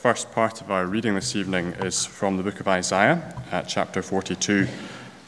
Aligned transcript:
first 0.00 0.32
part 0.32 0.62
of 0.62 0.70
our 0.70 0.86
reading 0.86 1.14
this 1.14 1.36
evening 1.36 1.74
is 1.74 2.06
from 2.06 2.38
the 2.38 2.42
book 2.42 2.58
of 2.58 2.66
Isaiah 2.66 3.34
at 3.52 3.68
chapter 3.68 4.00
42. 4.00 4.66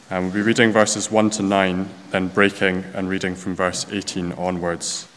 And 0.09 0.25
we'll 0.25 0.33
be 0.33 0.41
reading 0.41 0.71
verses 0.71 1.11
1 1.11 1.29
to 1.29 1.43
9, 1.43 1.87
then 2.09 2.27
breaking 2.29 2.83
and 2.95 3.07
reading 3.07 3.35
from 3.35 3.55
verse 3.55 3.85
18 3.91 4.31
onwards. 4.31 5.07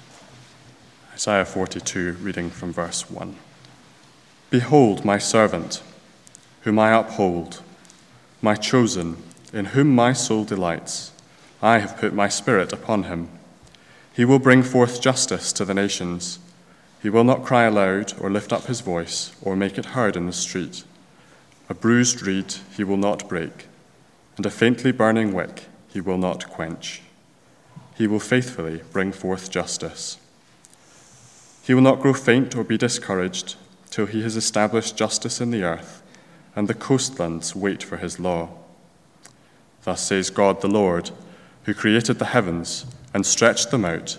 Isaiah 1.15 1.47
42, 1.47 2.19
reading 2.21 2.51
from 2.51 2.71
verse 2.71 3.11
1. 3.11 3.35
Behold, 4.51 5.07
my 5.07 5.17
servant, 5.17 5.83
whom 6.61 6.79
I 6.79 6.93
uphold, 6.93 7.63
my 8.43 8.57
chosen, 8.57 9.17
in 9.55 9.67
whom 9.67 9.95
my 9.95 10.13
soul 10.13 10.45
delights. 10.45 11.13
I 11.63 11.79
have 11.79 11.97
put 11.97 12.13
my 12.13 12.29
spirit 12.29 12.75
upon 12.75 13.05
him. 13.05 13.31
He 14.13 14.27
will 14.27 14.39
bring 14.39 14.63
forth 14.63 15.01
justice 15.01 15.51
to 15.55 15.65
the 15.65 15.73
nations. 15.73 16.41
He 17.07 17.11
will 17.11 17.23
not 17.23 17.45
cry 17.45 17.67
aloud 17.67 18.15
or 18.21 18.29
lift 18.29 18.53
up 18.53 18.65
his 18.65 18.81
voice 18.81 19.31
or 19.41 19.55
make 19.55 19.79
it 19.79 19.95
heard 19.95 20.17
in 20.17 20.27
the 20.27 20.33
street. 20.33 20.83
A 21.69 21.75
bruised 21.75 22.21
reed 22.27 22.53
he 22.77 22.83
will 22.83 22.97
not 22.97 23.29
break, 23.29 23.69
and 24.37 24.45
a 24.45 24.51
faintly 24.51 24.91
burning 24.91 25.33
wick 25.33 25.67
he 25.87 26.01
will 26.01 26.19
not 26.19 26.51
quench. 26.51 27.03
He 27.95 28.09
will 28.09 28.19
faithfully 28.19 28.83
bring 28.91 29.13
forth 29.13 29.53
justice. 29.53 30.19
He 31.63 31.75
will 31.75 31.81
not 31.81 32.01
grow 32.01 32.13
faint 32.13 32.57
or 32.57 32.65
be 32.65 32.77
discouraged 32.77 33.55
till 33.89 34.07
he 34.07 34.25
has 34.25 34.35
established 34.35 34.97
justice 34.97 35.41
in 35.41 35.53
the 35.53 35.63
earth, 35.63 36.03
and 36.57 36.67
the 36.67 36.75
coastlands 36.75 37.55
wait 37.55 37.85
for 37.85 37.99
his 37.99 38.19
law. 38.19 38.49
Thus 39.85 40.03
says 40.03 40.29
God 40.29 40.61
the 40.61 40.67
Lord, 40.67 41.13
who 41.67 41.73
created 41.73 42.19
the 42.19 42.35
heavens 42.35 42.85
and 43.15 43.25
stretched 43.25 43.71
them 43.71 43.85
out 43.85 44.19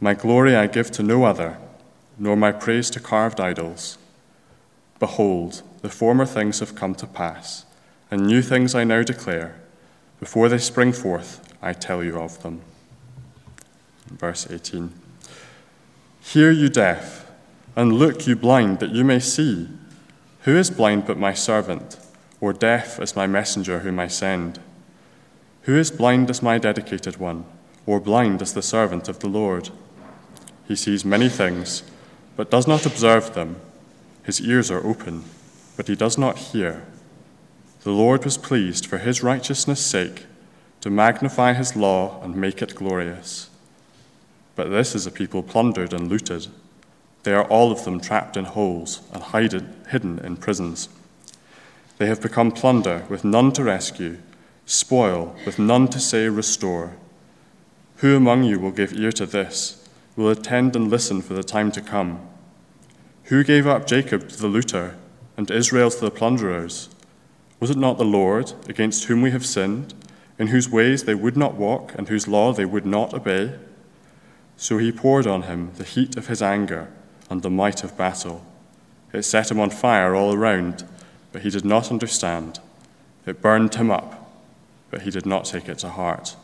my 0.00 0.14
glory 0.14 0.56
I 0.56 0.66
give 0.66 0.90
to 0.92 1.02
no 1.02 1.24
other, 1.24 1.58
nor 2.18 2.36
my 2.36 2.52
praise 2.52 2.90
to 2.90 3.00
carved 3.00 3.40
idols. 3.40 3.98
Behold, 4.98 5.62
the 5.82 5.88
former 5.88 6.26
things 6.26 6.60
have 6.60 6.74
come 6.74 6.94
to 6.96 7.06
pass, 7.06 7.64
and 8.10 8.26
new 8.26 8.42
things 8.42 8.74
I 8.74 8.84
now 8.84 9.02
declare. 9.02 9.60
Before 10.20 10.48
they 10.48 10.58
spring 10.58 10.92
forth, 10.92 11.54
I 11.60 11.72
tell 11.72 12.02
you 12.02 12.18
of 12.18 12.42
them. 12.42 12.62
Verse 14.06 14.50
18 14.50 14.92
Hear, 16.20 16.50
you 16.50 16.68
deaf, 16.68 17.30
and 17.76 17.92
look, 17.92 18.26
you 18.26 18.36
blind, 18.36 18.78
that 18.78 18.92
you 18.92 19.04
may 19.04 19.18
see. 19.18 19.68
Who 20.42 20.56
is 20.56 20.70
blind 20.70 21.06
but 21.06 21.18
my 21.18 21.34
servant, 21.34 21.98
or 22.40 22.52
deaf 22.52 22.98
as 23.00 23.16
my 23.16 23.26
messenger 23.26 23.80
whom 23.80 23.98
I 23.98 24.08
send? 24.08 24.60
Who 25.62 25.76
is 25.76 25.90
blind 25.90 26.30
as 26.30 26.42
my 26.42 26.58
dedicated 26.58 27.16
one, 27.16 27.44
or 27.86 28.00
blind 28.00 28.42
as 28.42 28.54
the 28.54 28.62
servant 28.62 29.08
of 29.08 29.18
the 29.18 29.28
Lord? 29.28 29.70
He 30.66 30.76
sees 30.76 31.04
many 31.04 31.28
things, 31.28 31.82
but 32.36 32.50
does 32.50 32.66
not 32.66 32.86
observe 32.86 33.34
them. 33.34 33.56
His 34.22 34.40
ears 34.40 34.70
are 34.70 34.84
open, 34.84 35.24
but 35.76 35.88
he 35.88 35.94
does 35.94 36.16
not 36.16 36.38
hear. 36.38 36.84
The 37.82 37.90
Lord 37.90 38.24
was 38.24 38.38
pleased, 38.38 38.86
for 38.86 38.98
his 38.98 39.22
righteousness' 39.22 39.84
sake, 39.84 40.24
to 40.80 40.90
magnify 40.90 41.52
his 41.52 41.76
law 41.76 42.20
and 42.22 42.34
make 42.34 42.62
it 42.62 42.74
glorious. 42.74 43.50
But 44.56 44.70
this 44.70 44.94
is 44.94 45.06
a 45.06 45.10
people 45.10 45.42
plundered 45.42 45.92
and 45.92 46.08
looted. 46.08 46.46
They 47.24 47.34
are 47.34 47.44
all 47.44 47.72
of 47.72 47.84
them 47.84 48.00
trapped 48.00 48.36
in 48.36 48.44
holes 48.44 49.02
and 49.12 49.22
hidden 49.90 50.18
in 50.18 50.36
prisons. 50.36 50.88
They 51.98 52.06
have 52.06 52.20
become 52.20 52.50
plunder 52.50 53.04
with 53.08 53.24
none 53.24 53.52
to 53.52 53.64
rescue, 53.64 54.18
spoil 54.66 55.36
with 55.44 55.58
none 55.58 55.88
to 55.88 56.00
say, 56.00 56.28
Restore. 56.28 56.96
Who 57.98 58.16
among 58.16 58.44
you 58.44 58.58
will 58.58 58.70
give 58.70 58.92
ear 58.92 59.12
to 59.12 59.26
this? 59.26 59.83
Will 60.16 60.28
attend 60.28 60.76
and 60.76 60.90
listen 60.90 61.20
for 61.22 61.34
the 61.34 61.42
time 61.42 61.72
to 61.72 61.80
come. 61.80 62.20
Who 63.24 63.42
gave 63.42 63.66
up 63.66 63.86
Jacob 63.86 64.28
to 64.28 64.36
the 64.36 64.48
looter 64.48 64.96
and 65.36 65.50
Israel 65.50 65.90
to 65.90 66.00
the 66.00 66.10
plunderers? 66.10 66.88
Was 67.60 67.70
it 67.70 67.76
not 67.76 67.98
the 67.98 68.04
Lord, 68.04 68.52
against 68.68 69.04
whom 69.04 69.22
we 69.22 69.30
have 69.30 69.46
sinned, 69.46 69.94
in 70.38 70.48
whose 70.48 70.68
ways 70.68 71.04
they 71.04 71.14
would 71.14 71.36
not 71.36 71.54
walk 71.54 71.94
and 71.96 72.08
whose 72.08 72.28
law 72.28 72.52
they 72.52 72.64
would 72.64 72.86
not 72.86 73.14
obey? 73.14 73.58
So 74.56 74.78
he 74.78 74.92
poured 74.92 75.26
on 75.26 75.42
him 75.42 75.72
the 75.76 75.84
heat 75.84 76.16
of 76.16 76.28
his 76.28 76.42
anger 76.42 76.88
and 77.30 77.42
the 77.42 77.50
might 77.50 77.82
of 77.82 77.96
battle. 77.96 78.44
It 79.12 79.22
set 79.22 79.50
him 79.50 79.60
on 79.60 79.70
fire 79.70 80.14
all 80.14 80.34
around, 80.34 80.84
but 81.32 81.42
he 81.42 81.50
did 81.50 81.64
not 81.64 81.90
understand. 81.90 82.60
It 83.26 83.40
burned 83.40 83.74
him 83.74 83.90
up, 83.90 84.30
but 84.90 85.02
he 85.02 85.10
did 85.10 85.26
not 85.26 85.44
take 85.44 85.68
it 85.68 85.78
to 85.78 85.88
heart. 85.88 86.36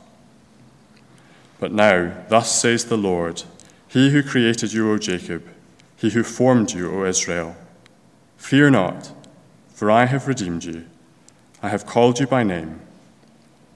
But 1.59 1.73
now, 1.73 2.25
thus 2.29 2.59
says 2.59 2.87
the 2.87 2.97
Lord, 2.97 3.43
he 3.91 4.11
who 4.11 4.23
created 4.23 4.73
you, 4.73 4.89
O 4.89 4.99
Jacob, 4.99 5.45
he 5.97 6.11
who 6.11 6.23
formed 6.23 6.71
you, 6.71 6.93
O 6.93 7.05
Israel. 7.05 7.57
Fear 8.37 8.71
not, 8.71 9.13
for 9.75 9.91
I 9.91 10.05
have 10.07 10.29
redeemed 10.29 10.63
you. 10.63 10.87
I 11.61 11.71
have 11.71 11.87
called 11.87 12.21
you 12.21 12.29
by 12.29 12.45
name. 12.45 12.81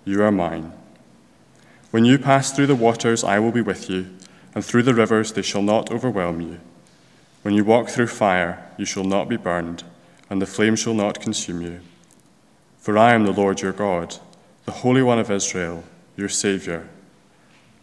You 0.04 0.22
are 0.22 0.30
mine. 0.30 0.72
When 1.90 2.04
you 2.04 2.16
pass 2.16 2.52
through 2.52 2.68
the 2.68 2.76
waters, 2.76 3.24
I 3.24 3.40
will 3.40 3.50
be 3.50 3.60
with 3.60 3.90
you, 3.90 4.08
and 4.54 4.64
through 4.64 4.84
the 4.84 4.94
rivers, 4.94 5.32
they 5.32 5.42
shall 5.42 5.62
not 5.62 5.90
overwhelm 5.90 6.40
you. 6.40 6.60
When 7.42 7.54
you 7.54 7.64
walk 7.64 7.88
through 7.88 8.06
fire, 8.06 8.64
you 8.78 8.84
shall 8.84 9.04
not 9.04 9.28
be 9.28 9.36
burned, 9.36 9.82
and 10.30 10.40
the 10.40 10.46
flame 10.46 10.76
shall 10.76 10.94
not 10.94 11.20
consume 11.20 11.60
you. 11.60 11.80
For 12.78 12.96
I 12.96 13.14
am 13.14 13.24
the 13.24 13.32
Lord 13.32 13.62
your 13.62 13.72
God, 13.72 14.16
the 14.64 14.72
Holy 14.72 15.02
One 15.02 15.18
of 15.18 15.30
Israel, 15.30 15.82
your 16.16 16.28
Saviour. 16.28 16.88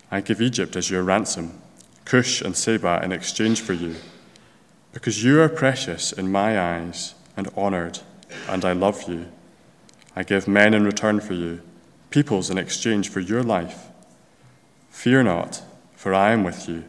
I 0.09 0.21
give 0.21 0.41
Egypt 0.41 0.77
as 0.77 0.89
your 0.89 1.03
ransom 1.03 1.60
Cush 2.05 2.41
and 2.41 2.55
Seba 2.55 2.99
in 3.03 3.11
exchange 3.11 3.61
for 3.61 3.73
you, 3.73 3.95
because 4.91 5.23
you 5.23 5.39
are 5.41 5.49
precious 5.49 6.11
in 6.11 6.31
my 6.31 6.59
eyes 6.59 7.15
and 7.37 7.49
honored, 7.55 7.99
and 8.49 8.65
I 8.65 8.73
love 8.73 9.07
you. 9.07 9.27
I 10.15 10.23
give 10.23 10.47
men 10.47 10.73
in 10.73 10.83
return 10.83 11.21
for 11.21 11.33
you, 11.33 11.61
peoples 12.09 12.49
in 12.49 12.57
exchange 12.57 13.09
for 13.09 13.19
your 13.19 13.43
life. 13.43 13.87
Fear 14.89 15.23
not, 15.23 15.61
for 15.95 16.13
I 16.13 16.31
am 16.31 16.43
with 16.43 16.67
you. 16.67 16.83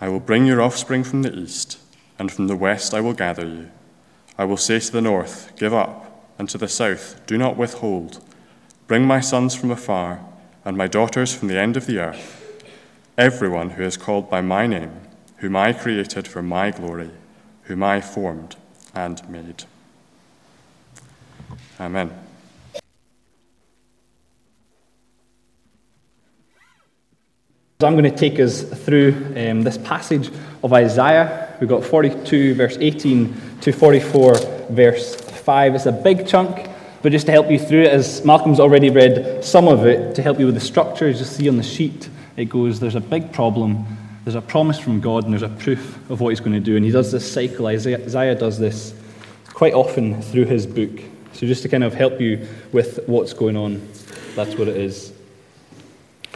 I 0.00 0.08
will 0.08 0.20
bring 0.20 0.46
your 0.46 0.60
offspring 0.60 1.04
from 1.04 1.22
the 1.22 1.34
east, 1.34 1.78
and 2.18 2.32
from 2.32 2.48
the 2.48 2.56
west 2.56 2.92
I 2.92 3.00
will 3.00 3.12
gather 3.12 3.46
you. 3.46 3.70
I 4.36 4.44
will 4.44 4.56
say 4.56 4.80
to 4.80 4.92
the 4.92 5.00
north, 5.00 5.52
Give 5.56 5.72
up, 5.72 6.28
and 6.38 6.48
to 6.48 6.58
the 6.58 6.66
south, 6.66 7.24
Do 7.26 7.38
not 7.38 7.56
withhold. 7.56 8.22
Bring 8.88 9.04
my 9.04 9.20
sons 9.20 9.54
from 9.54 9.70
afar, 9.70 10.20
and 10.64 10.76
my 10.76 10.88
daughters 10.88 11.32
from 11.32 11.48
the 11.48 11.58
end 11.58 11.76
of 11.76 11.86
the 11.86 11.98
earth 11.98 12.43
everyone 13.16 13.70
who 13.70 13.82
is 13.82 13.96
called 13.96 14.28
by 14.28 14.40
my 14.40 14.66
name, 14.66 14.92
whom 15.38 15.56
I 15.56 15.72
created 15.72 16.26
for 16.26 16.42
my 16.42 16.70
glory, 16.70 17.10
whom 17.64 17.82
I 17.82 18.00
formed 18.00 18.56
and 18.94 19.26
made. 19.28 19.64
Amen. 21.78 22.10
I'm 27.82 27.92
going 27.96 28.04
to 28.04 28.10
take 28.10 28.40
us 28.40 28.62
through 28.62 29.14
um, 29.36 29.62
this 29.62 29.76
passage 29.78 30.30
of 30.62 30.72
Isaiah. 30.72 31.54
We've 31.60 31.68
got 31.68 31.84
42, 31.84 32.54
verse 32.54 32.78
18 32.80 33.60
to 33.60 33.72
44, 33.72 34.34
verse 34.70 35.16
5. 35.16 35.74
It's 35.74 35.86
a 35.86 35.92
big 35.92 36.26
chunk, 36.26 36.68
but 37.02 37.12
just 37.12 37.26
to 37.26 37.32
help 37.32 37.50
you 37.50 37.58
through 37.58 37.82
it, 37.82 37.92
as 37.92 38.24
Malcolm's 38.24 38.58
already 38.58 38.90
read 38.90 39.44
some 39.44 39.68
of 39.68 39.86
it, 39.86 40.14
to 40.14 40.22
help 40.22 40.38
you 40.38 40.46
with 40.46 40.54
the 40.54 40.60
structure, 40.60 41.08
as 41.08 41.18
you 41.18 41.26
see 41.26 41.48
on 41.48 41.56
the 41.56 41.62
sheet, 41.62 42.08
it 42.36 42.46
goes, 42.46 42.80
There's 42.80 42.94
a 42.94 43.00
big 43.00 43.32
problem, 43.32 43.86
there's 44.24 44.34
a 44.34 44.42
promise 44.42 44.78
from 44.78 45.00
God, 45.00 45.24
and 45.24 45.32
there's 45.32 45.42
a 45.42 45.48
proof 45.48 46.10
of 46.10 46.20
what 46.20 46.30
he's 46.30 46.40
going 46.40 46.52
to 46.52 46.60
do. 46.60 46.76
And 46.76 46.84
he 46.84 46.90
does 46.90 47.12
this 47.12 47.30
cycle. 47.30 47.66
Isaiah 47.66 48.34
does 48.34 48.58
this 48.58 48.94
quite 49.46 49.74
often 49.74 50.20
through 50.22 50.46
his 50.46 50.66
book. 50.66 50.90
So, 51.32 51.46
just 51.46 51.62
to 51.62 51.68
kind 51.68 51.84
of 51.84 51.94
help 51.94 52.20
you 52.20 52.46
with 52.72 53.00
what's 53.06 53.32
going 53.32 53.56
on, 53.56 53.86
that's 54.34 54.54
what 54.56 54.68
it 54.68 54.76
is. 54.76 55.12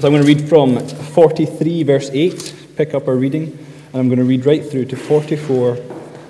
So, 0.01 0.07
I'm 0.07 0.13
going 0.13 0.23
to 0.23 0.29
read 0.29 0.49
from 0.49 0.79
43, 0.79 1.83
verse 1.83 2.11
8, 2.13 2.55
pick 2.77 2.95
up 2.95 3.09
our 3.09 3.17
reading, 3.17 3.45
and 3.93 3.95
I'm 3.95 4.09
going 4.09 4.19
to 4.19 4.25
read 4.25 4.45
right 4.45 4.65
through 4.65 4.87
to 4.87 4.97
44, 4.97 5.77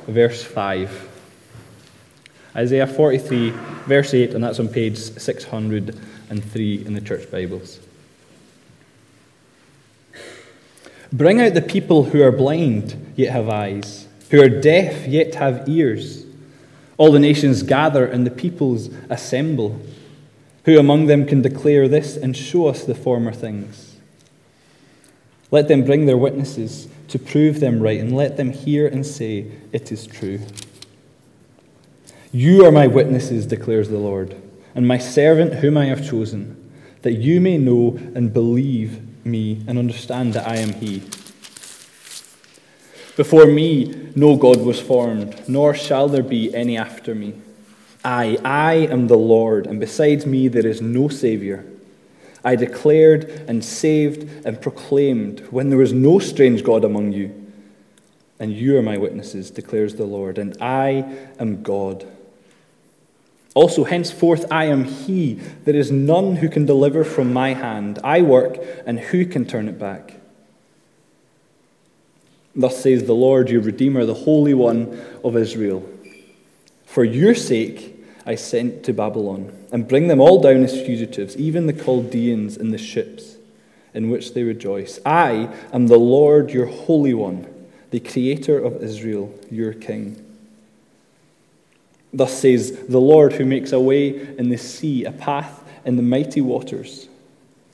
verse 0.06 0.44
5. 0.44 1.08
Isaiah 2.56 2.86
43, 2.86 3.50
verse 3.86 4.14
8, 4.14 4.34
and 4.34 4.42
that's 4.42 4.58
on 4.58 4.68
page 4.68 4.96
603 4.98 6.86
in 6.86 6.92
the 6.92 7.00
church 7.00 7.30
Bibles. 7.30 7.80
Bring 11.12 11.40
out 11.40 11.54
the 11.54 11.62
people 11.62 12.04
who 12.04 12.22
are 12.22 12.32
blind, 12.32 13.12
yet 13.16 13.32
have 13.32 13.48
eyes, 13.48 14.06
who 14.30 14.42
are 14.42 14.48
deaf, 14.48 15.06
yet 15.06 15.34
have 15.36 15.68
ears. 15.68 16.26
All 16.98 17.12
the 17.12 17.18
nations 17.18 17.62
gather 17.62 18.04
and 18.04 18.26
the 18.26 18.30
peoples 18.30 18.90
assemble. 19.08 19.80
Who 20.64 20.78
among 20.78 21.06
them 21.06 21.24
can 21.24 21.40
declare 21.40 21.88
this 21.88 22.16
and 22.16 22.36
show 22.36 22.66
us 22.66 22.84
the 22.84 22.94
former 22.94 23.32
things? 23.32 23.96
Let 25.50 25.68
them 25.68 25.84
bring 25.84 26.04
their 26.04 26.18
witnesses 26.18 26.88
to 27.08 27.18
prove 27.18 27.60
them 27.60 27.80
right, 27.80 27.98
and 27.98 28.14
let 28.14 28.36
them 28.36 28.52
hear 28.52 28.86
and 28.86 29.06
say, 29.06 29.50
It 29.72 29.90
is 29.90 30.06
true. 30.06 30.40
You 32.32 32.66
are 32.66 32.72
my 32.72 32.86
witnesses, 32.86 33.46
declares 33.46 33.88
the 33.88 33.96
Lord, 33.96 34.36
and 34.74 34.86
my 34.86 34.98
servant 34.98 35.54
whom 35.54 35.78
I 35.78 35.86
have 35.86 36.06
chosen, 36.06 36.70
that 37.00 37.14
you 37.14 37.40
may 37.40 37.56
know 37.56 37.98
and 38.14 38.30
believe 38.30 39.07
me 39.30 39.62
and 39.66 39.78
understand 39.78 40.34
that 40.34 40.46
I 40.46 40.56
am 40.56 40.72
He. 40.72 41.02
Before 43.16 43.46
me, 43.46 44.10
no 44.14 44.36
God 44.36 44.60
was 44.60 44.80
formed, 44.80 45.48
nor 45.48 45.74
shall 45.74 46.08
there 46.08 46.22
be 46.22 46.54
any 46.54 46.78
after 46.78 47.14
me. 47.14 47.34
I, 48.04 48.38
I 48.44 48.74
am 48.74 49.08
the 49.08 49.18
Lord, 49.18 49.66
and 49.66 49.80
besides 49.80 50.24
me 50.24 50.48
there 50.48 50.66
is 50.66 50.80
no 50.80 51.08
Savior. 51.08 51.64
I 52.44 52.54
declared 52.54 53.24
and 53.48 53.64
saved 53.64 54.46
and 54.46 54.62
proclaimed 54.62 55.40
when 55.50 55.68
there 55.68 55.78
was 55.78 55.92
no 55.92 56.18
strange 56.18 56.62
God 56.62 56.84
among 56.84 57.12
you. 57.12 57.46
And 58.38 58.52
you 58.52 58.78
are 58.78 58.82
my 58.82 58.96
witnesses, 58.96 59.50
declares 59.50 59.96
the 59.96 60.04
Lord, 60.04 60.38
and 60.38 60.56
I 60.60 61.04
am 61.40 61.62
God. 61.62 62.06
Also, 63.58 63.82
henceforth 63.82 64.46
I 64.52 64.66
am 64.66 64.84
He. 64.84 65.34
There 65.64 65.74
is 65.74 65.90
none 65.90 66.36
who 66.36 66.48
can 66.48 66.64
deliver 66.64 67.02
from 67.02 67.32
my 67.32 67.54
hand. 67.54 67.98
I 68.04 68.22
work, 68.22 68.56
and 68.86 69.00
who 69.00 69.26
can 69.26 69.46
turn 69.46 69.66
it 69.66 69.80
back? 69.80 70.14
Thus 72.54 72.80
says 72.80 73.02
the 73.02 73.16
Lord, 73.16 73.50
your 73.50 73.60
Redeemer, 73.60 74.04
the 74.04 74.14
Holy 74.14 74.54
One 74.54 75.02
of 75.24 75.36
Israel. 75.36 75.84
For 76.86 77.02
your 77.02 77.34
sake 77.34 77.96
I 78.24 78.36
sent 78.36 78.84
to 78.84 78.92
Babylon, 78.92 79.52
and 79.72 79.88
bring 79.88 80.06
them 80.06 80.20
all 80.20 80.40
down 80.40 80.62
as 80.62 80.80
fugitives, 80.80 81.36
even 81.36 81.66
the 81.66 81.72
Chaldeans 81.72 82.56
in 82.56 82.70
the 82.70 82.78
ships 82.78 83.38
in 83.92 84.08
which 84.08 84.34
they 84.34 84.44
rejoice. 84.44 85.00
I 85.04 85.52
am 85.72 85.88
the 85.88 85.98
Lord, 85.98 86.52
your 86.52 86.66
Holy 86.66 87.12
One, 87.12 87.52
the 87.90 87.98
Creator 87.98 88.60
of 88.60 88.84
Israel, 88.84 89.34
your 89.50 89.72
King. 89.72 90.27
Thus 92.12 92.40
says 92.40 92.86
the 92.88 93.00
Lord, 93.00 93.34
who 93.34 93.44
makes 93.44 93.72
a 93.72 93.80
way 93.80 94.36
in 94.38 94.48
the 94.48 94.56
sea, 94.56 95.04
a 95.04 95.12
path 95.12 95.62
in 95.84 95.96
the 95.96 96.02
mighty 96.02 96.40
waters, 96.40 97.08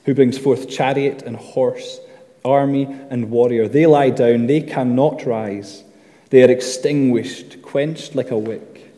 who 0.05 0.13
brings 0.13 0.37
forth 0.37 0.69
chariot 0.69 1.21
and 1.23 1.35
horse 1.35 1.99
army 2.45 2.87
and 3.09 3.31
warrior. 3.31 3.67
They 3.67 3.87
lie 3.87 4.11
down, 4.11 4.47
they 4.47 4.61
cannot 4.61 5.25
rise. 5.25 5.83
They 6.29 6.43
are 6.43 6.51
extinguished, 6.51 7.61
quenched 7.61 8.15
like 8.15 8.31
a 8.31 8.37
wick. 8.37 8.93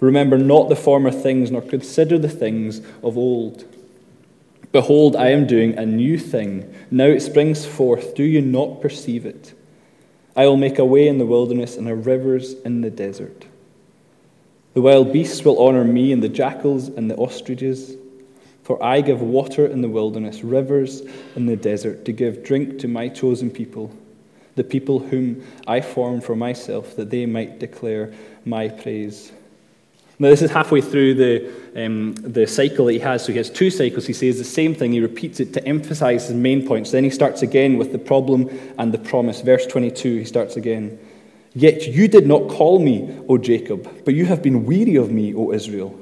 Remember 0.00 0.38
not 0.38 0.68
the 0.68 0.76
former 0.76 1.10
things, 1.10 1.50
nor 1.50 1.60
consider 1.60 2.18
the 2.18 2.28
things 2.28 2.78
of 3.02 3.18
old. 3.18 3.64
Behold, 4.70 5.16
I 5.16 5.30
am 5.30 5.46
doing 5.46 5.76
a 5.76 5.84
new 5.84 6.18
thing. 6.18 6.72
Now 6.90 7.06
it 7.06 7.20
springs 7.20 7.66
forth. 7.66 8.14
Do 8.14 8.22
you 8.22 8.40
not 8.40 8.80
perceive 8.80 9.26
it? 9.26 9.54
I 10.36 10.46
will 10.46 10.56
make 10.56 10.78
a 10.78 10.84
way 10.84 11.08
in 11.08 11.18
the 11.18 11.26
wilderness 11.26 11.76
and 11.76 11.88
a 11.88 11.96
rivers 11.96 12.52
in 12.64 12.82
the 12.82 12.90
desert. 12.90 13.46
The 14.78 14.82
wild 14.82 15.12
beasts 15.12 15.44
will 15.44 15.58
honor 15.58 15.82
me, 15.82 16.12
and 16.12 16.22
the 16.22 16.28
jackals 16.28 16.86
and 16.86 17.10
the 17.10 17.16
ostriches. 17.16 17.96
For 18.62 18.80
I 18.80 19.00
give 19.00 19.20
water 19.20 19.66
in 19.66 19.80
the 19.80 19.88
wilderness, 19.88 20.44
rivers 20.44 21.02
in 21.34 21.46
the 21.46 21.56
desert, 21.56 22.04
to 22.04 22.12
give 22.12 22.44
drink 22.44 22.78
to 22.78 22.86
my 22.86 23.08
chosen 23.08 23.50
people, 23.50 23.90
the 24.54 24.62
people 24.62 25.00
whom 25.00 25.44
I 25.66 25.80
formed 25.80 26.22
for 26.22 26.36
myself, 26.36 26.94
that 26.94 27.10
they 27.10 27.26
might 27.26 27.58
declare 27.58 28.14
my 28.44 28.68
praise. 28.68 29.32
Now, 30.20 30.28
this 30.28 30.42
is 30.42 30.52
halfway 30.52 30.80
through 30.80 31.14
the, 31.14 31.84
um, 31.84 32.14
the 32.14 32.46
cycle 32.46 32.86
that 32.86 32.92
he 32.92 33.00
has. 33.00 33.24
So 33.24 33.32
he 33.32 33.38
has 33.38 33.50
two 33.50 33.72
cycles. 33.72 34.06
He 34.06 34.12
says 34.12 34.38
the 34.38 34.44
same 34.44 34.76
thing. 34.76 34.92
He 34.92 35.00
repeats 35.00 35.40
it 35.40 35.52
to 35.54 35.66
emphasize 35.66 36.28
his 36.28 36.36
main 36.36 36.64
points. 36.64 36.92
Then 36.92 37.02
he 37.02 37.10
starts 37.10 37.42
again 37.42 37.78
with 37.78 37.90
the 37.90 37.98
problem 37.98 38.48
and 38.78 38.94
the 38.94 38.98
promise. 38.98 39.40
Verse 39.40 39.66
22, 39.66 40.18
he 40.18 40.24
starts 40.24 40.54
again. 40.54 41.00
Yet 41.54 41.88
you 41.88 42.08
did 42.08 42.26
not 42.26 42.48
call 42.48 42.78
me, 42.78 43.18
O 43.28 43.38
Jacob, 43.38 44.04
but 44.04 44.14
you 44.14 44.26
have 44.26 44.42
been 44.42 44.64
weary 44.64 44.96
of 44.96 45.10
me, 45.10 45.34
O 45.34 45.52
Israel. 45.52 45.98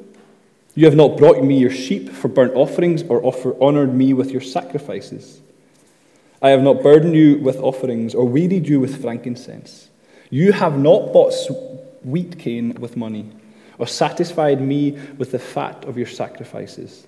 You 0.75 0.85
have 0.85 0.97
not 0.97 1.17
brought 1.17 1.43
me 1.43 1.59
your 1.59 1.71
sheep 1.71 2.11
for 2.11 2.29
burnt 2.29 2.55
offerings 2.55 3.03
or 3.05 3.25
offer, 3.25 3.57
honored 3.63 3.95
me 3.95 4.13
with 4.13 4.31
your 4.31 4.43
sacrifices. 4.43 5.41
I 6.43 6.51
have 6.51 6.63
not 6.63 6.83
burdened 6.83 7.17
you 7.17 7.39
with 7.39 7.57
offerings 7.57 8.15
or 8.15 8.29
wearied 8.29 8.69
you 8.69 8.81
with 8.81 9.01
frankincense. 9.01 9.89
You 10.29 10.53
have 10.53 10.79
not 10.79 11.13
bought 11.13 11.33
wheat 12.05 12.39
cane 12.39 12.75
with 12.79 12.97
money 12.97 13.31
or 13.79 13.87
satisfied 13.87 14.61
me 14.61 14.93
with 15.17 15.33
the 15.33 15.39
fat 15.39 15.85
of 15.85 15.97
your 15.97 16.07
sacrifices. 16.07 17.07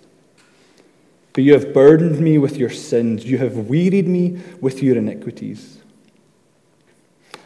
But 1.33 1.45
you 1.45 1.53
have 1.53 1.73
burdened 1.73 2.19
me 2.19 2.39
with 2.39 2.57
your 2.57 2.71
sins. 2.71 3.25
You 3.25 3.39
have 3.39 3.69
wearied 3.69 4.09
me 4.09 4.41
with 4.61 4.83
your 4.83 4.97
iniquities. 4.97 5.78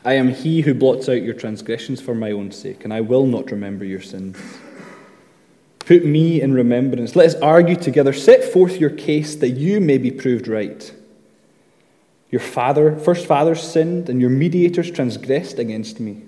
I 0.05 0.15
am 0.15 0.29
he 0.29 0.63
who 0.63 0.75
blots 0.75 1.09
out 1.09 1.23
your 1.23 1.35
transgressions 1.35 2.01
for 2.01 2.15
my 2.15 2.33
own 2.33 2.51
sake, 2.51 2.85
and 2.85 2.93
I 2.93 3.01
will 3.01 3.27
not 3.27 3.51
remember 3.51 3.85
your 3.85 4.01
sins. 4.01 4.37
Put 5.79 6.05
me 6.05 6.41
in 6.41 6.55
remembrance. 6.55 7.15
Let 7.17 7.27
us 7.27 7.35
argue 7.37 7.77
together. 7.77 8.13
Set 8.13 8.45
forth 8.45 8.81
your 8.81 8.91
case 8.91 9.37
that 9.37 9.51
you 9.51 9.81
may 9.81 9.99
be 9.99 10.11
proved 10.11 10.49
right. 10.49 10.93
Your 12.31 12.41
father, 12.41 12.97
first 12.99 13.27
fathers 13.27 13.63
sinned, 13.63 14.09
and 14.09 14.21
your 14.21 14.31
mediators 14.31 14.91
transgressed 14.91 15.59
against 15.59 16.01
me. 16.01 16.23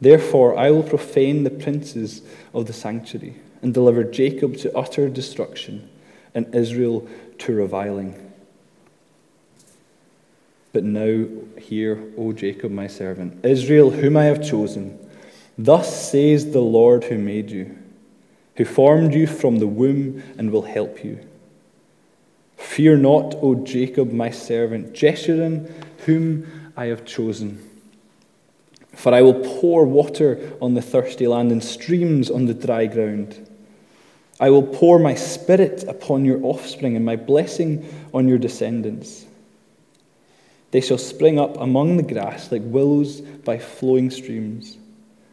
Therefore, 0.00 0.58
I 0.58 0.70
will 0.70 0.82
profane 0.82 1.44
the 1.44 1.50
princes 1.50 2.22
of 2.52 2.66
the 2.66 2.72
sanctuary 2.72 3.36
and 3.62 3.72
deliver 3.72 4.04
Jacob 4.04 4.56
to 4.58 4.76
utter 4.76 5.08
destruction 5.08 5.88
and 6.34 6.54
Israel 6.54 7.08
to 7.38 7.54
reviling. 7.54 8.25
But 10.76 10.84
now, 10.84 11.24
hear, 11.58 12.04
O 12.18 12.34
Jacob, 12.34 12.70
my 12.70 12.86
servant, 12.86 13.42
Israel, 13.46 13.90
whom 13.90 14.14
I 14.14 14.24
have 14.24 14.46
chosen. 14.46 14.98
Thus 15.56 16.10
says 16.10 16.50
the 16.50 16.60
Lord 16.60 17.04
who 17.04 17.16
made 17.16 17.50
you 17.50 17.78
who 18.56 18.66
formed 18.66 19.14
you 19.14 19.26
from 19.26 19.58
the 19.58 19.66
womb 19.66 20.22
and 20.36 20.50
will 20.50 20.60
help 20.60 21.02
you. 21.02 21.26
Fear 22.58 22.98
not, 22.98 23.36
O 23.36 23.54
Jacob, 23.54 24.12
my 24.12 24.28
servant, 24.28 24.92
Jeshurun, 24.92 25.72
whom 26.04 26.46
I 26.76 26.86
have 26.86 27.06
chosen. 27.06 27.58
For 28.92 29.14
I 29.14 29.22
will 29.22 29.40
pour 29.60 29.86
water 29.86 30.52
on 30.60 30.74
the 30.74 30.82
thirsty 30.82 31.26
land 31.26 31.52
and 31.52 31.64
streams 31.64 32.30
on 32.30 32.44
the 32.44 32.52
dry 32.52 32.84
ground. 32.84 33.48
I 34.38 34.50
will 34.50 34.62
pour 34.62 34.98
my 34.98 35.14
spirit 35.14 35.84
upon 35.84 36.26
your 36.26 36.44
offspring 36.44 36.96
and 36.96 37.04
my 37.06 37.16
blessing 37.16 37.88
on 38.12 38.28
your 38.28 38.36
descendants. 38.36 39.24
They 40.76 40.82
shall 40.82 40.98
spring 40.98 41.40
up 41.40 41.58
among 41.58 41.96
the 41.96 42.02
grass 42.02 42.52
like 42.52 42.60
willows 42.62 43.22
by 43.22 43.56
flowing 43.58 44.10
streams. 44.10 44.76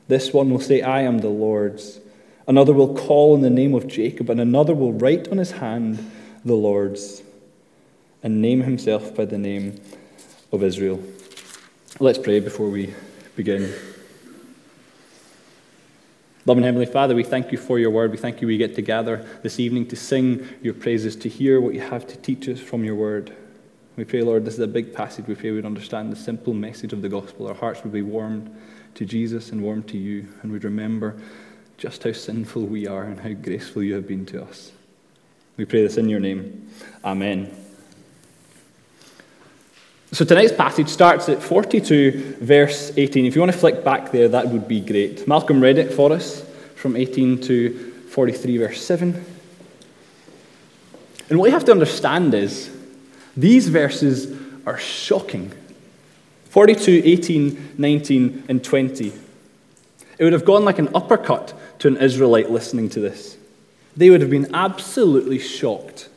This 0.07 0.31
one 0.31 0.50
will 0.50 0.62
say, 0.62 0.81
I 0.81 1.01
am 1.01 1.17
the 1.17 1.27
Lord's 1.27 2.00
Another 2.47 2.71
will 2.71 2.95
call 2.95 3.35
in 3.35 3.41
the 3.41 3.50
name 3.50 3.73
of 3.73 3.85
Jacob, 3.85 4.29
and 4.29 4.39
another 4.39 4.73
will 4.73 4.93
write 4.93 5.27
on 5.27 5.39
his 5.39 5.51
hand 5.51 6.00
the 6.45 6.53
Lord's, 6.53 7.21
and 8.23 8.41
name 8.41 8.62
himself 8.62 9.13
by 9.13 9.25
the 9.25 9.38
name 9.38 9.81
of 10.53 10.63
Israel. 10.63 11.03
Let's 12.00 12.19
pray 12.19 12.39
before 12.39 12.69
we 12.69 12.93
begin. 13.35 13.69
Loving 16.45 16.63
Heavenly 16.63 16.85
Father, 16.85 17.15
we 17.15 17.25
thank 17.25 17.51
you 17.51 17.57
for 17.57 17.77
your 17.77 17.91
word. 17.91 18.12
We 18.12 18.17
thank 18.17 18.39
you 18.39 18.47
we 18.47 18.57
get 18.57 18.75
to 18.75 18.81
gather 18.81 19.27
this 19.41 19.59
evening 19.59 19.88
to 19.88 19.97
sing 19.97 20.47
your 20.62 20.73
praises, 20.73 21.17
to 21.17 21.27
hear 21.27 21.59
what 21.59 21.73
you 21.73 21.81
have 21.81 22.07
to 22.07 22.15
teach 22.15 22.47
us 22.47 22.62
from 22.62 22.85
your 22.85 22.95
word. 22.95 23.35
We 23.95 24.05
pray, 24.05 24.23
Lord, 24.23 24.43
this 24.43 24.55
is 24.55 24.59
a 24.59 24.67
big 24.67 24.91
passage. 24.91 25.27
We 25.27 25.35
pray 25.35 25.51
we'd 25.51 25.65
understand 25.65 26.12
the 26.12 26.15
simple 26.15 26.53
message 26.53 26.93
of 26.93 27.03
the 27.03 27.09
gospel. 27.09 27.47
Our 27.47 27.53
hearts 27.53 27.83
would 27.83 27.93
be 27.93 28.01
warmed 28.01 28.55
to 28.95 29.05
Jesus 29.05 29.51
and 29.51 29.62
warmed 29.62 29.88
to 29.89 29.97
you, 29.97 30.27
and 30.41 30.51
we'd 30.51 30.63
remember 30.63 31.15
just 31.77 32.03
how 32.03 32.12
sinful 32.12 32.63
we 32.63 32.88
are 32.88 33.03
and 33.03 33.19
how 33.19 33.33
graceful 33.33 33.83
you 33.83 33.93
have 33.93 34.07
been 34.07 34.25
to 34.27 34.43
us. 34.43 34.71
We 35.57 35.65
pray 35.65 35.83
this 35.83 35.97
in 35.97 36.09
your 36.09 36.19
name. 36.19 36.69
Amen. 37.05 37.55
So 40.12 40.25
tonight's 40.25 40.53
passage 40.53 40.89
starts 40.89 41.29
at 41.29 41.41
42, 41.41 42.38
verse 42.41 42.91
18. 42.97 43.25
If 43.25 43.35
you 43.35 43.41
want 43.41 43.51
to 43.51 43.57
flick 43.57 43.83
back 43.83 44.12
there, 44.12 44.27
that 44.27 44.47
would 44.47 44.67
be 44.67 44.79
great. 44.79 45.27
Malcolm 45.27 45.62
read 45.62 45.77
it 45.77 45.93
for 45.93 46.12
us 46.12 46.43
from 46.75 46.95
18 46.95 47.41
to 47.41 47.91
43, 48.09 48.57
verse 48.57 48.83
7. 48.83 49.25
And 51.29 51.39
what 51.39 51.45
you 51.45 51.51
have 51.51 51.65
to 51.65 51.71
understand 51.71 52.33
is 52.33 52.71
these 53.35 53.69
verses 53.69 54.39
are 54.65 54.77
shocking 54.77 55.51
42, 56.49 57.01
18, 57.03 57.73
19, 57.79 58.43
and 58.47 58.63
20. 58.63 59.11
It 60.19 60.23
would 60.23 60.33
have 60.33 60.45
gone 60.45 60.63
like 60.63 60.77
an 60.77 60.89
uppercut 60.93 61.51
to 61.79 61.87
an 61.87 61.97
Israelite 61.97 62.51
listening 62.51 62.89
to 62.89 62.99
this. 62.99 63.37
They 63.97 64.11
would 64.11 64.21
have 64.21 64.29
been 64.29 64.53
absolutely 64.53 65.39
shocked. 65.39 66.09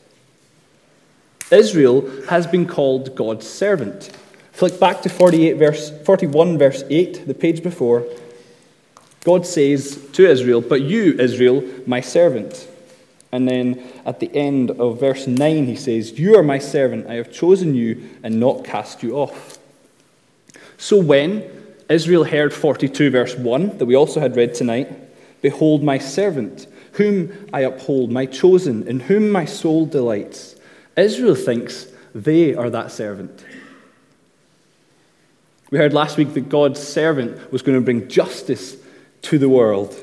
Israel 1.51 2.09
has 2.29 2.47
been 2.47 2.67
called 2.67 3.17
God's 3.17 3.49
servant. 3.49 4.11
Flick 4.53 4.79
back 4.79 5.01
to 5.03 5.09
48 5.09 5.55
verse, 5.55 5.91
41, 6.05 6.59
verse 6.59 6.85
8, 6.91 7.27
the 7.27 7.35
page 7.35 7.63
before. 7.63 8.07
God 9.25 9.47
says 9.47 10.07
to 10.13 10.29
Israel, 10.29 10.61
But 10.61 10.83
you, 10.83 11.15
Israel, 11.19 11.65
my 11.87 12.03
servant. 12.03 12.69
And 13.37 13.47
then 13.47 13.85
at 14.07 14.19
the 14.19 14.35
end 14.35 14.71
of 14.71 14.99
verse 14.99 15.27
9, 15.27 15.67
he 15.67 15.77
says, 15.77 16.19
You 16.19 16.39
are 16.39 16.43
my 16.43 16.59
servant. 16.59 17.07
I 17.07 17.17
have 17.17 17.31
chosen 17.31 17.75
you 17.75 18.09
and 18.23 18.41
not 18.41 18.65
cast 18.65 19.03
you 19.03 19.15
off. 19.19 19.59
So 20.79 20.99
when 20.99 21.45
Israel 21.91 22.25
heard 22.25 22.55
42, 22.55 23.11
verse 23.11 23.35
1, 23.35 23.77
that 23.77 23.85
we 23.85 23.95
also 23.95 24.21
had 24.21 24.37
read 24.37 24.55
tonight, 24.55 24.91
Behold, 25.43 25.83
my 25.83 25.99
servant, 25.99 26.67
whom 26.93 27.31
I 27.53 27.61
uphold, 27.61 28.11
my 28.11 28.25
chosen, 28.25 28.89
in 28.89 29.01
whom 29.01 29.29
my 29.29 29.45
soul 29.45 29.85
delights. 29.85 30.57
Israel 30.97 31.35
thinks 31.35 31.89
they 32.15 32.55
are 32.55 32.71
that 32.71 32.91
servant. 32.91 33.45
We 35.71 35.77
heard 35.77 35.93
last 35.93 36.17
week 36.17 36.33
that 36.33 36.49
God's 36.49 36.83
servant 36.83 37.53
was 37.53 37.61
going 37.61 37.77
to 37.77 37.85
bring 37.85 38.09
justice 38.09 38.77
to 39.23 39.37
the 39.37 39.51
world. 39.51 39.95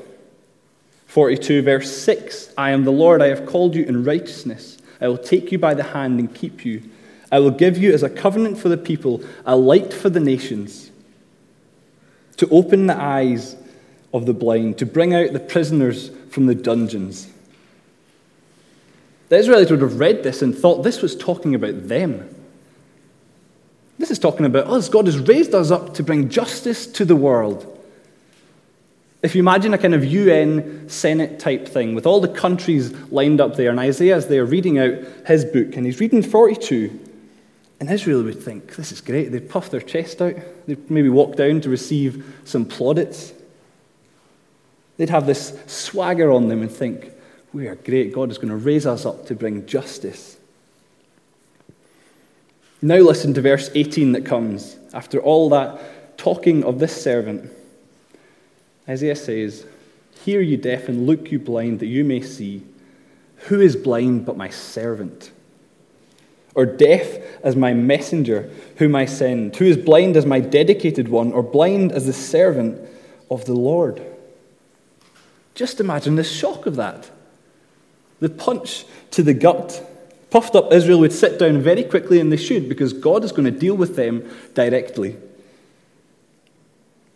42, 1.13 1.61
verse 1.61 1.95
6 1.95 2.55
I 2.57 2.71
am 2.71 2.85
the 2.85 2.91
Lord, 2.91 3.21
I 3.21 3.27
have 3.27 3.45
called 3.45 3.75
you 3.75 3.83
in 3.83 4.03
righteousness. 4.03 4.79
I 4.99 5.07
will 5.07 5.19
take 5.19 5.51
you 5.51 5.59
by 5.59 5.75
the 5.75 5.83
hand 5.83 6.19
and 6.19 6.33
keep 6.33 6.65
you. 6.65 6.81
I 7.31 7.37
will 7.37 7.51
give 7.51 7.77
you 7.77 7.93
as 7.93 8.01
a 8.01 8.09
covenant 8.09 8.57
for 8.57 8.67
the 8.67 8.77
people, 8.77 9.21
a 9.45 9.55
light 9.55 9.93
for 9.93 10.09
the 10.09 10.19
nations, 10.19 10.89
to 12.37 12.49
open 12.49 12.87
the 12.87 12.99
eyes 12.99 13.55
of 14.11 14.25
the 14.25 14.33
blind, 14.33 14.79
to 14.79 14.87
bring 14.87 15.13
out 15.13 15.33
the 15.33 15.39
prisoners 15.39 16.09
from 16.31 16.47
the 16.47 16.55
dungeons. 16.55 17.31
The 19.29 19.37
Israelites 19.37 19.69
would 19.69 19.81
have 19.81 19.99
read 19.99 20.23
this 20.23 20.41
and 20.41 20.57
thought 20.57 20.81
this 20.81 21.03
was 21.03 21.15
talking 21.15 21.53
about 21.53 21.89
them. 21.89 22.27
This 23.99 24.09
is 24.09 24.17
talking 24.17 24.47
about 24.47 24.65
us. 24.65 24.89
God 24.89 25.05
has 25.05 25.19
raised 25.19 25.53
us 25.53 25.69
up 25.69 25.93
to 25.93 26.01
bring 26.01 26.29
justice 26.29 26.87
to 26.87 27.05
the 27.05 27.15
world. 27.15 27.72
If 29.23 29.35
you 29.35 29.39
imagine 29.39 29.73
a 29.73 29.77
kind 29.77 29.95
of 29.95 30.03
UN 30.03 30.89
Senate 30.89 31.39
type 31.39 31.65
thing 31.65 31.95
with 31.95 32.05
all 32.05 32.19
the 32.19 32.27
countries 32.27 32.91
lined 33.09 33.39
up 33.39 33.55
there, 33.55 33.71
and 33.71 33.79
Isaiah 33.79 34.17
is 34.17 34.27
there 34.27 34.43
reading 34.43 34.77
out 34.77 34.95
his 35.25 35.45
book, 35.45 35.77
and 35.77 35.85
he's 35.85 36.01
reading 36.01 36.21
42, 36.21 36.99
and 37.79 37.89
Israel 37.89 38.23
would 38.23 38.43
think, 38.43 38.75
this 38.75 38.91
is 38.91 38.99
great. 38.99 39.31
They'd 39.31 39.49
puff 39.49 39.69
their 39.69 39.79
chest 39.79 40.21
out, 40.21 40.35
they'd 40.67 40.91
maybe 40.91 41.07
walk 41.07 41.37
down 41.37 41.61
to 41.61 41.69
receive 41.69 42.41
some 42.43 42.65
plaudits. 42.65 43.31
They'd 44.97 45.09
have 45.09 45.25
this 45.25 45.57
swagger 45.67 46.29
on 46.29 46.49
them 46.49 46.61
and 46.61 46.71
think, 46.71 47.09
we 47.53 47.67
are 47.67 47.75
great. 47.75 48.13
God 48.13 48.29
is 48.29 48.37
going 48.37 48.49
to 48.49 48.57
raise 48.57 48.85
us 48.85 49.05
up 49.05 49.25
to 49.27 49.35
bring 49.35 49.65
justice. 49.65 50.35
Now, 52.81 52.97
listen 52.97 53.33
to 53.35 53.41
verse 53.41 53.71
18 53.73 54.11
that 54.11 54.25
comes 54.25 54.75
after 54.93 55.21
all 55.21 55.47
that 55.49 56.17
talking 56.17 56.65
of 56.65 56.79
this 56.79 57.01
servant. 57.01 57.49
Isaiah 58.87 59.15
says, 59.15 59.65
Hear, 60.23 60.41
you 60.41 60.57
deaf, 60.57 60.87
and 60.87 61.05
look, 61.05 61.31
you 61.31 61.39
blind, 61.39 61.79
that 61.79 61.87
you 61.87 62.03
may 62.03 62.21
see. 62.21 62.63
Who 63.47 63.59
is 63.59 63.75
blind 63.75 64.25
but 64.25 64.37
my 64.37 64.49
servant? 64.49 65.31
Or 66.55 66.65
deaf 66.65 67.17
as 67.43 67.55
my 67.55 67.73
messenger, 67.73 68.49
whom 68.77 68.95
I 68.95 69.05
send? 69.05 69.55
Who 69.55 69.65
is 69.65 69.77
blind 69.77 70.15
as 70.15 70.25
my 70.25 70.39
dedicated 70.39 71.07
one, 71.07 71.33
or 71.33 71.43
blind 71.43 71.91
as 71.91 72.05
the 72.05 72.13
servant 72.13 72.79
of 73.29 73.45
the 73.45 73.53
Lord? 73.53 74.01
Just 75.55 75.79
imagine 75.79 76.15
the 76.15 76.23
shock 76.23 76.65
of 76.65 76.75
that. 76.75 77.09
The 78.19 78.29
punch 78.29 78.85
to 79.11 79.23
the 79.23 79.33
gut. 79.33 79.89
Puffed 80.29 80.55
up 80.55 80.71
Israel 80.71 80.99
would 80.99 81.13
sit 81.13 81.37
down 81.37 81.61
very 81.61 81.83
quickly, 81.83 82.19
and 82.19 82.31
they 82.31 82.37
should, 82.37 82.69
because 82.69 82.93
God 82.93 83.23
is 83.23 83.31
going 83.31 83.51
to 83.51 83.59
deal 83.59 83.75
with 83.75 83.95
them 83.95 84.29
directly. 84.53 85.17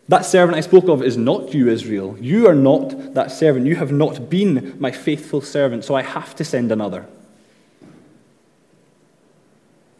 That 0.08 0.24
servant 0.24 0.56
I 0.56 0.62
spoke 0.62 0.88
of 0.88 1.02
is 1.02 1.18
not 1.18 1.52
you, 1.52 1.68
Israel. 1.68 2.16
You 2.18 2.48
are 2.48 2.54
not 2.54 3.14
that 3.14 3.30
servant. 3.30 3.66
You 3.66 3.76
have 3.76 3.92
not 3.92 4.30
been 4.30 4.76
my 4.80 4.90
faithful 4.90 5.42
servant, 5.42 5.84
so 5.84 5.94
I 5.94 6.02
have 6.02 6.34
to 6.36 6.44
send 6.44 6.72
another. 6.72 7.06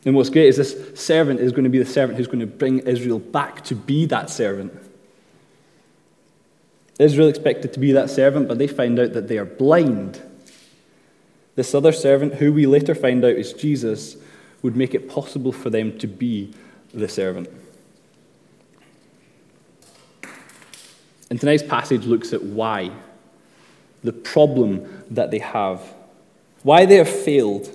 And 0.06 0.14
what's 0.14 0.30
great 0.30 0.46
is 0.46 0.56
this 0.56 0.98
servant 0.98 1.40
is 1.40 1.52
going 1.52 1.64
to 1.64 1.70
be 1.70 1.78
the 1.78 1.84
servant 1.84 2.16
who's 2.16 2.26
going 2.26 2.40
to 2.40 2.46
bring 2.46 2.78
Israel 2.80 3.18
back 3.18 3.62
to 3.64 3.74
be 3.74 4.06
that 4.06 4.30
servant. 4.30 4.72
Israel 6.98 7.28
expected 7.28 7.74
to 7.74 7.80
be 7.80 7.92
that 7.92 8.08
servant, 8.08 8.48
but 8.48 8.58
they 8.58 8.66
find 8.66 8.98
out 8.98 9.12
that 9.12 9.28
they 9.28 9.36
are 9.36 9.44
blind. 9.44 10.22
This 11.54 11.74
other 11.74 11.92
servant, 11.92 12.34
who 12.36 12.52
we 12.52 12.66
later 12.66 12.94
find 12.94 13.24
out 13.24 13.32
is 13.32 13.52
Jesus, 13.52 14.16
would 14.62 14.74
make 14.74 14.94
it 14.94 15.08
possible 15.08 15.52
for 15.52 15.68
them 15.68 15.98
to 15.98 16.06
be 16.06 16.54
the 16.94 17.08
servant. 17.08 17.48
And 21.30 21.40
tonight's 21.40 21.62
passage 21.62 22.04
looks 22.06 22.32
at 22.32 22.42
why, 22.42 22.90
the 24.02 24.12
problem 24.12 25.04
that 25.10 25.30
they 25.30 25.38
have, 25.38 25.82
why 26.62 26.86
they 26.86 26.96
have 26.96 27.08
failed 27.08 27.68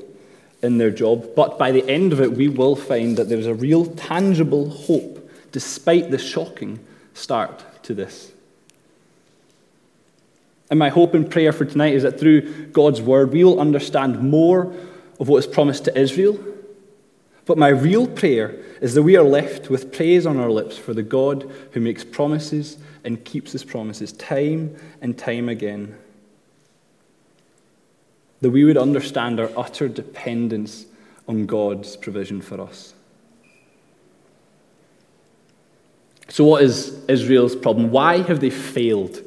in 0.62 0.78
their 0.78 0.90
job. 0.90 1.36
But 1.36 1.60
by 1.60 1.72
the 1.72 1.88
end 1.88 2.14
of 2.14 2.22
it, 2.22 2.34
we 2.34 2.48
will 2.48 2.76
find 2.76 3.18
that 3.18 3.30
there's 3.30 3.46
a 3.46 3.54
real 3.54 3.86
tangible 3.86 4.70
hope, 4.70 5.30
despite 5.52 6.10
the 6.10 6.18
shocking 6.18 6.80
start 7.14 7.64
to 7.84 7.94
this. 7.94 8.32
And 10.70 10.80
my 10.80 10.90
hope 10.90 11.14
and 11.14 11.30
prayer 11.30 11.52
for 11.52 11.66
tonight 11.66 11.94
is 11.94 12.04
that 12.04 12.20
through 12.20 12.68
God's 12.68 13.02
word, 13.02 13.32
we 13.32 13.44
will 13.44 13.60
understand 13.60 14.20
more 14.20 14.74
of 15.20 15.28
what 15.28 15.38
is 15.38 15.46
promised 15.46 15.86
to 15.86 15.96
Israel. 16.00 16.40
But 17.46 17.58
my 17.58 17.68
real 17.68 18.08
prayer 18.08 18.56
is 18.80 18.94
that 18.94 19.04
we 19.04 19.18
are 19.18 19.24
left 19.24 19.70
with 19.70 19.92
praise 19.92 20.26
on 20.26 20.38
our 20.38 20.50
lips 20.50 20.78
for 20.78 20.94
the 20.94 21.04
God 21.04 21.52
who 21.72 21.82
makes 21.82 22.04
promises 22.04 22.78
and 23.04 23.24
keeps 23.26 23.52
his 23.52 23.64
promises 23.64 24.14
time 24.14 24.76
and 25.02 25.18
time 25.18 25.50
again. 25.50 25.98
That 28.42 28.52
we 28.52 28.64
would 28.64 28.78
understand 28.78 29.40
our 29.40 29.50
utter 29.58 29.90
dependence 29.90 30.86
on 31.28 31.46
God's 31.46 31.98
provision 31.98 32.42
for 32.42 32.62
us. 32.62 32.94
So, 36.30 36.46
what 36.46 36.64
is 36.64 37.04
Israel's 37.08 37.56
problem? 37.56 37.92
Why 37.92 38.20
have 38.20 38.40
they 38.40 38.50
failed? 38.50 39.22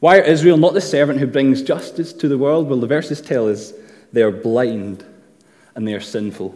Why 0.00 0.18
are 0.18 0.22
Israel 0.22 0.56
not 0.56 0.74
the 0.74 0.80
servant 0.80 1.20
who 1.20 1.26
brings 1.26 1.62
justice 1.62 2.12
to 2.14 2.28
the 2.28 2.36
world? 2.36 2.68
Well, 2.68 2.80
the 2.80 2.86
verses 2.86 3.20
tell 3.20 3.48
us 3.48 3.72
they 4.12 4.22
are 4.22 4.30
blind 4.30 5.04
and 5.74 5.86
they 5.86 5.94
are 5.94 6.00
sinful. 6.00 6.54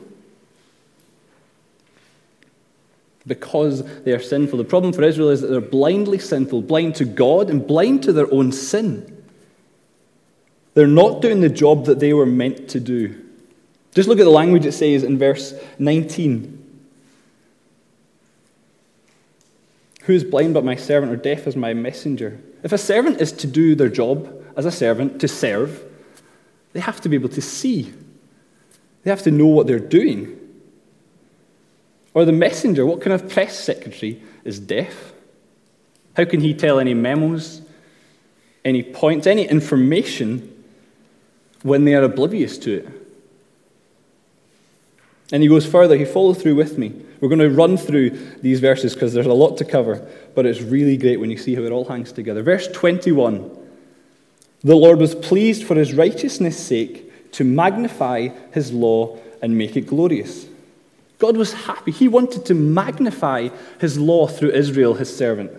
Because 3.28 3.84
they 4.02 4.12
are 4.12 4.20
sinful. 4.20 4.58
The 4.58 4.64
problem 4.64 4.92
for 4.92 5.04
Israel 5.04 5.28
is 5.28 5.42
that 5.42 5.48
they're 5.48 5.60
blindly 5.60 6.18
sinful, 6.18 6.62
blind 6.62 6.96
to 6.96 7.04
God 7.04 7.50
and 7.50 7.64
blind 7.64 8.02
to 8.04 8.12
their 8.12 8.32
own 8.32 8.50
sin. 8.50 9.24
They're 10.74 10.86
not 10.86 11.22
doing 11.22 11.40
the 11.40 11.48
job 11.48 11.84
that 11.86 12.00
they 12.00 12.12
were 12.12 12.26
meant 12.26 12.68
to 12.70 12.80
do. 12.80 13.24
Just 13.94 14.08
look 14.08 14.18
at 14.18 14.24
the 14.24 14.30
language 14.30 14.64
it 14.64 14.72
says 14.72 15.02
in 15.02 15.18
verse 15.18 15.54
19. 15.78 16.54
Who 20.02 20.12
is 20.14 20.24
blind 20.24 20.54
but 20.54 20.64
my 20.64 20.76
servant, 20.76 21.12
or 21.12 21.16
deaf 21.16 21.46
as 21.46 21.54
my 21.54 21.74
messenger? 21.74 22.40
If 22.62 22.72
a 22.72 22.78
servant 22.78 23.20
is 23.20 23.30
to 23.32 23.46
do 23.46 23.74
their 23.74 23.90
job 23.90 24.42
as 24.56 24.64
a 24.64 24.70
servant, 24.70 25.20
to 25.20 25.28
serve, 25.28 25.84
they 26.72 26.80
have 26.80 27.00
to 27.02 27.08
be 27.08 27.16
able 27.16 27.28
to 27.30 27.42
see. 27.42 27.92
They 29.02 29.10
have 29.10 29.22
to 29.24 29.30
know 29.30 29.46
what 29.46 29.66
they're 29.66 29.78
doing. 29.78 30.38
Or 32.18 32.24
the 32.24 32.32
messenger, 32.32 32.84
what 32.84 33.00
kind 33.00 33.12
of 33.12 33.30
press 33.30 33.56
secretary 33.56 34.20
is 34.42 34.58
deaf? 34.58 35.12
How 36.16 36.24
can 36.24 36.40
he 36.40 36.52
tell 36.52 36.80
any 36.80 36.92
memos, 36.92 37.62
any 38.64 38.82
points, 38.82 39.28
any 39.28 39.46
information 39.46 40.64
when 41.62 41.84
they 41.84 41.94
are 41.94 42.02
oblivious 42.02 42.58
to 42.58 42.78
it? 42.78 42.88
And 45.30 45.44
he 45.44 45.48
goes 45.48 45.64
further, 45.64 45.96
he 45.96 46.04
follows 46.04 46.42
through 46.42 46.56
with 46.56 46.76
me. 46.76 46.92
We're 47.20 47.28
going 47.28 47.38
to 47.38 47.50
run 47.50 47.76
through 47.76 48.10
these 48.42 48.58
verses 48.58 48.94
because 48.94 49.12
there's 49.12 49.24
a 49.24 49.32
lot 49.32 49.56
to 49.58 49.64
cover, 49.64 50.04
but 50.34 50.44
it's 50.44 50.60
really 50.60 50.96
great 50.96 51.20
when 51.20 51.30
you 51.30 51.36
see 51.38 51.54
how 51.54 51.62
it 51.62 51.70
all 51.70 51.84
hangs 51.84 52.10
together. 52.10 52.42
Verse 52.42 52.66
21 52.66 53.48
The 54.64 54.74
Lord 54.74 54.98
was 54.98 55.14
pleased 55.14 55.62
for 55.62 55.76
his 55.76 55.94
righteousness' 55.94 56.58
sake 56.58 57.30
to 57.30 57.44
magnify 57.44 58.30
his 58.52 58.72
law 58.72 59.20
and 59.40 59.56
make 59.56 59.76
it 59.76 59.82
glorious. 59.82 60.47
God 61.18 61.36
was 61.36 61.52
happy. 61.52 61.90
He 61.90 62.08
wanted 62.08 62.46
to 62.46 62.54
magnify 62.54 63.48
his 63.80 63.98
law 63.98 64.26
through 64.26 64.50
Israel, 64.50 64.94
his 64.94 65.14
servant, 65.14 65.50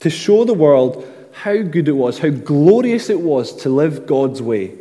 to 0.00 0.10
show 0.10 0.44
the 0.44 0.54
world 0.54 1.06
how 1.32 1.62
good 1.62 1.88
it 1.88 1.92
was, 1.92 2.18
how 2.18 2.30
glorious 2.30 3.10
it 3.10 3.20
was 3.20 3.54
to 3.62 3.68
live 3.68 4.06
God's 4.06 4.40
way. 4.40 4.78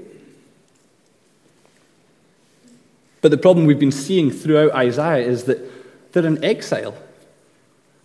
But 3.22 3.32
the 3.32 3.38
problem 3.38 3.66
we've 3.66 3.80
been 3.80 3.92
seeing 3.92 4.32
throughout 4.32 4.74
Isaiah 4.74 5.26
is 5.26 5.46
that 5.46 5.60
they're 6.12 6.26
in 6.26 6.44
exile. 6.44 6.96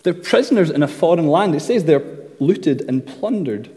They're 0.03 0.15
prisoners 0.15 0.71
in 0.71 0.83
a 0.83 0.89
foreign 0.89 1.27
land. 1.27 1.55
It 1.55 1.61
says 1.61 1.85
they're 1.85 2.05
looted 2.39 2.83
and 2.83 3.05
plundered. 3.05 3.71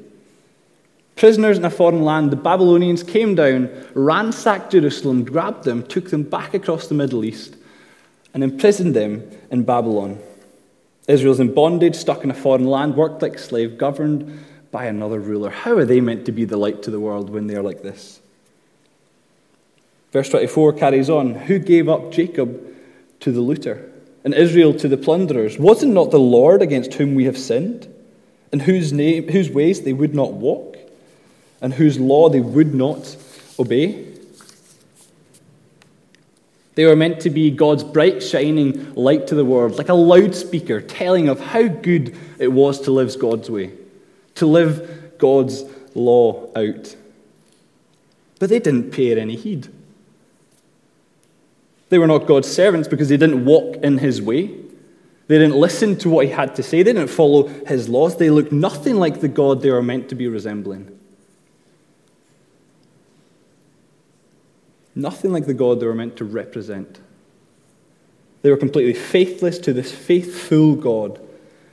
Prisoners 1.20 1.58
in 1.58 1.66
a 1.66 1.70
foreign 1.70 2.06
land, 2.06 2.32
the 2.32 2.38
Babylonians 2.38 3.04
came 3.04 3.36
down, 3.36 3.70
ransacked 3.94 4.72
Jerusalem, 4.72 5.26
grabbed 5.26 5.66
them, 5.66 5.84
took 5.84 6.12
them 6.12 6.24
back 6.24 6.54
across 6.54 6.88
the 6.88 6.96
Middle 6.96 7.26
East, 7.26 7.58
and 8.34 8.42
imprisoned 8.42 8.96
them 8.96 9.30
in 9.52 9.64
Babylon. 9.64 10.18
Israel's 11.10 11.42
in 11.42 11.54
bondage, 11.54 11.96
stuck 11.96 12.24
in 12.24 12.32
a 12.32 12.34
foreign 12.34 12.68
land, 12.68 12.96
worked 12.96 13.22
like 13.22 13.38
slave, 13.38 13.78
governed 13.78 14.46
by 14.72 14.86
another 14.86 15.20
ruler. 15.20 15.50
How 15.50 15.76
are 15.76 15.84
they 15.84 16.00
meant 16.00 16.26
to 16.28 16.32
be 16.32 16.46
the 16.46 16.56
light 16.56 16.84
to 16.84 16.92
the 16.92 17.02
world 17.02 17.30
when 17.30 17.48
they're 17.48 17.64
like 17.64 17.84
this? 17.84 18.22
Verse 20.14 20.30
24 20.30 20.72
carries 20.72 21.10
on 21.10 21.36
Who 21.36 21.60
gave 21.60 21.90
up 21.90 22.14
Jacob 22.14 22.66
to 23.20 23.34
the 23.34 23.42
looter, 23.42 23.92
and 24.24 24.34
Israel 24.34 24.74
to 24.76 24.88
the 24.88 24.96
plunderers? 24.96 25.60
Was 25.60 25.84
it 25.84 25.88
not 25.88 26.12
the 26.12 26.18
Lord 26.18 26.62
against 26.62 26.94
whom 26.94 27.14
we 27.14 27.26
have 27.26 27.38
sinned, 27.38 27.94
in 28.54 28.62
whose, 28.62 28.94
name, 28.94 29.28
whose 29.28 29.50
ways 29.50 29.82
they 29.82 29.92
would 29.92 30.16
not 30.16 30.32
walk, 30.32 30.69
and 31.62 31.74
whose 31.74 32.00
law 32.00 32.30
they 32.30 32.40
would 32.40 32.74
not 32.74 33.16
obey? 33.60 34.06
They 36.76 36.86
were 36.86 36.96
meant 36.96 37.20
to 37.22 37.30
be 37.30 37.52
God's 37.52 37.84
bright, 37.84 38.24
shining 38.24 38.94
light 38.96 39.28
to 39.28 39.36
the 39.36 39.44
world, 39.44 39.78
like 39.78 39.90
a 39.90 39.94
loudspeaker 39.94 40.80
telling 40.80 41.28
of 41.28 41.40
how 41.40 41.68
good 41.68 42.16
it 42.38 42.54
was 42.54 42.80
to 42.82 42.92
live 42.92 43.20
God's 43.20 43.50
way, 43.50 43.74
to 44.36 44.46
live 44.46 45.18
God's 45.18 45.66
law 45.94 46.50
out. 46.56 46.96
But 48.40 48.50
they 48.50 48.60
didn't 48.60 48.92
pay 48.92 49.08
it 49.08 49.18
any 49.18 49.36
heed. 49.36 49.68
They 51.90 51.98
were 51.98 52.08
not 52.08 52.28
God's 52.28 52.50
servants 52.50 52.88
because 52.88 53.10
they 53.10 53.18
didn't 53.18 53.44
walk 53.44 53.78
in 53.84 53.98
his 53.98 54.22
way. 54.22 54.48
They 55.28 55.38
didn't 55.38 55.58
listen 55.58 55.98
to 55.98 56.10
what 56.10 56.26
he 56.26 56.32
had 56.32 56.56
to 56.56 56.64
say. 56.64 56.82
They 56.82 56.94
didn't 56.94 57.10
follow 57.10 57.48
his 57.48 57.90
laws. 57.90 58.18
They 58.18 58.30
looked 58.30 58.52
nothing 58.52 58.96
like 58.96 59.20
the 59.20 59.28
God 59.28 59.62
they 59.62 59.72
were 59.72 59.84
meant 59.84 60.10
to 60.10 60.16
be 60.16 60.28
resembling. 60.28 60.99
Nothing 65.00 65.32
like 65.32 65.46
the 65.46 65.54
God 65.54 65.80
they 65.80 65.86
were 65.86 65.96
meant 65.96 66.18
to 66.18 66.26
represent. 66.26 67.00
They 68.42 68.50
were 68.50 68.58
completely 68.58 68.94
faithless 68.94 69.58
to 69.60 69.72
this 69.72 69.94
faithful 69.94 70.76
God. 70.76 71.22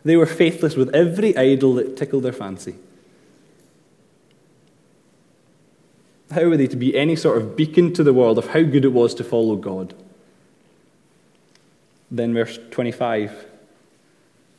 They 0.05 0.17
were 0.17 0.27
faithless 0.27 0.77
with 0.77 0.95
every 0.95 1.37
idol 1.37 1.75
that 1.75 1.97
tickled 1.97 2.23
their 2.23 2.33
fancy. 2.33 2.77
How 6.31 6.45
were 6.45 6.57
they 6.57 6.69
to 6.69 6.77
be 6.77 6.97
any 6.97 7.17
sort 7.17 7.39
of 7.39 7.57
beacon 7.57 7.93
to 7.95 8.05
the 8.05 8.15
world 8.15 8.39
of 8.39 8.49
how 8.49 8.63
good 8.63 8.85
it 8.85 8.93
was 8.93 9.13
to 9.15 9.25
follow 9.25 9.57
God? 9.57 9.93
Then, 12.13 12.33
verse 12.33 12.61
25. 12.71 13.47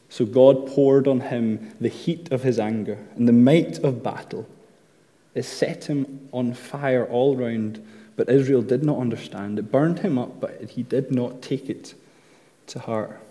So 0.10 0.26
God 0.26 0.68
poured 0.68 1.08
on 1.08 1.22
him 1.22 1.74
the 1.80 1.88
heat 1.88 2.34
of 2.34 2.44
his 2.44 2.60
anger, 2.60 2.98
and 3.16 3.30
the 3.30 3.34
might 3.34 3.80
of 3.80 4.04
battle. 4.04 4.46
It 5.34 5.44
set 5.44 5.86
him 5.86 6.28
on 6.34 6.54
fire 6.54 7.06
all 7.06 7.38
round, 7.38 7.86
but 8.18 8.30
Israel 8.30 8.64
did 8.64 8.84
not 8.84 8.98
understand. 8.98 9.60
It 9.60 9.72
burned 9.72 10.00
him 10.00 10.18
up, 10.18 10.42
but 10.42 10.72
he 10.72 10.84
did 10.84 11.12
not 11.12 11.42
take 11.42 11.70
it 11.70 11.94
to 12.68 12.80
heart. 12.80 13.22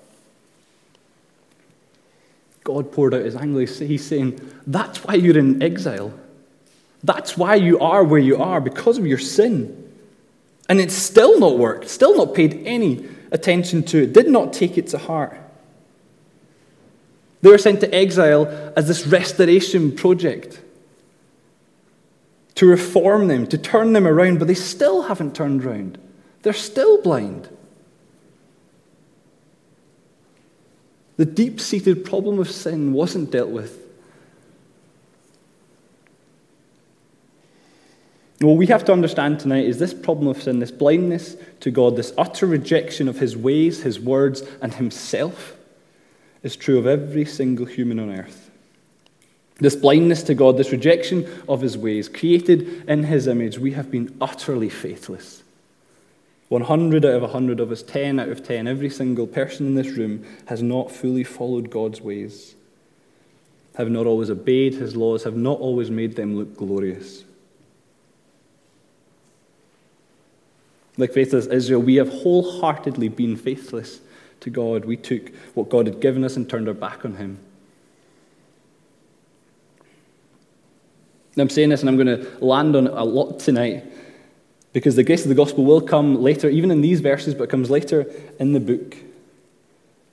God 2.64 2.90
poured 2.92 3.12
out 3.12 3.24
his 3.24 3.36
anger. 3.36 3.60
He's 3.60 4.06
saying, 4.06 4.40
That's 4.66 5.04
why 5.04 5.14
you're 5.14 5.36
in 5.36 5.62
exile. 5.62 6.14
That's 7.04 7.36
why 7.36 7.56
you 7.56 7.78
are 7.80 8.02
where 8.02 8.20
you 8.20 8.40
are, 8.40 8.60
because 8.60 8.96
of 8.96 9.06
your 9.06 9.18
sin. 9.18 9.82
And 10.68 10.80
it's 10.80 10.94
still 10.94 11.38
not 11.38 11.58
worked, 11.58 11.88
still 11.88 12.16
not 12.16 12.34
paid 12.34 12.62
any 12.64 13.06
attention 13.30 13.82
to 13.84 14.04
it, 14.04 14.12
did 14.12 14.28
not 14.28 14.52
take 14.52 14.78
it 14.78 14.88
to 14.88 14.98
heart. 14.98 15.38
They 17.42 17.50
were 17.50 17.58
sent 17.58 17.80
to 17.80 17.94
exile 17.94 18.46
as 18.76 18.88
this 18.88 19.06
restoration 19.06 19.94
project 19.94 20.60
to 22.56 22.66
reform 22.66 23.28
them, 23.28 23.46
to 23.46 23.58
turn 23.58 23.92
them 23.92 24.06
around, 24.06 24.38
but 24.38 24.48
they 24.48 24.54
still 24.54 25.02
haven't 25.02 25.36
turned 25.36 25.64
around. 25.64 25.98
They're 26.42 26.52
still 26.52 27.00
blind. 27.00 27.48
The 31.16 31.24
deep 31.24 31.60
seated 31.60 32.04
problem 32.04 32.38
of 32.38 32.50
sin 32.50 32.92
wasn't 32.92 33.30
dealt 33.30 33.50
with. 33.50 33.82
What 38.40 38.58
we 38.58 38.66
have 38.66 38.84
to 38.84 38.92
understand 38.92 39.40
tonight 39.40 39.64
is 39.64 39.78
this 39.78 39.94
problem 39.94 40.28
of 40.28 40.42
sin, 40.42 40.58
this 40.58 40.70
blindness 40.70 41.36
to 41.60 41.70
God, 41.70 41.96
this 41.96 42.12
utter 42.18 42.46
rejection 42.46 43.08
of 43.08 43.18
His 43.18 43.34
ways, 43.36 43.82
His 43.82 43.98
words, 43.98 44.42
and 44.60 44.74
Himself, 44.74 45.56
is 46.42 46.54
true 46.54 46.78
of 46.78 46.86
every 46.86 47.24
single 47.24 47.64
human 47.64 47.98
on 47.98 48.10
earth. 48.10 48.45
This 49.58 49.74
blindness 49.74 50.22
to 50.24 50.34
God, 50.34 50.58
this 50.58 50.72
rejection 50.72 51.26
of 51.48 51.62
His 51.62 51.78
ways, 51.78 52.08
created 52.08 52.84
in 52.88 53.04
His 53.04 53.26
image, 53.26 53.58
we 53.58 53.72
have 53.72 53.90
been 53.90 54.14
utterly 54.20 54.68
faithless. 54.68 55.42
100 56.48 57.04
out 57.04 57.14
of 57.14 57.22
100 57.22 57.58
of 57.58 57.72
us, 57.72 57.82
10 57.82 58.20
out 58.20 58.28
of 58.28 58.46
10, 58.46 58.68
every 58.68 58.90
single 58.90 59.26
person 59.26 59.66
in 59.66 59.74
this 59.74 59.96
room 59.96 60.24
has 60.46 60.62
not 60.62 60.92
fully 60.92 61.24
followed 61.24 61.70
God's 61.70 62.00
ways, 62.00 62.54
have 63.76 63.90
not 63.90 64.06
always 64.06 64.30
obeyed 64.30 64.74
His 64.74 64.94
laws, 64.94 65.24
have 65.24 65.36
not 65.36 65.58
always 65.58 65.90
made 65.90 66.16
them 66.16 66.36
look 66.36 66.56
glorious. 66.56 67.24
Like 70.98 71.12
faithless 71.12 71.46
Israel, 71.46 71.80
we 71.80 71.96
have 71.96 72.08
wholeheartedly 72.08 73.08
been 73.08 73.36
faithless 73.36 74.00
to 74.40 74.50
God. 74.50 74.84
We 74.84 74.96
took 74.96 75.34
what 75.54 75.68
God 75.68 75.86
had 75.86 76.00
given 76.00 76.24
us 76.24 76.36
and 76.36 76.48
turned 76.48 76.68
our 76.68 76.74
back 76.74 77.04
on 77.04 77.16
Him. 77.16 77.38
I'm 81.42 81.50
saying 81.50 81.68
this 81.68 81.80
and 81.80 81.88
I'm 81.90 81.96
going 81.96 82.06
to 82.06 82.44
land 82.44 82.74
on 82.76 82.86
it 82.86 82.92
a 82.94 83.04
lot 83.04 83.38
tonight 83.40 83.84
because 84.72 84.96
the 84.96 85.04
grace 85.04 85.22
of 85.22 85.28
the 85.28 85.34
gospel 85.34 85.64
will 85.64 85.80
come 85.80 86.22
later, 86.22 86.48
even 86.48 86.70
in 86.70 86.80
these 86.80 87.00
verses, 87.00 87.34
but 87.34 87.44
it 87.44 87.50
comes 87.50 87.70
later 87.70 88.06
in 88.38 88.52
the 88.52 88.60
book. 88.60 88.96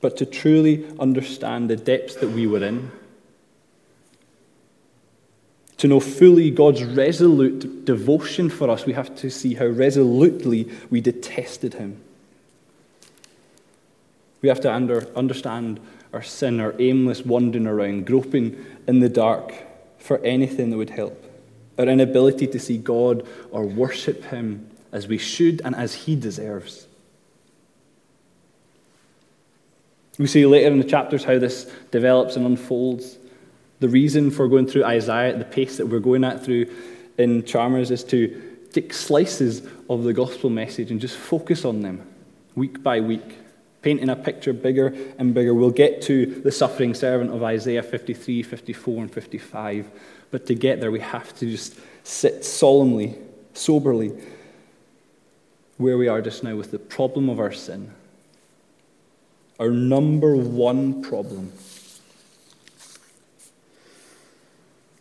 But 0.01 0.17
to 0.17 0.25
truly 0.25 0.85
understand 0.99 1.69
the 1.69 1.75
depths 1.75 2.15
that 2.15 2.29
we 2.29 2.45
were 2.45 2.63
in, 2.63 2.91
to 5.77 5.87
know 5.87 5.99
fully 5.99 6.49
God's 6.49 6.83
resolute 6.83 7.83
devotion 7.83 8.49
for 8.49 8.69
us, 8.69 8.85
we 8.85 8.93
have 8.93 9.15
to 9.17 9.29
see 9.29 9.53
how 9.53 9.65
resolutely 9.65 10.71
we 10.89 11.01
detested 11.01 11.73
Him. 11.73 12.01
We 14.41 14.49
have 14.49 14.61
to 14.61 14.73
under, 14.73 15.07
understand 15.15 15.79
our 16.13 16.21
sin, 16.21 16.59
our 16.59 16.73
aimless 16.79 17.25
wandering 17.25 17.67
around, 17.67 18.05
groping 18.07 18.65
in 18.87 18.99
the 18.99 19.09
dark 19.09 19.53
for 20.03 20.17
anything 20.19 20.69
that 20.69 20.75
would 20.75 20.89
help, 20.89 21.23
our 21.79 21.85
inability 21.85 22.45
to 22.45 22.59
see 22.59 22.77
God 22.77 23.25
or 23.51 23.65
worship 23.65 24.25
Him 24.25 24.69
as 24.91 25.07
we 25.07 25.17
should 25.17 25.61
and 25.63 25.73
as 25.73 25.93
He 25.93 26.17
deserves. 26.17 26.87
We 30.19 30.27
see 30.27 30.45
later 30.45 30.67
in 30.67 30.77
the 30.77 30.83
chapters 30.83 31.23
how 31.23 31.39
this 31.39 31.71
develops 31.91 32.35
and 32.35 32.45
unfolds. 32.45 33.17
The 33.79 33.87
reason 33.87 34.29
for 34.29 34.49
going 34.49 34.67
through 34.67 34.83
Isaiah 34.83 35.31
at 35.31 35.39
the 35.39 35.45
pace 35.45 35.77
that 35.77 35.87
we're 35.87 35.99
going 35.99 36.25
at 36.25 36.43
through 36.43 36.65
in 37.17 37.45
Chalmers 37.45 37.89
is 37.89 38.03
to 38.05 38.67
take 38.73 38.93
slices 38.93 39.65
of 39.89 40.03
the 40.03 40.11
gospel 40.11 40.49
message 40.49 40.91
and 40.91 40.99
just 40.99 41.15
focus 41.15 41.63
on 41.63 41.81
them 41.81 42.05
week 42.55 42.83
by 42.83 42.99
week, 42.99 43.37
painting 43.83 44.09
a 44.09 44.15
picture 44.15 44.53
bigger 44.53 44.95
and 45.19 45.33
bigger. 45.33 45.53
We'll 45.53 45.69
get 45.69 46.01
to 46.03 46.25
the 46.25 46.51
suffering 46.51 46.95
servant 46.95 47.31
of 47.31 47.43
Isaiah 47.43 47.83
53, 47.83 48.41
54, 48.41 49.01
and 49.03 49.13
55. 49.13 49.91
But 50.31 50.47
to 50.47 50.55
get 50.55 50.79
there, 50.79 50.89
we 50.89 51.01
have 51.01 51.37
to 51.37 51.45
just 51.45 51.77
sit 52.03 52.43
solemnly, 52.43 53.15
soberly, 53.53 54.19
where 55.77 55.97
we 55.97 56.07
are 56.07 56.21
just 56.21 56.43
now 56.43 56.55
with 56.55 56.71
the 56.71 56.79
problem 56.79 57.29
of 57.29 57.39
our 57.39 57.51
sin. 57.51 57.91
Our 59.59 59.69
number 59.69 60.35
one 60.35 61.03
problem 61.03 61.51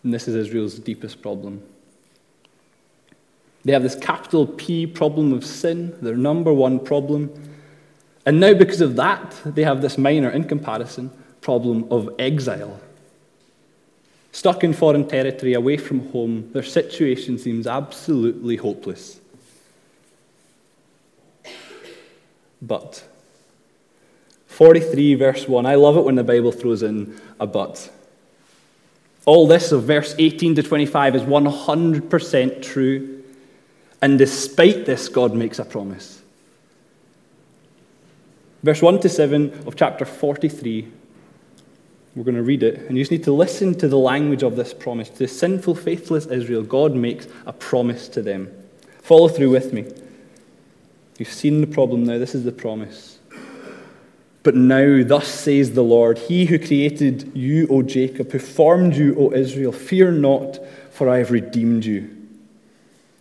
And 0.02 0.12
this 0.12 0.26
is 0.26 0.34
Israel's 0.34 0.78
deepest 0.78 1.22
problem. 1.22 1.62
They 3.64 3.72
have 3.72 3.82
this 3.82 3.94
capital 3.94 4.46
P 4.46 4.86
problem 4.86 5.32
of 5.32 5.44
sin, 5.44 5.96
their 6.02 6.16
number 6.16 6.52
one 6.52 6.80
problem. 6.80 7.32
And 8.24 8.38
now, 8.38 8.54
because 8.54 8.80
of 8.80 8.96
that, 8.96 9.40
they 9.44 9.64
have 9.64 9.82
this 9.82 9.98
minor, 9.98 10.30
in 10.30 10.44
comparison, 10.44 11.10
problem 11.40 11.86
of 11.90 12.08
exile. 12.18 12.80
Stuck 14.30 14.64
in 14.64 14.72
foreign 14.72 15.06
territory, 15.06 15.54
away 15.54 15.76
from 15.76 16.10
home, 16.12 16.50
their 16.52 16.62
situation 16.62 17.36
seems 17.36 17.66
absolutely 17.66 18.56
hopeless. 18.56 19.20
But, 22.62 23.04
43, 24.46 25.16
verse 25.16 25.48
1, 25.48 25.66
I 25.66 25.74
love 25.74 25.96
it 25.96 26.04
when 26.04 26.14
the 26.14 26.22
Bible 26.22 26.52
throws 26.52 26.82
in 26.82 27.20
a 27.40 27.46
but. 27.46 27.90
All 29.24 29.46
this 29.46 29.72
of 29.72 29.84
verse 29.84 30.14
18 30.18 30.54
to 30.56 30.62
25 30.62 31.16
is 31.16 31.22
100% 31.22 32.62
true. 32.62 33.22
And 34.00 34.18
despite 34.18 34.86
this, 34.86 35.08
God 35.08 35.34
makes 35.34 35.58
a 35.58 35.64
promise. 35.64 36.21
Verse 38.62 38.80
1 38.80 39.00
to 39.00 39.08
7 39.08 39.64
of 39.66 39.74
chapter 39.74 40.04
43, 40.04 40.88
we're 42.14 42.24
going 42.24 42.36
to 42.36 42.42
read 42.42 42.62
it, 42.62 42.78
and 42.88 42.96
you 42.96 43.02
just 43.02 43.10
need 43.10 43.24
to 43.24 43.32
listen 43.32 43.74
to 43.76 43.88
the 43.88 43.98
language 43.98 44.44
of 44.44 44.54
this 44.54 44.72
promise. 44.72 45.08
To 45.10 45.26
sinful, 45.26 45.74
faithless 45.74 46.26
Israel, 46.26 46.62
God 46.62 46.94
makes 46.94 47.26
a 47.44 47.52
promise 47.52 48.06
to 48.08 48.22
them. 48.22 48.52
Follow 49.02 49.28
through 49.28 49.50
with 49.50 49.72
me. 49.72 49.90
You've 51.18 51.32
seen 51.32 51.60
the 51.60 51.66
problem 51.66 52.04
now, 52.04 52.18
this 52.18 52.34
is 52.34 52.44
the 52.44 52.52
promise. 52.52 53.18
But 54.44 54.54
now, 54.54 55.02
thus 55.04 55.28
says 55.28 55.72
the 55.72 55.84
Lord, 55.84 56.18
He 56.18 56.46
who 56.46 56.58
created 56.58 57.36
you, 57.36 57.66
O 57.68 57.82
Jacob, 57.82 58.30
who 58.30 58.38
formed 58.38 58.94
you, 58.94 59.16
O 59.18 59.32
Israel, 59.32 59.72
fear 59.72 60.10
not, 60.12 60.58
for 60.90 61.08
I 61.08 61.18
have 61.18 61.30
redeemed 61.30 61.84
you. 61.84 62.10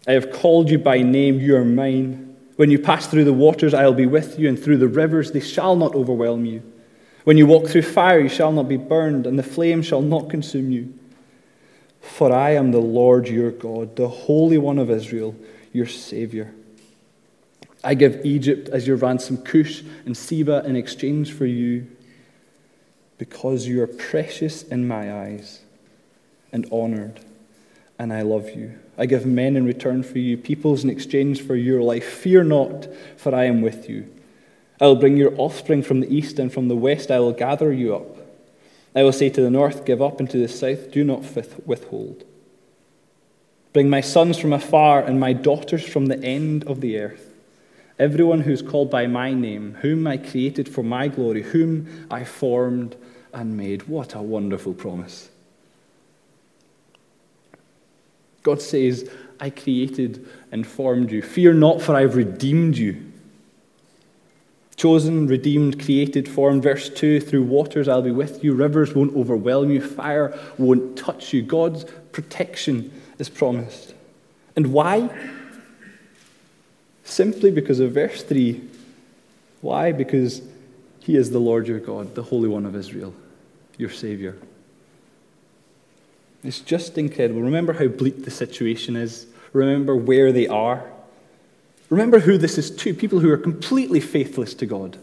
I 0.07 0.13
have 0.13 0.31
called 0.31 0.69
you 0.69 0.77
by 0.77 1.01
name, 1.01 1.39
you 1.39 1.55
are 1.55 1.65
mine. 1.65 2.30
When 2.61 2.69
you 2.69 2.77
pass 2.77 3.07
through 3.07 3.23
the 3.23 3.33
waters, 3.33 3.73
I 3.73 3.85
will 3.85 3.95
be 3.95 4.05
with 4.05 4.37
you, 4.37 4.47
and 4.47 4.63
through 4.63 4.77
the 4.77 4.87
rivers, 4.87 5.31
they 5.31 5.39
shall 5.39 5.75
not 5.75 5.95
overwhelm 5.95 6.45
you. 6.45 6.61
When 7.23 7.35
you 7.35 7.47
walk 7.47 7.65
through 7.65 7.81
fire, 7.81 8.19
you 8.19 8.29
shall 8.29 8.51
not 8.51 8.69
be 8.69 8.77
burned, 8.77 9.25
and 9.25 9.39
the 9.39 9.41
flame 9.41 9.81
shall 9.81 10.03
not 10.03 10.29
consume 10.29 10.71
you. 10.71 10.93
For 12.01 12.31
I 12.31 12.51
am 12.51 12.69
the 12.69 12.77
Lord 12.77 13.27
your 13.27 13.49
God, 13.49 13.95
the 13.95 14.07
Holy 14.07 14.59
One 14.59 14.77
of 14.77 14.91
Israel, 14.91 15.35
your 15.73 15.87
Savior. 15.87 16.53
I 17.83 17.95
give 17.95 18.23
Egypt 18.23 18.69
as 18.69 18.85
your 18.85 18.97
ransom, 18.97 19.37
Cush 19.37 19.81
and 20.05 20.15
Seba 20.15 20.63
in 20.63 20.75
exchange 20.75 21.33
for 21.33 21.47
you, 21.47 21.87
because 23.17 23.65
you 23.65 23.81
are 23.81 23.87
precious 23.87 24.61
in 24.61 24.87
my 24.87 25.11
eyes 25.11 25.61
and 26.51 26.67
honored, 26.71 27.21
and 28.01 28.11
I 28.11 28.23
love 28.23 28.49
you. 28.49 28.79
I 28.97 29.05
give 29.05 29.27
men 29.27 29.55
in 29.55 29.63
return 29.63 30.01
for 30.01 30.17
you, 30.17 30.35
peoples 30.35 30.83
in 30.83 30.89
exchange 30.89 31.39
for 31.43 31.55
your 31.55 31.83
life. 31.83 32.03
Fear 32.03 32.45
not, 32.45 32.87
for 33.15 33.35
I 33.35 33.43
am 33.43 33.61
with 33.61 33.87
you. 33.87 34.11
I 34.81 34.87
will 34.87 34.95
bring 34.95 35.17
your 35.17 35.39
offspring 35.39 35.83
from 35.83 35.99
the 35.99 36.11
east, 36.11 36.39
and 36.39 36.51
from 36.51 36.67
the 36.67 36.75
west 36.75 37.11
I 37.11 37.19
will 37.19 37.31
gather 37.31 37.71
you 37.71 37.95
up. 37.95 38.17
I 38.95 39.03
will 39.03 39.11
say 39.11 39.29
to 39.29 39.41
the 39.43 39.51
north, 39.51 39.85
Give 39.85 40.01
up, 40.01 40.19
and 40.19 40.27
to 40.31 40.39
the 40.39 40.47
south, 40.47 40.89
Do 40.89 41.03
not 41.03 41.23
withhold. 41.67 42.23
Bring 43.71 43.87
my 43.87 44.01
sons 44.01 44.39
from 44.39 44.51
afar, 44.51 45.03
and 45.03 45.19
my 45.19 45.33
daughters 45.33 45.87
from 45.87 46.07
the 46.07 46.23
end 46.23 46.63
of 46.63 46.81
the 46.81 46.97
earth. 46.97 47.35
Everyone 47.99 48.41
who 48.41 48.51
is 48.51 48.63
called 48.63 48.89
by 48.89 49.05
my 49.05 49.31
name, 49.31 49.77
whom 49.81 50.07
I 50.07 50.17
created 50.17 50.67
for 50.67 50.81
my 50.81 51.07
glory, 51.07 51.43
whom 51.43 52.07
I 52.09 52.23
formed 52.23 52.95
and 53.31 53.55
made. 53.55 53.83
What 53.83 54.15
a 54.15 54.23
wonderful 54.23 54.73
promise. 54.73 55.29
God 58.43 58.61
says, 58.61 59.09
I 59.39 59.49
created 59.49 60.27
and 60.51 60.65
formed 60.65 61.11
you. 61.11 61.21
Fear 61.21 61.53
not, 61.53 61.81
for 61.81 61.95
I 61.95 62.01
have 62.01 62.15
redeemed 62.15 62.77
you. 62.77 63.11
Chosen, 64.75 65.27
redeemed, 65.27 65.83
created, 65.83 66.27
formed. 66.27 66.63
Verse 66.63 66.89
2 66.89 67.19
Through 67.19 67.43
waters 67.43 67.87
I'll 67.87 68.01
be 68.01 68.11
with 68.11 68.43
you. 68.43 68.53
Rivers 68.53 68.95
won't 68.95 69.15
overwhelm 69.15 69.69
you. 69.69 69.81
Fire 69.81 70.37
won't 70.57 70.97
touch 70.97 71.33
you. 71.33 71.41
God's 71.41 71.85
protection 72.11 72.91
is 73.19 73.29
promised. 73.29 73.93
And 74.55 74.73
why? 74.73 75.09
Simply 77.03 77.51
because 77.51 77.79
of 77.79 77.91
verse 77.91 78.23
3. 78.23 78.61
Why? 79.61 79.91
Because 79.91 80.41
he 80.99 81.15
is 81.15 81.31
the 81.31 81.39
Lord 81.39 81.67
your 81.67 81.79
God, 81.79 82.15
the 82.15 82.23
Holy 82.23 82.49
One 82.49 82.65
of 82.65 82.75
Israel, 82.75 83.13
your 83.77 83.89
Savior. 83.89 84.37
It's 86.43 86.59
just 86.59 86.97
incredible. 86.97 87.41
Remember 87.41 87.73
how 87.73 87.87
bleak 87.87 88.25
the 88.25 88.31
situation 88.31 88.95
is. 88.95 89.27
Remember 89.53 89.95
where 89.95 90.31
they 90.31 90.47
are. 90.47 90.83
Remember 91.89 92.19
who 92.19 92.37
this 92.37 92.57
is 92.57 92.71
to 92.77 92.93
people 92.93 93.19
who 93.19 93.29
are 93.29 93.37
completely 93.37 93.99
faithless 93.99 94.53
to 94.55 94.65
God. 94.65 94.97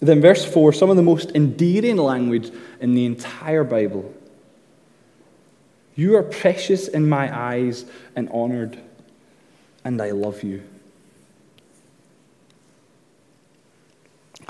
Then, 0.00 0.20
verse 0.20 0.44
4, 0.44 0.72
some 0.72 0.90
of 0.90 0.96
the 0.96 1.02
most 1.02 1.32
endearing 1.34 1.96
language 1.96 2.50
in 2.80 2.94
the 2.94 3.04
entire 3.04 3.64
Bible. 3.64 4.14
You 5.94 6.16
are 6.16 6.22
precious 6.22 6.88
in 6.88 7.08
my 7.08 7.34
eyes 7.36 7.84
and 8.16 8.28
honored, 8.30 8.78
and 9.84 10.00
I 10.00 10.12
love 10.12 10.42
you. 10.42 10.62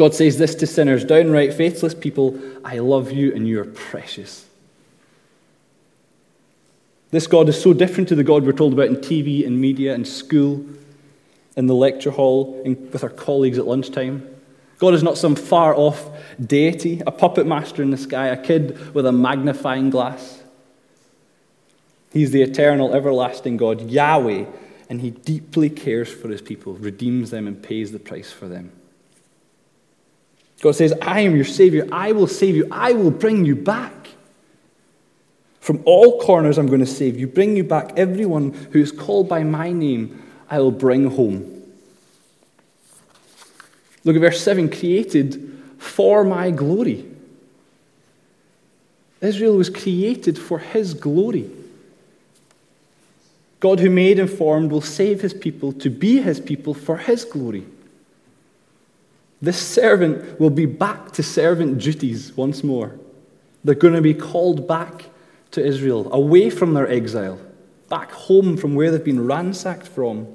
God 0.00 0.14
says 0.14 0.38
this 0.38 0.54
to 0.54 0.66
sinners, 0.66 1.04
downright 1.04 1.52
faithless 1.52 1.92
people 1.92 2.40
I 2.64 2.78
love 2.78 3.12
you, 3.12 3.34
and 3.34 3.46
you 3.46 3.60
are 3.60 3.66
precious. 3.66 4.46
This 7.10 7.26
God 7.26 7.50
is 7.50 7.60
so 7.60 7.74
different 7.74 8.08
to 8.08 8.14
the 8.14 8.24
God 8.24 8.46
we're 8.46 8.52
told 8.52 8.72
about 8.72 8.86
in 8.86 8.96
TV 8.96 9.46
and 9.46 9.60
media 9.60 9.92
and 9.94 10.08
school, 10.08 10.64
in 11.54 11.66
the 11.66 11.74
lecture 11.74 12.12
hall, 12.12 12.62
and 12.64 12.90
with 12.90 13.04
our 13.04 13.10
colleagues 13.10 13.58
at 13.58 13.66
lunchtime. 13.66 14.26
God 14.78 14.94
is 14.94 15.02
not 15.02 15.18
some 15.18 15.36
far 15.36 15.74
off 15.74 16.08
deity, 16.42 17.02
a 17.06 17.12
puppet 17.12 17.46
master 17.46 17.82
in 17.82 17.90
the 17.90 17.98
sky, 17.98 18.28
a 18.28 18.42
kid 18.42 18.94
with 18.94 19.04
a 19.04 19.12
magnifying 19.12 19.90
glass. 19.90 20.42
He's 22.10 22.30
the 22.30 22.40
eternal, 22.40 22.94
everlasting 22.94 23.58
God, 23.58 23.82
Yahweh, 23.82 24.46
and 24.88 25.02
He 25.02 25.10
deeply 25.10 25.68
cares 25.68 26.10
for 26.10 26.30
His 26.30 26.40
people, 26.40 26.72
redeems 26.72 27.28
them, 27.30 27.46
and 27.46 27.62
pays 27.62 27.92
the 27.92 27.98
price 27.98 28.32
for 28.32 28.48
them. 28.48 28.72
God 30.60 30.72
says, 30.72 30.92
I 31.00 31.20
am 31.20 31.34
your 31.34 31.44
Savior. 31.44 31.88
I 31.90 32.12
will 32.12 32.26
save 32.26 32.54
you. 32.54 32.68
I 32.70 32.92
will 32.92 33.10
bring 33.10 33.44
you 33.44 33.56
back. 33.56 33.92
From 35.60 35.82
all 35.84 36.20
corners, 36.20 36.58
I'm 36.58 36.66
going 36.66 36.80
to 36.80 36.86
save 36.86 37.18
you. 37.18 37.26
Bring 37.26 37.56
you 37.56 37.64
back. 37.64 37.92
Everyone 37.96 38.52
who 38.72 38.80
is 38.80 38.92
called 38.92 39.28
by 39.28 39.44
my 39.44 39.72
name, 39.72 40.22
I 40.50 40.58
will 40.60 40.70
bring 40.70 41.10
home. 41.10 41.56
Look 44.04 44.16
at 44.16 44.20
verse 44.20 44.42
7 44.42 44.70
created 44.70 45.62
for 45.78 46.24
my 46.24 46.50
glory. 46.50 47.06
Israel 49.20 49.56
was 49.56 49.68
created 49.68 50.38
for 50.38 50.58
his 50.58 50.94
glory. 50.94 51.50
God, 53.60 53.80
who 53.80 53.90
made 53.90 54.18
and 54.18 54.30
formed, 54.30 54.70
will 54.70 54.80
save 54.80 55.20
his 55.20 55.34
people 55.34 55.72
to 55.74 55.90
be 55.90 56.22
his 56.22 56.40
people 56.40 56.72
for 56.72 56.96
his 56.96 57.26
glory. 57.26 57.66
This 59.42 59.59
servant 59.59 60.38
will 60.38 60.50
be 60.50 60.66
back 60.66 61.12
to 61.12 61.22
servant 61.22 61.79
duties 61.79 62.37
once 62.37 62.62
more. 62.62 62.98
They're 63.64 63.74
going 63.74 63.94
to 63.94 64.03
be 64.03 64.14
called 64.14 64.68
back 64.68 65.07
to 65.53 65.64
Israel, 65.64 66.12
away 66.12 66.50
from 66.50 66.74
their 66.74 66.88
exile, 66.88 67.38
back 67.88 68.12
home 68.12 68.57
from 68.57 68.74
where 68.74 68.90
they've 68.90 69.03
been 69.03 69.26
ransacked 69.26 69.88
from. 69.88 70.26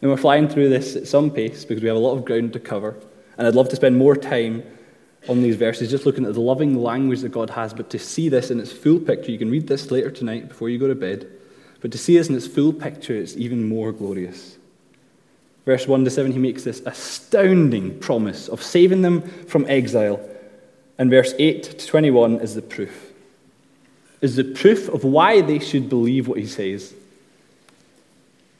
And 0.00 0.10
we're 0.10 0.18
flying 0.18 0.48
through 0.48 0.68
this 0.68 0.96
at 0.96 1.06
some 1.06 1.30
pace 1.30 1.64
because 1.64 1.82
we 1.82 1.88
have 1.88 1.96
a 1.96 2.00
lot 2.00 2.14
of 2.14 2.26
ground 2.26 2.52
to 2.52 2.60
cover. 2.60 2.94
And 3.38 3.46
I'd 3.46 3.54
love 3.54 3.70
to 3.70 3.76
spend 3.76 3.96
more 3.96 4.14
time 4.14 4.62
on 5.28 5.42
these 5.42 5.56
verses, 5.56 5.90
just 5.90 6.04
looking 6.04 6.26
at 6.26 6.34
the 6.34 6.40
loving 6.40 6.80
language 6.82 7.22
that 7.22 7.30
God 7.30 7.50
has. 7.50 7.72
But 7.72 7.88
to 7.90 7.98
see 7.98 8.28
this 8.28 8.50
in 8.50 8.60
its 8.60 8.70
full 8.70 9.00
picture, 9.00 9.32
you 9.32 9.38
can 9.38 9.50
read 9.50 9.66
this 9.66 9.90
later 9.90 10.10
tonight 10.10 10.48
before 10.48 10.68
you 10.68 10.78
go 10.78 10.88
to 10.88 10.94
bed. 10.94 11.26
But 11.84 11.92
to 11.92 11.98
see 11.98 12.16
this 12.16 12.30
in 12.30 12.34
its 12.34 12.46
full 12.46 12.72
picture, 12.72 13.14
it's 13.14 13.36
even 13.36 13.68
more 13.68 13.92
glorious. 13.92 14.56
Verse 15.66 15.86
1 15.86 16.02
to 16.06 16.10
7, 16.10 16.32
he 16.32 16.38
makes 16.38 16.64
this 16.64 16.80
astounding 16.86 17.98
promise 17.98 18.48
of 18.48 18.62
saving 18.62 19.02
them 19.02 19.20
from 19.20 19.66
exile. 19.68 20.18
And 20.96 21.10
verse 21.10 21.34
8 21.38 21.62
to 21.62 21.86
21 21.86 22.40
is 22.40 22.54
the 22.54 22.62
proof. 22.62 23.12
Is 24.22 24.36
the 24.36 24.44
proof 24.44 24.88
of 24.88 25.04
why 25.04 25.42
they 25.42 25.58
should 25.58 25.90
believe 25.90 26.26
what 26.26 26.38
he 26.38 26.46
says. 26.46 26.94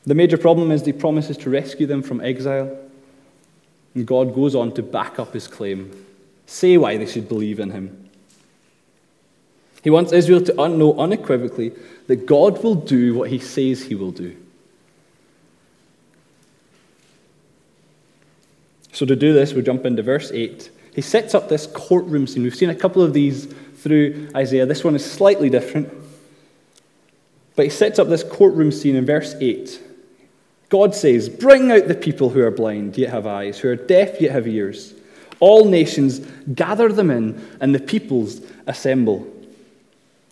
The 0.04 0.14
major 0.14 0.36
problem 0.36 0.70
is 0.70 0.84
he 0.84 0.92
promises 0.92 1.38
to 1.38 1.48
rescue 1.48 1.86
them 1.86 2.02
from 2.02 2.20
exile. 2.20 2.76
And 3.94 4.06
God 4.06 4.34
goes 4.34 4.54
on 4.54 4.72
to 4.72 4.82
back 4.82 5.18
up 5.18 5.32
his 5.32 5.48
claim, 5.48 5.92
say 6.44 6.76
why 6.76 6.98
they 6.98 7.06
should 7.06 7.30
believe 7.30 7.58
in 7.58 7.70
him. 7.70 8.03
He 9.84 9.90
wants 9.90 10.12
Israel 10.12 10.40
to 10.40 10.68
know 10.68 10.98
unequivocally 10.98 11.72
that 12.06 12.24
God 12.24 12.64
will 12.64 12.74
do 12.74 13.14
what 13.14 13.28
he 13.28 13.38
says 13.38 13.84
he 13.84 13.94
will 13.94 14.12
do. 14.12 14.34
So, 18.92 19.04
to 19.04 19.14
do 19.14 19.34
this, 19.34 19.52
we 19.52 19.60
jump 19.60 19.84
into 19.84 20.02
verse 20.02 20.30
8. 20.32 20.70
He 20.94 21.02
sets 21.02 21.34
up 21.34 21.50
this 21.50 21.66
courtroom 21.66 22.26
scene. 22.26 22.44
We've 22.44 22.54
seen 22.54 22.70
a 22.70 22.74
couple 22.74 23.02
of 23.02 23.12
these 23.12 23.46
through 23.76 24.30
Isaiah. 24.34 24.64
This 24.64 24.84
one 24.84 24.94
is 24.94 25.04
slightly 25.04 25.50
different. 25.50 25.92
But 27.54 27.66
he 27.66 27.70
sets 27.70 27.98
up 27.98 28.08
this 28.08 28.24
courtroom 28.24 28.72
scene 28.72 28.96
in 28.96 29.04
verse 29.04 29.34
8. 29.38 29.82
God 30.70 30.94
says, 30.94 31.28
Bring 31.28 31.70
out 31.70 31.88
the 31.88 31.94
people 31.94 32.30
who 32.30 32.40
are 32.40 32.50
blind, 32.50 32.96
yet 32.96 33.10
have 33.10 33.26
eyes, 33.26 33.58
who 33.58 33.68
are 33.68 33.76
deaf, 33.76 34.18
yet 34.20 34.32
have 34.32 34.46
ears. 34.46 34.94
All 35.40 35.66
nations 35.66 36.20
gather 36.54 36.90
them 36.90 37.10
in, 37.10 37.58
and 37.60 37.74
the 37.74 37.80
peoples 37.80 38.40
assemble. 38.66 39.33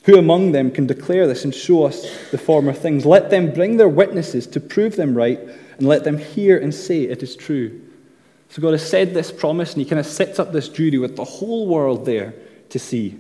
Who 0.04 0.18
among 0.18 0.52
them 0.52 0.70
can 0.70 0.86
declare 0.86 1.26
this 1.26 1.44
and 1.44 1.54
show 1.54 1.84
us 1.84 2.02
the 2.30 2.38
former 2.38 2.72
things? 2.72 3.06
Let 3.06 3.30
them 3.30 3.52
bring 3.52 3.76
their 3.76 3.88
witnesses 3.88 4.46
to 4.48 4.60
prove 4.60 4.96
them 4.96 5.16
right, 5.16 5.38
and 5.78 5.86
let 5.86 6.04
them 6.04 6.18
hear 6.18 6.58
and 6.58 6.74
say 6.74 7.02
it 7.02 7.22
is 7.22 7.36
true. 7.36 7.80
So 8.48 8.60
God 8.60 8.72
has 8.72 8.86
said 8.86 9.14
this 9.14 9.30
promise, 9.30 9.72
and 9.72 9.82
He 9.82 9.88
kind 9.88 10.00
of 10.00 10.06
sets 10.06 10.38
up 10.38 10.52
this 10.52 10.68
duty 10.68 10.98
with 10.98 11.16
the 11.16 11.24
whole 11.24 11.66
world 11.66 12.04
there 12.04 12.34
to 12.70 12.78
see. 12.78 13.18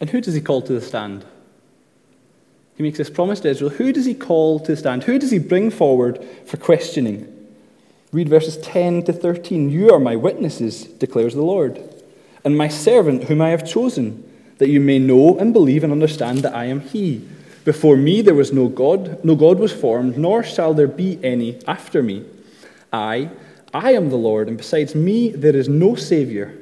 And 0.00 0.10
who 0.10 0.20
does 0.20 0.34
He 0.34 0.40
call 0.40 0.62
to 0.62 0.72
the 0.72 0.80
stand? 0.80 1.24
He 2.76 2.82
makes 2.82 2.98
this 2.98 3.10
promise 3.10 3.38
to 3.40 3.50
Israel. 3.50 3.70
Who 3.70 3.92
does 3.92 4.06
He 4.06 4.14
call 4.14 4.58
to 4.60 4.72
the 4.72 4.76
stand? 4.76 5.04
Who 5.04 5.18
does 5.18 5.30
He 5.30 5.38
bring 5.38 5.70
forward 5.70 6.26
for 6.46 6.56
questioning? 6.56 7.30
Read 8.12 8.28
verses 8.28 8.56
10 8.56 9.04
to 9.04 9.12
13. 9.12 9.70
You 9.70 9.90
are 9.90 10.00
my 10.00 10.16
witnesses, 10.16 10.84
declares 10.84 11.34
the 11.34 11.42
Lord, 11.42 11.93
and 12.44 12.56
my 12.56 12.68
servant 12.68 13.24
whom 13.24 13.40
I 13.40 13.50
have 13.50 13.66
chosen 13.66 14.30
that 14.58 14.68
you 14.68 14.80
may 14.80 14.98
know 14.98 15.38
and 15.38 15.52
believe 15.52 15.82
and 15.82 15.92
understand 15.92 16.38
that 16.38 16.54
I 16.54 16.66
am 16.66 16.80
He. 16.80 17.26
Before 17.64 17.96
me 17.96 18.20
there 18.22 18.34
was 18.34 18.52
no 18.52 18.68
God, 18.68 19.24
no 19.24 19.34
God 19.34 19.58
was 19.58 19.72
formed, 19.72 20.18
nor 20.18 20.42
shall 20.42 20.74
there 20.74 20.86
be 20.86 21.18
any 21.24 21.58
after 21.66 22.02
me. 22.02 22.24
I, 22.92 23.30
I 23.72 23.92
am 23.92 24.10
the 24.10 24.16
Lord, 24.16 24.48
and 24.48 24.56
besides 24.56 24.94
me 24.94 25.30
there 25.30 25.56
is 25.56 25.68
no 25.68 25.94
Savior. 25.94 26.56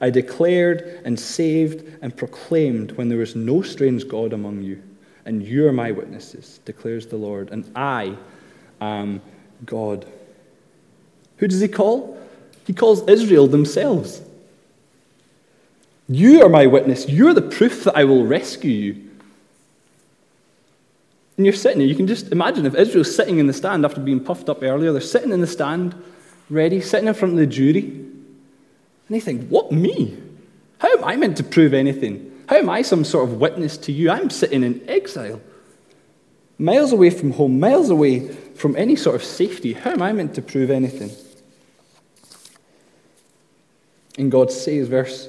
I 0.00 0.10
declared 0.10 1.00
and 1.04 1.18
saved 1.18 1.84
and 2.00 2.16
proclaimed 2.16 2.92
when 2.92 3.08
there 3.08 3.18
was 3.18 3.34
no 3.34 3.62
strange 3.62 4.06
God 4.08 4.32
among 4.32 4.62
you, 4.62 4.82
and 5.24 5.42
you 5.42 5.66
are 5.66 5.72
my 5.72 5.90
witnesses, 5.90 6.60
declares 6.64 7.06
the 7.06 7.16
Lord, 7.16 7.50
and 7.50 7.70
I 7.74 8.16
am 8.80 9.20
God. 9.64 10.06
Who 11.38 11.48
does 11.48 11.60
he 11.60 11.68
call? 11.68 12.18
He 12.66 12.72
calls 12.72 13.06
Israel 13.08 13.46
themselves. 13.46 14.22
You 16.08 16.42
are 16.42 16.48
my 16.48 16.66
witness. 16.66 17.08
You're 17.08 17.34
the 17.34 17.42
proof 17.42 17.84
that 17.84 17.96
I 17.96 18.04
will 18.04 18.24
rescue 18.24 18.70
you. 18.70 19.10
And 21.36 21.44
you're 21.44 21.54
sitting 21.54 21.78
there, 21.78 21.86
you 21.86 21.94
can 21.94 22.06
just 22.06 22.32
imagine 22.32 22.64
if 22.64 22.74
Israel's 22.74 23.14
sitting 23.14 23.38
in 23.38 23.46
the 23.46 23.52
stand 23.52 23.84
after 23.84 24.00
being 24.00 24.20
puffed 24.20 24.48
up 24.48 24.62
earlier, 24.62 24.92
they're 24.92 25.00
sitting 25.02 25.32
in 25.32 25.40
the 25.40 25.46
stand, 25.46 25.94
ready, 26.48 26.80
sitting 26.80 27.08
in 27.08 27.14
front 27.14 27.34
of 27.34 27.38
the 27.38 27.46
jury. 27.46 27.82
And 27.82 29.10
they 29.10 29.20
think, 29.20 29.48
What, 29.48 29.70
me? 29.70 30.16
How 30.78 30.96
am 30.96 31.04
I 31.04 31.16
meant 31.16 31.36
to 31.38 31.44
prove 31.44 31.74
anything? 31.74 32.32
How 32.48 32.56
am 32.56 32.70
I 32.70 32.82
some 32.82 33.04
sort 33.04 33.28
of 33.28 33.40
witness 33.40 33.76
to 33.78 33.92
you? 33.92 34.10
I'm 34.10 34.30
sitting 34.30 34.62
in 34.62 34.82
exile, 34.88 35.40
miles 36.58 36.92
away 36.92 37.10
from 37.10 37.32
home, 37.32 37.58
miles 37.58 37.90
away 37.90 38.28
from 38.28 38.76
any 38.76 38.96
sort 38.96 39.16
of 39.16 39.24
safety. 39.24 39.72
How 39.72 39.90
am 39.90 40.02
I 40.02 40.12
meant 40.12 40.34
to 40.36 40.42
prove 40.42 40.70
anything? 40.70 41.10
And 44.16 44.30
God 44.30 44.50
says, 44.50 44.88
verse 44.88 45.28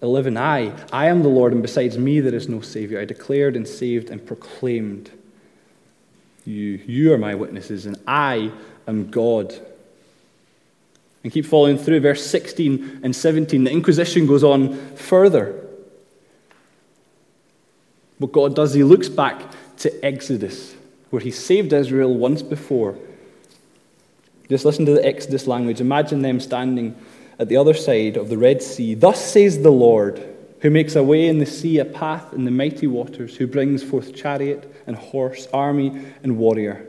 11, 0.00 0.36
I, 0.36 0.72
I 0.92 1.06
am 1.06 1.22
the 1.22 1.28
Lord, 1.28 1.52
and 1.52 1.60
besides 1.60 1.98
me 1.98 2.20
there 2.20 2.34
is 2.34 2.48
no 2.48 2.60
Savior. 2.60 3.00
I 3.00 3.04
declared 3.04 3.56
and 3.56 3.66
saved 3.66 4.10
and 4.10 4.24
proclaimed 4.24 5.10
you. 6.44 6.80
You 6.86 7.12
are 7.12 7.18
my 7.18 7.34
witnesses, 7.34 7.84
and 7.84 7.98
I 8.06 8.52
am 8.86 9.10
God. 9.10 9.54
And 11.24 11.32
keep 11.32 11.46
following 11.46 11.78
through 11.78 12.00
verse 12.00 12.24
16 12.24 13.00
and 13.02 13.14
17. 13.14 13.64
The 13.64 13.72
Inquisition 13.72 14.26
goes 14.26 14.44
on 14.44 14.74
further. 14.94 15.66
What 18.18 18.32
God 18.32 18.54
does, 18.54 18.74
He 18.74 18.84
looks 18.84 19.08
back 19.08 19.42
to 19.78 20.04
Exodus, 20.04 20.74
where 21.10 21.20
He 21.20 21.32
saved 21.32 21.72
Israel 21.72 22.14
once 22.14 22.42
before. 22.42 22.96
Just 24.48 24.64
listen 24.64 24.86
to 24.86 24.92
the 24.92 25.04
Exodus 25.04 25.46
language. 25.46 25.80
Imagine 25.80 26.22
them 26.22 26.40
standing 26.40 26.96
at 27.38 27.48
the 27.48 27.56
other 27.56 27.74
side 27.74 28.16
of 28.16 28.28
the 28.28 28.38
Red 28.38 28.62
Sea. 28.62 28.94
Thus 28.94 29.32
says 29.32 29.62
the 29.62 29.70
Lord, 29.70 30.36
who 30.60 30.70
makes 30.70 30.96
a 30.96 31.02
way 31.02 31.28
in 31.28 31.38
the 31.38 31.46
sea, 31.46 31.78
a 31.78 31.84
path 31.84 32.32
in 32.32 32.44
the 32.44 32.50
mighty 32.50 32.86
waters, 32.86 33.36
who 33.36 33.46
brings 33.46 33.82
forth 33.82 34.14
chariot 34.14 34.72
and 34.86 34.96
horse, 34.96 35.46
army 35.52 36.04
and 36.22 36.36
warrior. 36.36 36.84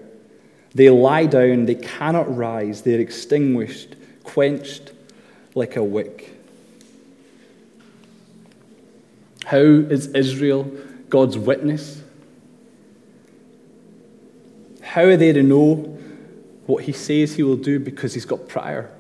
They 0.74 0.90
lie 0.90 1.26
down, 1.26 1.66
they 1.66 1.76
cannot 1.76 2.36
rise, 2.36 2.82
they 2.82 2.96
are 2.96 3.00
extinguished, 3.00 3.96
quenched 4.24 4.92
like 5.56 5.76
a 5.76 5.84
wick. 5.84 6.36
How 9.46 9.58
is 9.58 10.08
Israel 10.08 10.72
God's 11.10 11.38
witness? 11.38 12.02
How 14.82 15.04
are 15.04 15.18
they 15.18 15.34
to 15.34 15.44
know 15.44 15.98
what 16.66 16.84
he 16.84 16.92
says 16.92 17.36
he 17.36 17.44
will 17.44 17.58
do 17.58 17.80
because 17.80 18.14
he's 18.14 18.26
got 18.26 18.48
prior? 18.48 18.92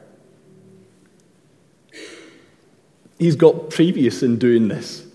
He's 3.20 3.36
got 3.36 3.70
previous 3.70 4.24
in 4.24 4.40
doing 4.40 4.70
this. 4.70 5.06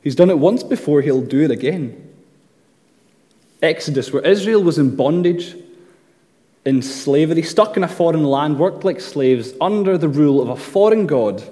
He's 0.00 0.14
done 0.14 0.30
it 0.30 0.38
once 0.38 0.62
before, 0.62 1.02
he'll 1.02 1.20
do 1.20 1.42
it 1.42 1.50
again. 1.50 2.02
Exodus, 3.60 4.12
where 4.12 4.24
Israel 4.24 4.62
was 4.62 4.78
in 4.78 4.94
bondage, 4.94 5.56
in 6.64 6.82
slavery, 6.82 7.42
stuck 7.42 7.76
in 7.76 7.82
a 7.82 7.88
foreign 7.88 8.24
land, 8.24 8.58
worked 8.58 8.84
like 8.84 9.00
slaves 9.00 9.52
under 9.60 9.98
the 9.98 10.08
rule 10.08 10.40
of 10.40 10.48
a 10.48 10.56
foreign 10.56 11.06
God. 11.06 11.42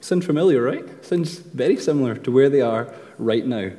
Sounds 0.00 0.26
familiar, 0.26 0.62
right? 0.62 1.04
Sounds 1.04 1.38
very 1.38 1.76
similar 1.76 2.14
to 2.14 2.30
where 2.30 2.50
they 2.50 2.60
are 2.60 2.92
right 3.18 3.44
now. 3.44 3.70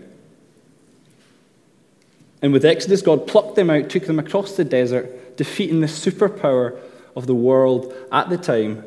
And 2.42 2.52
with 2.52 2.66
Exodus, 2.66 3.02
God 3.02 3.28
plucked 3.28 3.56
them 3.56 3.70
out, 3.70 3.90
took 3.90 4.06
them 4.06 4.20
across 4.20 4.58
the 4.58 4.66
desert, 4.66 5.38
defeating 5.38 5.80
the 5.80 5.88
superpower 5.88 6.78
of 7.16 7.28
the 7.28 7.36
world 7.36 7.94
at 8.12 8.30
the 8.30 8.38
time 8.38 8.84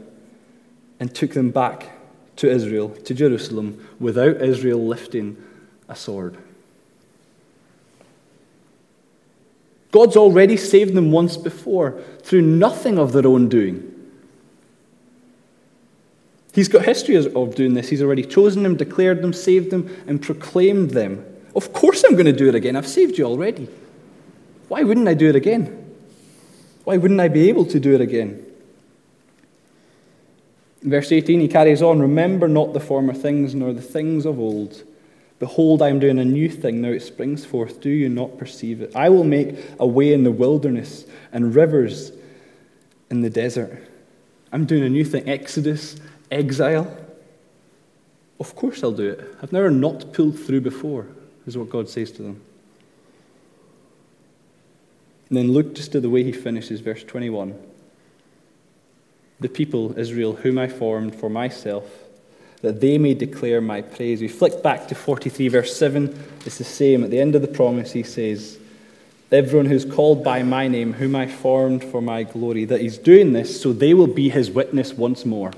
and 1.01 1.15
took 1.15 1.33
them 1.33 1.51
back 1.51 1.91
to 2.37 2.51
Israel, 2.51 2.91
to 2.91 3.15
Jerusalem, 3.15 3.87
without 3.99 4.43
Israel 4.43 4.87
lifting 4.87 5.37
a 5.89 5.97
sword. 5.97 6.37
God's 9.91 10.17
already 10.17 10.57
saved 10.57 10.95
them 10.95 11.11
once 11.11 11.37
before 11.37 12.01
through 12.23 12.43
nothing 12.43 12.99
of 12.99 13.13
their 13.13 13.27
own 13.27 13.49
doing. 13.49 13.95
He's 16.53 16.69
got 16.69 16.85
history 16.85 17.17
of 17.17 17.55
doing 17.55 17.75
this. 17.75 17.89
He's 17.89 18.03
already 18.03 18.25
chosen 18.25 18.63
them, 18.63 18.77
declared 18.77 19.23
them, 19.23 19.33
saved 19.33 19.71
them, 19.71 19.89
and 20.07 20.21
proclaimed 20.21 20.91
them. 20.91 21.25
Of 21.55 21.73
course, 21.73 22.05
I'm 22.05 22.13
going 22.13 22.27
to 22.27 22.33
do 22.33 22.49
it 22.49 22.55
again. 22.55 22.77
I've 22.77 22.87
saved 22.87 23.17
you 23.17 23.25
already. 23.25 23.69
Why 24.69 24.83
wouldn't 24.83 25.09
I 25.09 25.15
do 25.15 25.29
it 25.29 25.37
again? 25.37 25.95
Why 26.85 26.97
wouldn't 26.97 27.21
I 27.21 27.29
be 27.29 27.49
able 27.49 27.65
to 27.67 27.81
do 27.81 27.95
it 27.95 28.01
again? 28.01 28.45
In 30.83 30.91
verse 30.91 31.11
18, 31.11 31.41
he 31.41 31.49
carries 31.49 31.83
on 31.83 32.01
Remember 32.01 32.49
not 32.49 32.73
the 32.73 32.81
former 32.81 33.15
things, 33.15 33.55
nor 33.55 33.73
the 33.73 33.83
things 33.83 34.25
of 34.27 34.39
old. 34.39 34.85
Behold, 35.39 35.83
I 35.83 35.89
am 35.89 36.01
doing 36.01 36.19
a 36.19 36.25
new 36.25 36.49
thing, 36.49 36.81
now 36.81 36.89
it 36.89 37.01
springs 37.01 37.45
forth. 37.45 37.81
Do 37.81 37.91
you 37.91 38.09
not 38.09 38.39
perceive 38.39 38.81
it? 38.81 38.95
I 38.95 39.09
will 39.09 39.25
make 39.25 39.57
a 39.79 39.87
way 39.87 40.13
in 40.13 40.25
the 40.25 40.33
wilderness 40.33 41.05
and 41.33 41.55
rivers 41.55 42.13
in 43.11 43.21
the 43.21 43.31
desert. 43.31 43.89
I'm 44.53 44.67
doing 44.67 44.83
a 44.83 44.89
new 44.89 45.05
thing. 45.05 45.29
Exodus, 45.29 45.97
exile. 46.31 46.97
Of 48.41 48.57
course 48.57 48.83
I'll 48.83 48.93
do 48.93 49.11
it. 49.11 49.37
I've 49.43 49.53
never 49.53 49.71
not 49.71 50.13
pulled 50.13 50.39
through 50.39 50.63
before, 50.63 51.07
is 51.47 51.57
what 51.57 51.71
God 51.71 51.89
says 51.89 52.11
to 52.13 52.23
them. 52.23 52.41
And 55.29 55.37
then 55.37 55.53
look 55.53 55.75
just 55.75 55.93
to 55.93 56.01
the 56.01 56.11
way 56.11 56.25
he 56.25 56.33
finishes, 56.33 56.81
verse 56.81 57.05
21 57.05 57.55
the 59.41 59.49
people, 59.49 59.99
Israel, 59.99 60.35
whom 60.35 60.59
I 60.59 60.69
formed 60.69 61.15
for 61.15 61.31
myself, 61.31 61.85
that 62.63 62.81
they 62.81 62.99
may 62.99 63.15
declare 63.15 63.61
my 63.61 63.83
praise. 63.83 64.21
We 64.21 64.29
flick 64.29 64.63
back 64.63 64.89
to 64.89 64.95
43, 64.95 65.49
verse 65.49 65.77
7. 65.77 66.19
It's 66.45 66.59
the 66.59 66.65
same. 66.65 67.05
At 67.05 67.11
the 67.11 67.21
end 67.21 67.35
of 67.35 67.43
the 67.43 67.49
promise, 67.49 67.93
he 67.93 68.03
says, 68.03 68.59
Everyone 69.31 69.67
who's 69.67 69.85
called 69.85 70.25
by 70.25 70.43
my 70.43 70.69
name, 70.69 70.95
whom 70.95 71.15
I 71.15 71.27
formed 71.27 71.85
for 71.85 72.01
my 72.01 72.23
glory, 72.23 72.65
that 72.65 72.81
he's 72.81 72.97
doing 72.97 73.35
this 73.35 73.61
so 73.61 73.73
they 73.73 73.93
will 73.93 74.07
be 74.07 74.31
his 74.31 74.51
witness 74.51 74.95
once 74.95 75.27
more. 75.27 75.53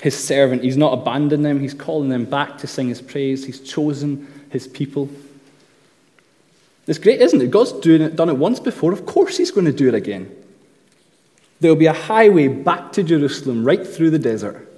His 0.00 0.16
servant, 0.16 0.64
he's 0.64 0.76
not 0.76 0.98
abandoned 0.98 1.44
them, 1.44 1.60
he's 1.60 1.74
calling 1.74 2.08
them 2.08 2.24
back 2.24 2.58
to 2.58 2.66
sing 2.66 2.88
his 2.88 3.02
praise. 3.02 3.44
He's 3.44 3.60
chosen 3.60 4.26
his 4.50 4.66
people. 4.66 5.10
It's 6.86 6.98
great, 6.98 7.20
isn't 7.20 7.40
it? 7.40 7.50
God's 7.50 7.72
doing 7.72 8.02
it, 8.02 8.16
done 8.16 8.28
it 8.28 8.36
once 8.36 8.60
before. 8.60 8.92
Of 8.92 9.06
course, 9.06 9.36
he's 9.36 9.50
going 9.50 9.66
to 9.66 9.72
do 9.72 9.88
it 9.88 9.94
again. 9.94 10.34
There'll 11.64 11.76
be 11.76 11.86
a 11.86 11.94
highway 11.94 12.48
back 12.48 12.92
to 12.92 13.02
Jerusalem 13.02 13.64
right 13.64 13.86
through 13.86 14.10
the 14.10 14.18
desert. 14.18 14.70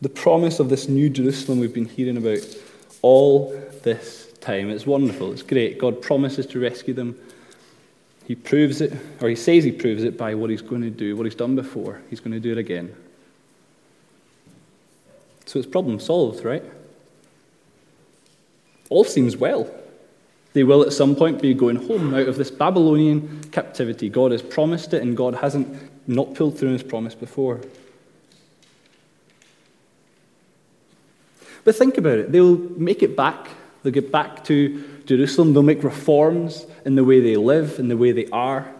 The 0.00 0.08
promise 0.08 0.60
of 0.60 0.70
this 0.70 0.88
new 0.88 1.10
Jerusalem 1.10 1.60
we've 1.60 1.74
been 1.74 1.84
hearing 1.84 2.16
about 2.16 2.38
all 3.02 3.50
this 3.82 4.32
time. 4.40 4.70
It's 4.70 4.86
wonderful. 4.86 5.30
It's 5.34 5.42
great. 5.42 5.76
God 5.76 6.00
promises 6.00 6.46
to 6.46 6.58
rescue 6.58 6.94
them. 6.94 7.18
He 8.26 8.34
proves 8.34 8.80
it, 8.80 8.94
or 9.20 9.28
he 9.28 9.36
says 9.36 9.62
he 9.62 9.72
proves 9.72 10.04
it 10.04 10.16
by 10.16 10.34
what 10.34 10.48
he's 10.48 10.62
going 10.62 10.80
to 10.80 10.88
do, 10.88 11.18
what 11.18 11.26
he's 11.26 11.34
done 11.34 11.54
before. 11.54 12.00
He's 12.08 12.20
going 12.20 12.32
to 12.32 12.40
do 12.40 12.52
it 12.52 12.56
again. 12.56 12.96
So 15.44 15.58
it's 15.58 15.68
problem 15.68 16.00
solved, 16.00 16.46
right? 16.46 16.64
All 18.88 19.04
seems 19.04 19.36
well. 19.36 19.70
They 20.54 20.62
will 20.62 20.82
at 20.82 20.92
some 20.92 21.16
point 21.16 21.42
be 21.42 21.52
going 21.52 21.76
home 21.76 22.14
out 22.14 22.28
of 22.28 22.36
this 22.36 22.50
Babylonian 22.50 23.42
captivity. 23.50 24.08
God 24.08 24.30
has 24.30 24.40
promised 24.40 24.94
it, 24.94 25.02
and 25.02 25.16
God 25.16 25.34
hasn't 25.34 25.68
not 26.08 26.34
pulled 26.34 26.58
through 26.58 26.72
his 26.72 26.82
promise 26.82 27.14
before. 27.14 27.60
But 31.64 31.74
think 31.74 31.98
about 31.98 32.18
it. 32.18 32.30
They'll 32.30 32.56
make 32.56 33.02
it 33.02 33.16
back. 33.16 33.48
They'll 33.82 33.92
get 33.92 34.12
back 34.12 34.44
to 34.44 34.84
Jerusalem. 35.06 35.54
They'll 35.54 35.62
make 35.64 35.82
reforms 35.82 36.66
in 36.84 36.94
the 36.94 37.04
way 37.04 37.20
they 37.20 37.36
live, 37.36 37.80
in 37.80 37.88
the 37.88 37.96
way 37.96 38.12
they 38.12 38.26
are. 38.28 38.72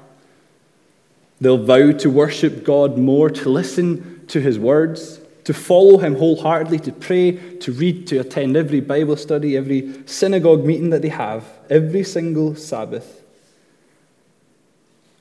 They'll 1.40 1.58
vow 1.58 1.90
to 1.90 2.08
worship 2.08 2.62
God 2.62 2.98
more, 2.98 3.30
to 3.30 3.48
listen 3.48 4.26
to 4.28 4.40
his 4.40 4.60
words 4.60 5.18
to 5.44 5.54
follow 5.54 5.98
him 5.98 6.16
wholeheartedly, 6.16 6.78
to 6.80 6.92
pray, 6.92 7.32
to 7.58 7.72
read, 7.72 8.06
to 8.08 8.18
attend 8.18 8.56
every 8.56 8.80
Bible 8.80 9.16
study, 9.16 9.56
every 9.56 9.94
synagogue 10.06 10.64
meeting 10.64 10.90
that 10.90 11.02
they 11.02 11.10
have, 11.10 11.44
every 11.68 12.02
single 12.02 12.56
Sabbath. 12.56 13.22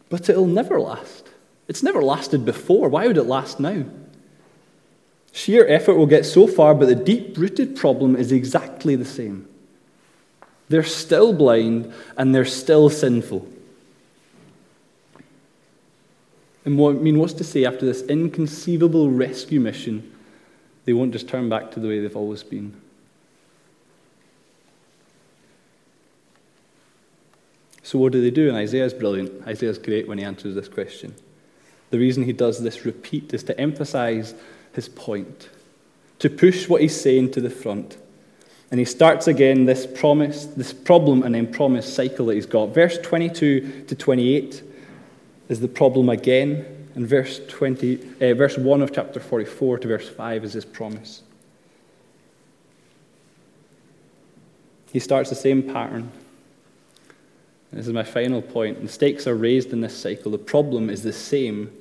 But 0.10 0.30
it'll 0.30 0.46
never 0.46 0.80
last. 0.80 1.30
It's 1.68 1.84
never 1.84 2.02
lasted 2.02 2.46
before. 2.46 2.90
Why 2.90 3.08
would 3.08 3.18
it 3.18 3.24
last 3.24 3.60
now? 3.60 3.84
Sheer 5.32 5.68
effort 5.68 5.96
will 5.96 6.06
get 6.06 6.26
so 6.26 6.48
far, 6.48 6.76
but 6.76 6.88
the 6.88 6.96
deep 6.96 7.38
rooted 7.38 7.76
problem 7.76 8.16
is 8.16 8.32
exactly 8.32 8.96
the 8.96 9.06
same. 9.06 9.48
They're 10.70 10.84
still 10.84 11.34
blind 11.34 11.92
and 12.16 12.34
they're 12.34 12.46
still 12.46 12.90
sinful. 12.90 13.48
And 16.66 16.78
what 16.78 16.96
I 16.96 17.00
mean, 17.00 17.20
what's 17.20 17.34
to 17.34 17.44
say 17.44 17.66
after 17.66 17.86
this 17.86 18.04
inconceivable 18.04 19.10
rescue 19.10 19.60
mission, 19.60 20.13
they 20.86 20.94
won't 20.94 21.14
just 21.14 21.28
turn 21.28 21.50
back 21.50 21.72
to 21.72 21.80
the 21.80 21.88
way 21.88 22.00
they've 22.00 22.16
always 22.16 22.44
been? 22.44 22.80
So, 27.84 28.00
what 28.00 28.12
do 28.12 28.22
they 28.22 28.32
do? 28.32 28.48
And 28.48 28.58
Isaiah's 28.58 28.94
brilliant. 28.94 29.46
Isaiah's 29.48 29.78
great 29.78 30.08
when 30.08 30.18
he 30.18 30.24
answers 30.24 30.56
this 30.56 30.68
question. 30.68 31.14
The 31.92 32.00
reason 32.00 32.24
he 32.24 32.34
does 32.34 32.64
this 32.64 32.86
repeat 32.86 33.34
is 33.34 33.44
to 33.44 33.60
emphasize 33.60 34.34
his 34.74 34.90
point, 34.90 35.50
to 36.20 36.30
push 36.30 36.68
what 36.68 36.82
he's 36.82 37.00
saying 37.00 37.32
to 37.32 37.42
the 37.42 37.50
front. 37.50 37.98
And 38.72 38.80
he 38.80 38.86
starts 38.86 39.28
again 39.28 39.66
this 39.66 39.86
promise, 39.86 40.48
this 40.48 40.74
problem 40.74 41.22
and 41.22 41.36
then 41.36 41.46
promise 41.46 41.94
cycle 41.94 42.26
that 42.28 42.34
he's 42.34 42.48
got. 42.48 42.74
Verse 42.74 42.98
22 42.98 43.86
to 43.88 43.96
28 43.96 44.64
is 45.50 45.60
the 45.60 45.68
problem 45.68 46.10
again, 46.10 46.66
and 46.96 47.08
verse 47.08 47.42
20, 47.48 48.00
uh, 48.22 48.34
verse 48.36 48.58
1 48.58 48.82
of 48.82 48.94
chapter 48.94 49.20
44 49.20 49.80
to 49.80 49.88
verse 49.88 50.10
5 50.10 50.44
is 50.44 50.54
his 50.54 50.66
promise. 50.66 51.24
He 54.92 55.00
starts 55.00 55.30
the 55.30 55.36
same 55.36 55.64
pattern. 55.64 56.12
This 57.72 57.88
is 57.88 57.94
my 57.94 58.04
final 58.04 58.44
point. 58.44 58.82
The 58.84 58.88
stakes 58.88 59.26
are 59.26 59.36
raised 59.36 59.74
in 59.74 59.82
this 59.82 59.98
cycle. 59.98 60.32
The 60.32 60.38
problem 60.38 60.92
is 60.92 61.02
the 61.02 61.12
same, 61.12 61.72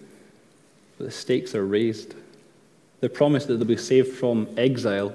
but 0.96 1.05
the 1.05 1.11
stakes 1.11 1.55
are 1.55 1.66
raised. 1.66 2.14
The 3.01 3.11
promise 3.11 3.44
that 3.44 3.59
they'll 3.59 3.66
be 3.66 3.77
saved 3.77 4.16
from 4.16 4.48
exile, 4.57 5.12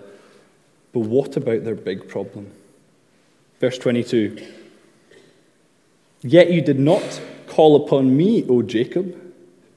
but 0.94 1.00
what 1.00 1.36
about 1.38 1.64
their 1.64 1.74
big 1.74 2.08
problem? 2.08 2.52
Verse 3.60 3.80
22 3.80 4.46
Yet 6.22 6.52
you 6.52 6.62
did 6.62 6.80
not 6.80 7.22
call 7.48 7.76
upon 7.76 8.16
me, 8.16 8.46
O 8.48 8.62
Jacob, 8.62 9.27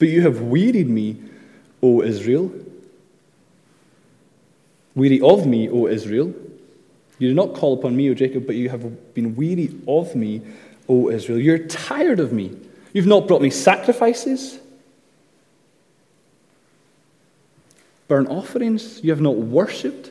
but 0.01 0.09
you 0.09 0.23
have 0.23 0.41
wearied 0.41 0.89
me, 0.89 1.15
O 1.83 2.01
Israel. 2.01 2.51
Weary 4.95 5.21
of 5.21 5.45
me, 5.45 5.69
O 5.69 5.85
Israel. 5.85 6.33
You 7.19 7.27
did 7.27 7.35
not 7.35 7.53
call 7.53 7.75
upon 7.75 7.95
me, 7.95 8.09
O 8.09 8.15
Jacob, 8.15 8.47
but 8.47 8.55
you 8.55 8.69
have 8.69 9.13
been 9.13 9.35
weary 9.35 9.69
of 9.87 10.15
me, 10.15 10.41
O 10.89 11.11
Israel. 11.11 11.37
You're 11.37 11.59
tired 11.59 12.19
of 12.19 12.33
me. 12.33 12.57
You've 12.93 13.05
not 13.05 13.27
brought 13.27 13.43
me 13.43 13.51
sacrifices, 13.51 14.57
burnt 18.07 18.27
offerings. 18.29 19.03
You 19.03 19.11
have 19.11 19.21
not 19.21 19.35
worshipped. 19.35 20.09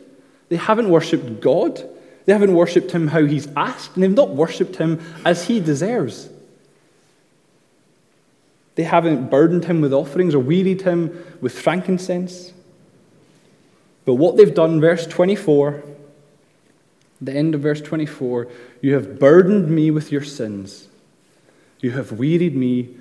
They 0.50 0.57
haven't 0.57 0.88
worshipped 0.88 1.40
God. 1.40 1.83
They 2.26 2.33
haven't 2.33 2.55
worshipped 2.55 2.92
him 2.92 3.09
how 3.09 3.24
he's 3.24 3.48
asked, 3.57 3.96
and 3.96 4.05
they've 4.05 4.12
not 4.12 4.37
worshipped 4.37 4.76
him 4.76 5.00
as 5.24 5.48
he 5.48 5.59
deserves. 5.59 6.29
They 8.81 8.85
haven't 8.85 9.29
burdened 9.29 9.66
him 9.66 9.83
with 9.83 9.93
offerings 9.93 10.35
or 10.35 10.38
wearied 10.38 10.81
him 10.81 11.23
with 11.43 11.53
frankincense. 11.53 12.55
But 14.07 14.14
what 14.14 14.38
they've 14.38 14.55
done, 14.55 14.81
verse 14.81 15.07
24, 15.07 15.83
the 17.21 17.35
end 17.35 17.55
of 17.55 17.61
verse 17.61 17.83
24, 17.83 18.49
you 18.81 18.95
have 18.95 19.19
burdened 19.19 19.69
me 19.69 19.90
with 19.90 20.11
your 20.11 20.23
sins. 20.23 20.88
You 21.81 21.90
have 21.90 22.12
wearied 22.12 22.57
me 22.57 22.97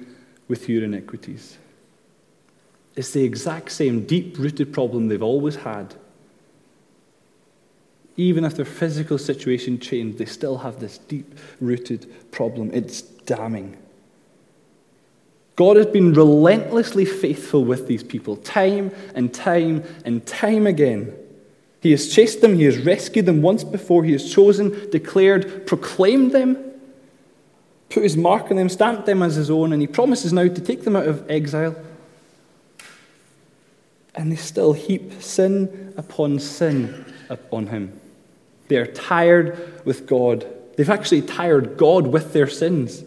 with 0.50 0.68
your 0.68 0.84
iniquities. 0.84 1.58
It's 2.98 3.12
the 3.12 3.24
exact 3.24 3.72
same 3.72 4.06
deep 4.06 4.38
rooted 4.38 4.74
problem 4.74 5.08
they've 5.08 5.24
always 5.24 5.56
had. 5.56 5.96
Even 8.18 8.44
if 8.44 8.56
their 8.56 8.66
physical 8.66 9.18
situation 9.18 9.80
changed, 9.80 10.18
they 10.18 10.26
still 10.26 10.58
have 10.58 10.82
this 10.82 10.98
deep 10.98 11.40
rooted 11.62 12.32
problem. 12.32 12.70
It's 12.74 13.02
damning. 13.02 13.78
God 15.60 15.76
has 15.76 15.88
been 15.88 16.14
relentlessly 16.14 17.04
faithful 17.04 17.66
with 17.66 17.86
these 17.86 18.02
people, 18.02 18.38
time 18.38 18.92
and 19.14 19.34
time 19.34 19.84
and 20.06 20.26
time 20.26 20.66
again. 20.66 21.14
He 21.82 21.92
has 21.92 22.08
chased 22.08 22.40
them, 22.40 22.56
He 22.56 22.64
has 22.64 22.78
rescued 22.78 23.26
them 23.26 23.42
once 23.42 23.66
before, 23.66 24.06
He 24.06 24.14
has 24.14 24.34
chosen, 24.34 24.90
declared, 24.90 25.68
proclaimed 25.68 26.32
them, 26.32 26.58
put 27.90 28.04
His 28.04 28.16
mark 28.16 28.50
on 28.50 28.56
them, 28.56 28.70
stamped 28.70 29.06
them 29.06 29.22
as 29.22 29.36
His 29.36 29.50
own, 29.50 29.74
and 29.74 29.82
He 29.82 29.88
promises 29.88 30.32
now 30.32 30.48
to 30.48 30.62
take 30.62 30.86
them 30.86 30.96
out 30.96 31.10
of 31.10 31.30
exile. 31.30 31.76
And 34.16 34.32
they 34.32 34.38
still 34.38 34.72
heap 34.72 35.22
sin 35.22 35.94
upon 35.98 36.40
sin 36.40 37.04
upon 37.28 37.68
Him. 37.68 38.00
They 38.70 38.78
are 38.78 38.88
tired 38.88 39.84
with 39.84 40.08
God. 40.08 40.48
They've 40.78 40.90
actually 40.90 41.24
tired 41.24 41.76
God 41.76 42.08
with 42.08 42.32
their 42.32 42.48
sins. 42.48 43.04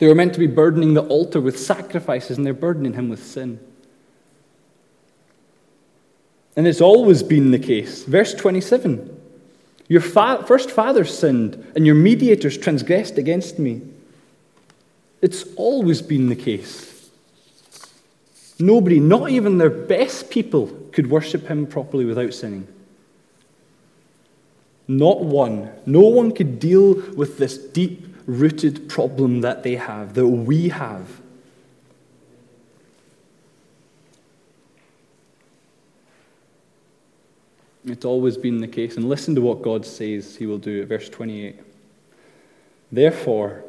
They 0.00 0.08
were 0.08 0.14
meant 0.14 0.32
to 0.32 0.40
be 0.40 0.46
burdening 0.46 0.94
the 0.94 1.02
altar 1.02 1.42
with 1.42 1.58
sacrifices, 1.58 2.38
and 2.38 2.46
they're 2.46 2.54
burdening 2.54 2.94
him 2.94 3.10
with 3.10 3.22
sin. 3.22 3.60
And 6.56 6.66
it's 6.66 6.80
always 6.80 7.22
been 7.22 7.50
the 7.50 7.58
case. 7.58 8.04
Verse 8.04 8.34
27 8.34 9.14
Your 9.88 10.00
fa- 10.00 10.42
first 10.46 10.70
fathers 10.70 11.16
sinned, 11.16 11.70
and 11.76 11.84
your 11.84 11.94
mediators 11.94 12.56
transgressed 12.56 13.18
against 13.18 13.58
me. 13.58 13.82
It's 15.20 15.44
always 15.56 16.00
been 16.00 16.30
the 16.30 16.36
case. 16.36 17.10
Nobody, 18.58 19.00
not 19.00 19.30
even 19.30 19.58
their 19.58 19.70
best 19.70 20.30
people, 20.30 20.68
could 20.92 21.10
worship 21.10 21.46
him 21.46 21.66
properly 21.66 22.06
without 22.06 22.32
sinning. 22.32 22.66
Not 24.88 25.20
one. 25.20 25.70
No 25.84 26.00
one 26.00 26.32
could 26.32 26.58
deal 26.58 26.94
with 27.14 27.36
this 27.36 27.58
deep 27.58 28.09
rooted 28.30 28.88
problem 28.88 29.40
that 29.40 29.62
they 29.62 29.76
have, 29.76 30.14
that 30.14 30.26
we 30.26 30.68
have. 30.68 31.20
It's 37.84 38.04
always 38.04 38.36
been 38.36 38.60
the 38.60 38.68
case. 38.68 38.96
And 38.96 39.08
listen 39.08 39.34
to 39.34 39.40
what 39.40 39.62
God 39.62 39.84
says 39.84 40.36
he 40.36 40.46
will 40.46 40.58
do 40.58 40.82
at 40.82 40.88
verse 40.88 41.08
28. 41.08 41.58
Therefore, 42.92 43.64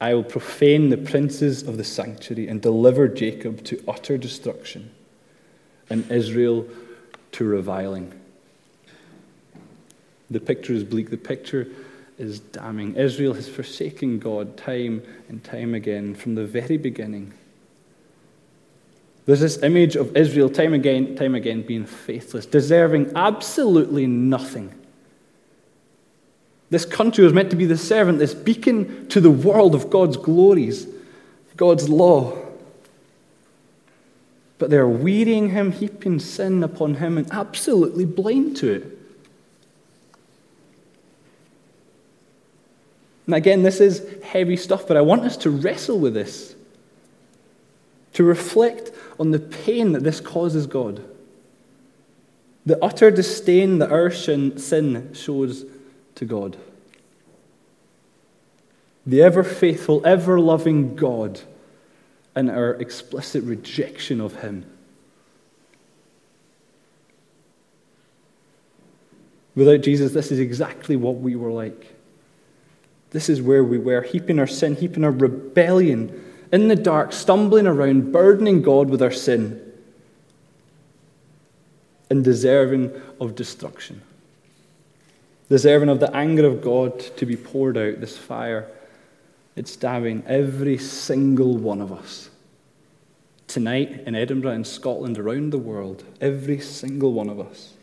I 0.00 0.14
will 0.14 0.24
profane 0.24 0.88
the 0.88 0.96
princes 0.96 1.62
of 1.62 1.76
the 1.76 1.84
sanctuary 1.84 2.48
and 2.48 2.60
deliver 2.60 3.06
Jacob 3.06 3.62
to 3.64 3.82
utter 3.86 4.18
destruction 4.18 4.90
and 5.88 6.10
Israel 6.10 6.66
to 7.32 7.44
reviling. 7.44 8.12
The 10.30 10.40
picture 10.40 10.72
is 10.72 10.82
bleak. 10.82 11.10
The 11.10 11.16
picture 11.18 11.68
is 12.22 12.38
damning. 12.38 12.94
Israel 12.94 13.34
has 13.34 13.48
forsaken 13.48 14.18
God 14.20 14.56
time 14.56 15.02
and 15.28 15.42
time 15.42 15.74
again 15.74 16.14
from 16.14 16.36
the 16.36 16.46
very 16.46 16.76
beginning. 16.76 17.34
There's 19.26 19.40
this 19.40 19.62
image 19.62 19.96
of 19.96 20.16
Israel 20.16 20.48
time 20.48 20.72
again, 20.72 21.16
time 21.16 21.34
again 21.34 21.62
being 21.62 21.84
faithless, 21.84 22.46
deserving 22.46 23.12
absolutely 23.16 24.06
nothing. 24.06 24.72
This 26.70 26.84
country 26.84 27.24
was 27.24 27.32
meant 27.32 27.50
to 27.50 27.56
be 27.56 27.66
the 27.66 27.76
servant, 27.76 28.18
this 28.18 28.34
beacon 28.34 29.08
to 29.08 29.20
the 29.20 29.30
world 29.30 29.74
of 29.74 29.90
God's 29.90 30.16
glories, 30.16 30.86
God's 31.56 31.88
law. 31.88 32.38
But 34.58 34.70
they're 34.70 34.88
wearying 34.88 35.50
him, 35.50 35.72
heaping 35.72 36.20
sin 36.20 36.62
upon 36.62 36.94
him, 36.94 37.18
and 37.18 37.30
absolutely 37.32 38.04
blind 38.04 38.56
to 38.58 38.70
it. 38.70 39.01
And 43.26 43.34
again, 43.34 43.62
this 43.62 43.80
is 43.80 44.04
heavy 44.22 44.56
stuff, 44.56 44.86
but 44.86 44.96
I 44.96 45.00
want 45.00 45.22
us 45.22 45.36
to 45.38 45.50
wrestle 45.50 45.98
with 45.98 46.14
this, 46.14 46.54
to 48.14 48.24
reflect 48.24 48.90
on 49.18 49.30
the 49.30 49.38
pain 49.38 49.92
that 49.92 50.02
this 50.02 50.20
causes 50.20 50.66
God, 50.66 51.04
the 52.66 52.82
utter 52.84 53.10
disdain 53.10 53.78
that 53.78 53.92
our 53.92 54.10
sin 54.10 55.14
shows 55.14 55.64
to 56.16 56.24
God. 56.24 56.56
The 59.06 59.22
ever 59.22 59.42
faithful, 59.42 60.04
ever 60.06 60.38
loving 60.38 60.94
God, 60.94 61.40
and 62.34 62.50
our 62.50 62.74
explicit 62.74 63.44
rejection 63.44 64.20
of 64.20 64.40
Him. 64.40 64.64
Without 69.54 69.82
Jesus, 69.82 70.12
this 70.12 70.32
is 70.32 70.38
exactly 70.38 70.96
what 70.96 71.16
we 71.16 71.36
were 71.36 71.50
like. 71.50 71.94
This 73.12 73.28
is 73.28 73.40
where 73.40 73.62
we 73.62 73.78
were, 73.78 74.02
heaping 74.02 74.38
our 74.38 74.46
sin, 74.46 74.74
heaping 74.74 75.04
our 75.04 75.10
rebellion 75.10 76.24
in 76.50 76.68
the 76.68 76.76
dark, 76.76 77.12
stumbling 77.12 77.66
around, 77.66 78.12
burdening 78.12 78.62
God 78.62 78.90
with 78.90 79.00
our 79.00 79.10
sin, 79.10 79.60
and 82.10 82.24
deserving 82.24 82.92
of 83.20 83.34
destruction. 83.34 84.02
Deserving 85.48 85.88
of 85.90 86.00
the 86.00 86.14
anger 86.16 86.46
of 86.46 86.62
God 86.62 87.00
to 87.16 87.26
be 87.26 87.36
poured 87.36 87.76
out, 87.76 88.00
this 88.00 88.18
fire. 88.18 88.66
It's 89.56 89.72
stabbing 89.72 90.24
every 90.26 90.78
single 90.78 91.58
one 91.58 91.80
of 91.80 91.92
us. 91.92 92.30
tonight 93.52 94.04
in 94.06 94.14
Edinburgh, 94.14 94.52
in 94.52 94.64
Scotland, 94.64 95.18
around 95.18 95.50
the 95.50 95.58
world, 95.58 96.04
every 96.22 96.58
single 96.58 97.12
one 97.12 97.28
of 97.28 97.38
us. 97.38 97.74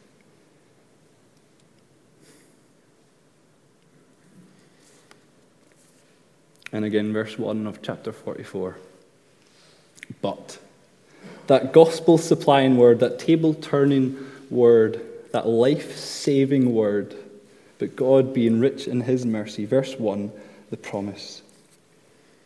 And 6.72 6.86
again, 6.86 7.14
verse 7.14 7.38
1 7.38 7.66
of 7.66 7.82
chapter 7.82 8.12
44. 8.12 8.78
But 10.22 10.60
that 11.48 11.74
gospel 11.74 12.18
supplying 12.18 12.78
word, 12.78 13.00
that 13.00 13.20
table 13.20 13.54
turning 13.54 14.18
word, 14.50 15.02
that 15.32 15.48
life 15.48 15.98
saving 15.98 16.74
word, 16.74 17.16
but 17.80 17.96
God 17.96 18.34
being 18.34 18.60
rich 18.60 18.88
in 18.88 19.02
his 19.02 19.26
mercy. 19.26 19.66
Verse 19.66 19.96
1, 19.98 20.32
the 20.70 20.78
promise. 20.78 21.42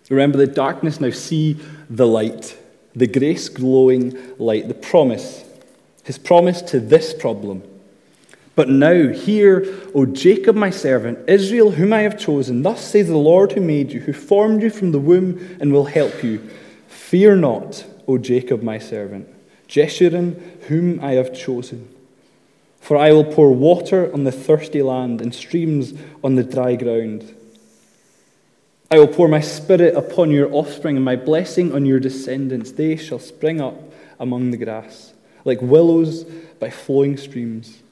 Remember, 0.10 0.38
the 0.38 0.48
darkness 0.48 1.00
now 1.00 1.10
see 1.10 1.54
the 1.90 2.08
light, 2.08 2.58
the 2.96 3.08
grace 3.08 3.50
glowing 3.50 4.18
light, 4.38 4.68
the 4.68 4.74
promise, 4.74 5.44
his 6.04 6.18
promise 6.18 6.62
to 6.62 6.80
this 6.80 7.14
problem. 7.14 7.64
But 8.56 8.70
now, 8.70 9.08
hear, 9.08 9.66
O 9.96 10.06
Jacob, 10.06 10.56
my 10.56 10.70
servant, 10.70 11.28
Israel, 11.28 11.72
whom 11.72 11.92
I 11.92 12.02
have 12.02 12.20
chosen. 12.20 12.62
Thus 12.62 12.86
says 12.86 13.08
the 13.08 13.18
Lord 13.18 13.54
who 13.54 13.62
made 13.62 13.92
you, 13.92 14.02
who 14.02 14.14
formed 14.14 14.62
you 14.62 14.70
from 14.70 14.92
the 14.92 15.00
womb 15.00 15.58
and 15.60 15.74
will 15.74 15.86
help 15.86 16.24
you. 16.24 16.48
Fear 16.88 17.38
not, 17.38 17.86
O 18.08 18.18
Jacob, 18.18 18.62
my 18.62 18.78
servant, 18.78 19.28
Jeshurun, 19.68 20.40
whom 20.64 21.00
I 21.00 21.14
have 21.14 21.34
chosen. 21.34 21.90
For 22.80 22.98
I 22.98 23.12
will 23.12 23.24
pour 23.24 23.52
water 23.52 24.14
on 24.14 24.24
the 24.24 24.32
thirsty 24.32 24.82
land 24.82 25.22
and 25.22 25.34
streams 25.34 25.94
on 26.24 26.36
the 26.36 26.44
dry 26.44 26.76
ground. 26.76 27.34
I 28.92 29.00
will 29.00 29.08
pour 29.08 29.28
my 29.28 29.40
spirit 29.40 29.96
upon 29.96 30.30
your 30.32 30.54
offspring 30.54 30.98
and 30.98 31.06
my 31.06 31.16
blessing 31.16 31.74
on 31.74 31.86
your 31.86 32.00
descendants. 32.00 32.74
They 32.74 32.98
shall 32.98 33.20
spring 33.20 33.60
up 33.62 33.76
among 34.20 34.52
the 34.52 34.58
grass, 34.58 35.14
like 35.46 35.62
willows 35.62 36.26
by 36.60 36.70
flowing 36.70 37.18
streams. 37.18 37.83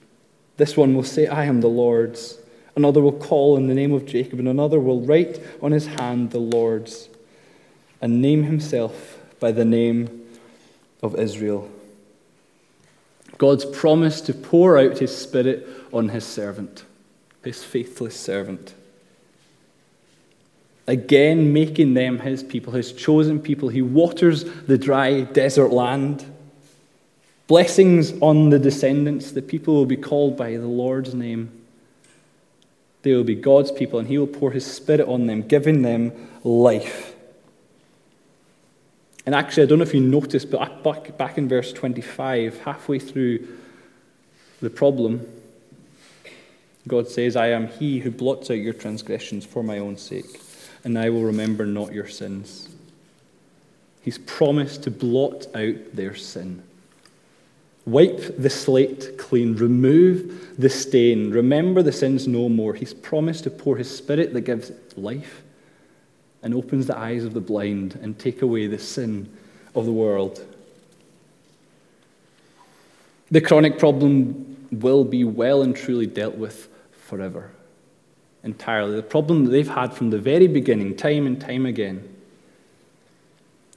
This 0.62 0.78
one 0.78 0.94
will 0.94 1.02
say, 1.02 1.26
I 1.26 1.46
am 1.46 1.62
the 1.62 1.68
Lord's. 1.68 2.38
Another 2.76 3.02
will 3.02 3.18
call 3.18 3.58
in 3.58 3.66
the 3.66 3.74
name 3.74 3.94
of 3.94 4.06
Jacob, 4.06 4.38
and 4.38 4.48
another 4.48 4.80
will 4.80 5.02
write 5.02 5.42
on 5.60 5.72
his 5.72 5.88
hand 5.88 6.30
the 6.30 6.38
Lord's, 6.38 7.10
and 8.00 8.22
name 8.22 8.44
himself 8.44 9.18
by 9.40 9.52
the 9.52 9.66
name 9.66 10.28
of 11.02 11.16
Israel. 11.16 11.68
God's 13.40 13.66
promise 13.66 14.22
to 14.22 14.36
pour 14.36 14.78
out 14.78 15.00
his 15.00 15.18
Spirit 15.18 15.68
on 15.92 16.10
his 16.10 16.28
servant, 16.28 16.86
his 17.44 17.64
faithless 17.64 18.16
servant. 18.16 18.76
Again, 20.86 21.54
making 21.54 21.96
them 21.96 22.20
his 22.20 22.44
people, 22.44 22.74
his 22.74 22.94
chosen 22.94 23.40
people. 23.40 23.70
He 23.70 23.82
waters 23.82 24.44
the 24.44 24.78
dry 24.78 25.22
desert 25.22 25.70
land. 25.70 26.31
Blessings 27.52 28.14
on 28.22 28.50
the 28.50 28.58
descendants. 28.58 29.34
The 29.34 29.42
people 29.42 29.74
will 29.74 29.86
be 29.86 29.98
called 29.98 30.38
by 30.38 30.56
the 30.56 30.68
Lord's 30.68 31.14
name. 31.14 31.52
They 33.02 33.14
will 33.14 33.26
be 33.26 33.36
God's 33.36 33.74
people, 33.74 34.00
and 34.00 34.08
he 34.08 34.18
will 34.18 34.26
pour 34.26 34.52
his 34.52 34.66
Spirit 34.66 35.06
on 35.06 35.28
them, 35.28 35.42
giving 35.42 35.82
them 35.82 36.14
life. 36.46 37.14
And 39.26 39.36
actually, 39.36 39.64
I 39.64 39.66
don't 39.66 39.80
know 39.80 39.84
if 39.84 39.94
you 39.94 40.00
noticed, 40.00 40.50
but 40.50 40.82
back, 40.82 41.18
back 41.18 41.38
in 41.38 41.50
verse 41.50 41.74
25, 41.74 42.60
halfway 42.60 43.00
through 43.00 43.46
the 44.62 44.70
problem, 44.70 45.28
God 46.88 47.10
says, 47.10 47.36
I 47.36 47.48
am 47.48 47.68
he 47.68 48.00
who 48.00 48.12
blots 48.12 48.50
out 48.50 48.60
your 48.60 48.72
transgressions 48.72 49.46
for 49.46 49.62
my 49.62 49.80
own 49.80 49.98
sake, 49.98 50.40
and 50.86 50.98
I 50.98 51.10
will 51.10 51.24
remember 51.24 51.66
not 51.66 51.92
your 51.92 52.08
sins. 52.08 52.70
He's 54.04 54.20
promised 54.20 54.84
to 54.84 54.90
blot 54.90 55.48
out 55.54 55.76
their 55.94 56.16
sin. 56.16 56.64
Wipe 57.86 58.38
the 58.38 58.50
slate 58.50 59.18
clean, 59.18 59.56
remove 59.56 60.56
the 60.60 60.70
stain, 60.70 61.32
remember 61.32 61.82
the 61.82 61.92
sins 61.92 62.28
no 62.28 62.48
more. 62.48 62.74
He's 62.74 62.94
promised 62.94 63.46
to 63.46 63.50
pour 63.50 63.78
his 63.78 63.96
spirit 63.96 64.34
that 64.34 64.42
gives 64.42 64.72
life 64.96 65.42
and 66.44 66.54
opens 66.54 66.88
the 66.88 66.98
eyes 66.98 67.24
of 67.24 67.34
the 67.34 67.42
blind 67.42 68.00
and 68.02 68.18
take 68.18 68.42
away 68.42 68.68
the 68.68 68.78
sin 68.78 69.32
of 69.74 69.86
the 69.86 69.92
world. 69.92 70.46
The 73.32 73.42
chronic 73.42 73.80
problem 73.80 74.68
will 74.72 75.04
be 75.04 75.24
well 75.24 75.62
and 75.62 75.76
truly 75.76 76.06
dealt 76.06 76.36
with 76.36 76.68
forever, 76.92 77.52
entirely. 78.44 78.96
The 78.96 79.04
problem 79.04 79.46
that 79.46 79.52
they've 79.52 79.68
had 79.68 79.94
from 79.94 80.10
the 80.10 80.20
very 80.20 80.48
beginning, 80.48 80.98
time 80.98 81.26
and 81.26 81.40
time 81.40 81.66
again, 81.66 82.08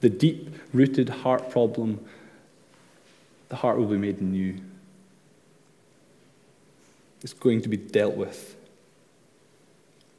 the 0.00 0.10
deep 0.10 0.54
rooted 0.72 1.08
heart 1.08 1.50
problem, 1.50 2.04
the 3.48 3.56
heart 3.56 3.78
will 3.78 3.86
be 3.86 3.98
made 3.98 4.20
new. 4.20 4.56
It's 7.22 7.32
going 7.32 7.62
to 7.62 7.68
be 7.68 7.76
dealt 7.76 8.16
with. 8.16 8.56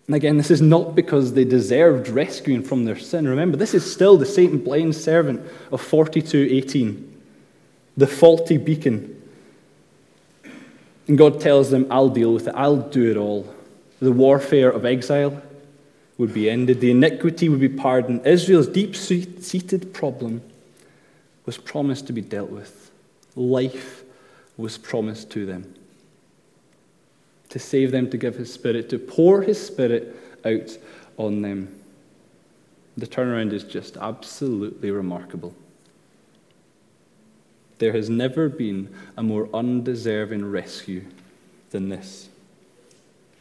And 0.08 0.16
again, 0.16 0.38
this 0.38 0.52
is 0.52 0.62
not 0.62 0.96
because 0.96 1.34
they 1.34 1.46
deserved 1.46 2.08
rescuing 2.10 2.64
from 2.64 2.86
their 2.86 2.98
sin. 2.98 3.28
Remember, 3.28 3.58
this 3.58 3.74
is 3.74 3.92
still 3.92 4.18
the 4.18 4.26
Satan 4.26 4.60
blind 4.60 4.96
servant 4.96 5.42
of 5.72 5.82
4218, 5.82 7.22
the 7.98 8.08
faulty 8.08 8.58
beacon. 8.58 9.22
And 11.08 11.18
God 11.18 11.40
tells 11.40 11.72
them, 11.72 11.88
I'll 11.90 12.10
deal 12.10 12.34
with 12.34 12.48
it, 12.48 12.54
I'll 12.56 12.78
do 12.78 13.10
it 13.10 13.18
all. 13.18 13.54
The 14.00 14.12
warfare 14.12 14.70
of 14.70 14.86
exile 14.86 15.42
would 16.18 16.34
be 16.34 16.50
ended, 16.50 16.82
the 16.82 16.92
iniquity 16.92 17.50
would 17.50 17.60
be 17.60 17.70
pardoned. 17.70 18.26
Israel's 18.26 18.68
deep 18.68 18.96
seated 18.96 19.94
problem 19.94 20.42
was 21.46 21.58
promised 21.58 22.08
to 22.08 22.14
be 22.14 22.22
dealt 22.22 22.50
with, 22.50 22.85
life 23.36 24.04
was 24.58 24.78
promised 24.78 25.30
to 25.32 25.46
them 25.46 25.76
to 27.56 27.60
save 27.60 27.92
them, 27.92 28.10
to 28.10 28.18
give 28.18 28.36
His 28.36 28.52
Spirit, 28.52 28.90
to 28.90 29.00
pour 29.00 29.42
His 29.42 29.66
Spirit 29.66 30.14
out 30.44 30.78
on 31.16 31.42
them. 31.42 31.74
The 32.98 33.08
turnaround 33.08 33.54
is 33.54 33.64
just 33.64 33.96
absolutely 33.96 34.92
remarkable. 34.92 35.54
There 37.78 37.94
has 37.94 38.10
never 38.10 38.50
been 38.50 38.94
a 39.16 39.24
more 39.24 39.48
undeserving 39.54 40.52
rescue 40.52 41.06
than 41.70 41.88
this. 41.88 42.28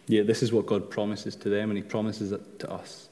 Yet, 0.07 0.29
this 0.29 0.45
is 0.45 0.53
what 0.53 0.67
God 0.67 0.91
promises 0.91 1.35
to 1.35 1.49
them, 1.49 1.71
and 1.71 1.77
He 1.77 1.83
promises 1.83 2.31
it 2.31 2.61
to 2.61 2.71
us. 2.71 3.09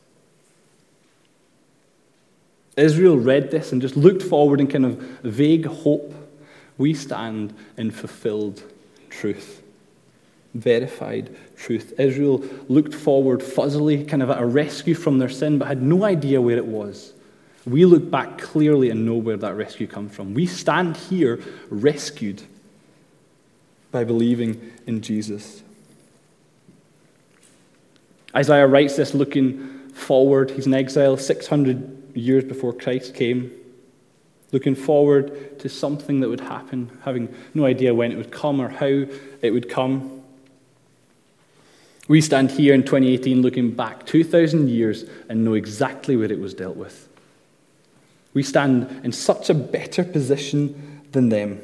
Israel 2.77 3.19
read 3.19 3.51
this 3.51 3.73
and 3.73 3.83
just 3.83 3.97
looked 3.97 4.23
forward 4.23 4.61
in 4.61 4.69
kind 4.69 4.87
of 4.87 5.01
vague 5.25 5.67
hope. 5.67 6.15
We 6.79 6.95
stand 6.95 7.55
in 7.77 7.91
fulfilled 7.91 8.63
truth 9.11 9.63
verified 10.55 11.35
truth. 11.57 11.99
Israel 11.99 12.45
looked 12.69 12.95
forward 12.95 13.43
fuzzily, 13.43 14.05
kind 14.05 14.23
of 14.23 14.31
at 14.31 14.41
a 14.41 14.47
rescue 14.47 14.95
from 14.95 15.19
their 15.19 15.29
sin, 15.29 15.59
but 15.59 15.69
had 15.69 15.83
no 15.83 16.05
idea 16.05 16.41
where 16.41 16.57
it 16.57 16.67
was. 16.67 17.13
We 17.65 17.85
look 17.85 18.11
back 18.11 18.39
clearly 18.39 18.91
and 18.91 19.07
know 19.07 19.15
where 19.15 19.37
that 19.37 19.55
rescue 19.55 19.87
comes 19.87 20.15
from. 20.15 20.35
We 20.35 20.47
stand 20.47 20.97
here 20.97 21.41
rescued 21.71 22.43
by 23.91 24.05
believing 24.05 24.73
in 24.87 25.01
Jesus. 25.01 25.63
Isaiah 28.35 28.67
writes 28.67 28.97
this 28.97 29.15
looking 29.15 29.89
forward. 29.91 30.51
He's 30.51 30.67
in 30.67 30.75
exile 30.75 31.17
600 31.17 32.17
years 32.17 32.45
before 32.45 32.73
Christ 32.73 33.15
came, 33.15 33.53
looking 34.53 34.75
forward 34.75 35.59
to 35.59 35.69
something 35.69 36.21
that 36.21 36.29
would 36.29 36.41
happen, 36.41 36.91
having 37.05 37.35
no 37.55 37.65
idea 37.65 37.95
when 37.95 38.13
it 38.13 38.17
would 38.17 38.31
come 38.31 38.61
or 38.61 38.69
how 38.69 39.07
it 39.41 39.51
would 39.51 39.69
come. 39.69 40.23
We 42.09 42.21
stand 42.21 42.51
here 42.51 42.75
in 42.75 42.83
2018 42.83 43.43
looking 43.43 43.71
back 43.71 44.07
2,000 44.07 44.69
years 44.69 45.05
and 45.29 45.45
know 45.45 45.55
exactly 45.55 46.17
where 46.17 46.31
it 46.31 46.39
was 46.39 46.53
dealt 46.53 46.77
with. 46.77 47.09
We 48.35 48.43
stand 48.43 49.01
in 49.05 49.13
such 49.13 49.51
a 49.51 49.55
better 49.55 50.05
position 50.05 51.01
than 51.13 51.29
them. 51.29 51.61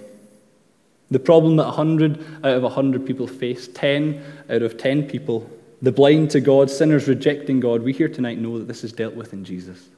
The 1.11 1.18
problem 1.18 1.57
that 1.57 1.66
100 1.66 2.45
out 2.45 2.57
of 2.57 2.62
100 2.62 3.07
people 3.07 3.26
face, 3.26 3.68
10 3.68 4.22
out 4.51 4.62
of 4.62 4.76
10 4.76 5.05
people, 5.05 5.49
the 5.80 5.93
blind 5.93 6.30
to 6.32 6.41
God, 6.41 6.70
sinners 6.70 7.09
rejecting 7.09 7.61
God, 7.61 7.82
we 7.82 7.93
here 7.93 8.09
tonight 8.09 8.39
know 8.39 8.59
that 8.59 8.68
this 8.68 8.84
is 8.84 8.93
dealt 8.93 9.14
with 9.14 9.32
in 9.32 9.45
Jesus. 9.45 9.89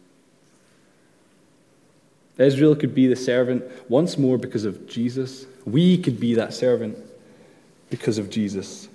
Israel 2.41 2.75
could 2.77 2.95
be 2.95 3.07
the 3.07 3.17
servant 3.17 3.65
once 3.89 4.17
more 4.17 4.39
because 4.39 4.65
of 4.65 4.87
Jesus. 4.87 5.47
We 5.65 5.99
could 5.99 6.19
be 6.19 6.35
that 6.35 6.55
servant 6.55 6.97
because 7.91 8.19
of 8.19 8.31
Jesus. 8.31 8.89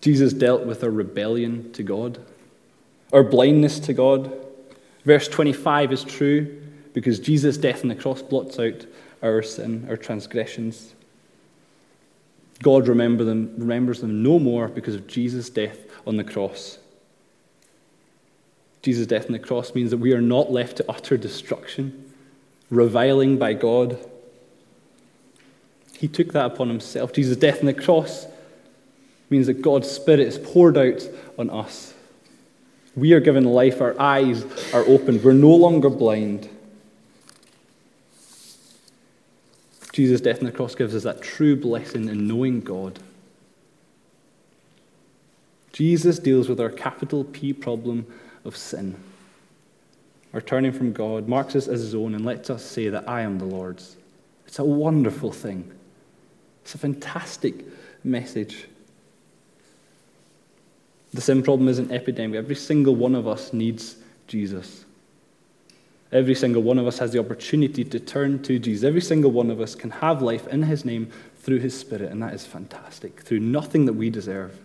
Jesus 0.00 0.32
dealt 0.32 0.66
with 0.66 0.84
our 0.84 0.90
rebellion 0.90 1.72
to 1.72 1.82
God, 1.82 2.20
our 3.12 3.24
blindness 3.24 3.80
to 3.80 3.92
God. 3.92 4.32
Verse 5.04 5.26
25 5.26 5.92
is 5.92 6.04
true 6.04 6.62
because 6.92 7.18
Jesus' 7.18 7.56
death 7.56 7.82
on 7.82 7.88
the 7.88 7.94
cross 7.94 8.22
blots 8.22 8.58
out 8.58 8.86
our 9.22 9.42
sin, 9.42 9.86
our 9.88 9.96
transgressions. 9.96 10.94
God 12.62 12.88
remember 12.88 13.24
them, 13.24 13.54
remembers 13.58 14.00
them 14.00 14.22
no 14.22 14.38
more 14.38 14.68
because 14.68 14.94
of 14.94 15.06
Jesus' 15.06 15.50
death 15.50 15.78
on 16.06 16.16
the 16.16 16.24
cross. 16.24 16.78
Jesus' 18.86 19.08
death 19.08 19.26
on 19.26 19.32
the 19.32 19.40
cross 19.40 19.74
means 19.74 19.90
that 19.90 19.96
we 19.96 20.12
are 20.12 20.20
not 20.20 20.52
left 20.52 20.76
to 20.76 20.84
utter 20.88 21.16
destruction, 21.16 22.04
reviling 22.70 23.36
by 23.36 23.52
God. 23.52 23.98
He 25.98 26.06
took 26.06 26.32
that 26.34 26.52
upon 26.52 26.68
himself. 26.68 27.12
Jesus' 27.12 27.36
death 27.36 27.58
on 27.58 27.66
the 27.66 27.74
cross 27.74 28.28
means 29.28 29.48
that 29.48 29.60
God's 29.60 29.90
Spirit 29.90 30.20
is 30.20 30.38
poured 30.38 30.78
out 30.78 31.02
on 31.36 31.50
us. 31.50 31.94
We 32.94 33.12
are 33.12 33.18
given 33.18 33.42
life, 33.42 33.80
our 33.80 34.00
eyes 34.00 34.44
are 34.72 34.84
opened, 34.84 35.24
we're 35.24 35.32
no 35.32 35.56
longer 35.56 35.90
blind. 35.90 36.48
Jesus' 39.92 40.20
death 40.20 40.38
on 40.38 40.44
the 40.44 40.52
cross 40.52 40.76
gives 40.76 40.94
us 40.94 41.02
that 41.02 41.22
true 41.22 41.56
blessing 41.56 42.08
in 42.08 42.28
knowing 42.28 42.60
God. 42.60 43.00
Jesus 45.72 46.20
deals 46.20 46.48
with 46.48 46.60
our 46.60 46.70
capital 46.70 47.24
P 47.24 47.52
problem 47.52 48.06
of 48.46 48.56
sin. 48.56 48.96
Our 50.32 50.40
turning 50.40 50.72
from 50.72 50.92
God 50.92 51.28
marks 51.28 51.56
us 51.56 51.68
as 51.68 51.80
his 51.80 51.94
own 51.94 52.14
and 52.14 52.24
lets 52.24 52.50
us 52.50 52.64
say 52.64 52.88
that 52.88 53.08
I 53.08 53.22
am 53.22 53.38
the 53.38 53.44
Lord's. 53.44 53.96
It's 54.46 54.58
a 54.58 54.64
wonderful 54.64 55.32
thing. 55.32 55.72
It's 56.62 56.74
a 56.74 56.78
fantastic 56.78 57.64
message. 58.04 58.66
The 61.12 61.20
sin 61.20 61.42
problem 61.42 61.68
is 61.68 61.78
an 61.78 61.90
epidemic. 61.90 62.36
Every 62.36 62.54
single 62.54 62.94
one 62.94 63.14
of 63.14 63.26
us 63.26 63.52
needs 63.52 63.96
Jesus. 64.26 64.84
Every 66.12 66.34
single 66.34 66.62
one 66.62 66.78
of 66.78 66.86
us 66.86 66.98
has 66.98 67.12
the 67.12 67.18
opportunity 67.18 67.84
to 67.84 67.98
turn 67.98 68.42
to 68.42 68.58
Jesus. 68.58 68.84
Every 68.84 69.00
single 69.00 69.30
one 69.30 69.50
of 69.50 69.60
us 69.60 69.74
can 69.74 69.90
have 69.90 70.22
life 70.22 70.46
in 70.48 70.62
his 70.62 70.84
name 70.84 71.10
through 71.38 71.58
his 71.58 71.78
spirit, 71.78 72.12
and 72.12 72.22
that 72.22 72.34
is 72.34 72.44
fantastic, 72.44 73.20
through 73.20 73.40
nothing 73.40 73.86
that 73.86 73.94
we 73.94 74.10
deserve. 74.10 74.58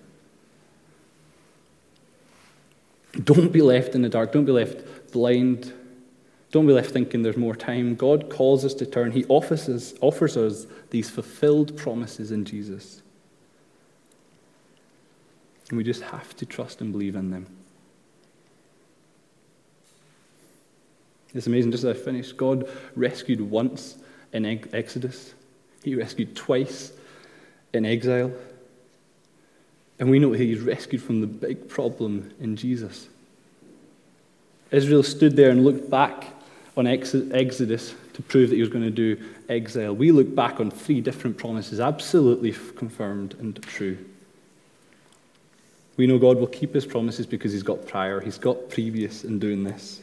Don't 3.24 3.52
be 3.52 3.62
left 3.62 3.96
in 3.96 4.02
the 4.02 4.10
dark. 4.10 4.32
Don't 4.32 4.46
be 4.46 4.52
left 4.52 5.12
blind. 5.12 5.74
Don't 6.52 6.68
be 6.68 6.74
left 6.74 6.92
thinking 6.92 7.24
there's 7.24 7.38
more 7.38 7.56
time. 7.56 7.96
God 7.96 8.30
calls 8.30 8.64
us 8.66 8.74
to 8.76 8.86
turn. 8.86 9.12
He 9.12 9.26
offers 9.26 9.68
us, 9.70 9.94
offers 10.02 10.38
us 10.38 10.66
these 10.90 11.10
fulfilled 11.10 11.78
promises 11.78 12.32
in 12.32 12.46
Jesus. 12.46 13.02
And 15.70 15.78
we 15.78 15.84
just 15.84 16.02
have 16.02 16.36
to 16.38 16.46
trust 16.46 16.82
and 16.82 16.92
believe 16.92 17.16
in 17.16 17.32
them. 17.32 17.48
It's 21.34 21.48
amazing, 21.48 21.72
just 21.72 21.86
as 21.86 21.98
I 21.98 22.00
finished, 22.00 22.36
God 22.36 22.70
rescued 22.96 23.40
once 23.40 23.98
in 24.34 24.46
Exodus, 24.74 25.34
He 25.82 25.96
rescued 25.96 26.36
twice 26.36 26.92
in 27.74 27.86
exile. 27.86 28.32
And 30.02 30.10
we 30.10 30.20
know 30.20 30.32
He's 30.34 30.60
rescued 30.60 31.02
from 31.02 31.22
the 31.22 31.28
big 31.28 31.70
problem 31.70 32.34
in 32.42 32.58
Jesus. 32.58 33.08
Israel 34.72 35.04
stood 35.04 35.36
there 35.36 35.52
and 35.52 35.64
looked 35.64 35.90
back 35.90 36.26
on 36.76 36.88
Exodus 36.88 37.94
to 38.14 38.22
prove 38.24 38.50
that 38.50 38.56
he 38.56 38.62
was 38.62 38.70
going 38.70 38.84
to 38.84 38.90
do 38.90 39.22
exile. 39.50 39.94
We 39.94 40.12
look 40.12 40.34
back 40.34 40.60
on 40.60 40.72
three 40.72 41.02
different 41.02 41.38
promises, 41.38 41.80
absolutely 41.80 42.54
confirmed 42.76 43.36
and 43.40 43.62
true. 43.62 43.98
We 45.98 46.08
know 46.08 46.18
God 46.18 46.38
will 46.38 46.48
keep 46.48 46.74
his 46.74 46.86
promises 46.86 47.28
because 47.28 47.52
he's 47.52 47.64
got 47.64 47.86
prior, 47.86 48.22
he's 48.22 48.38
got 48.38 48.70
previous 48.70 49.24
in 49.24 49.38
doing 49.38 49.64
this. 49.64 50.02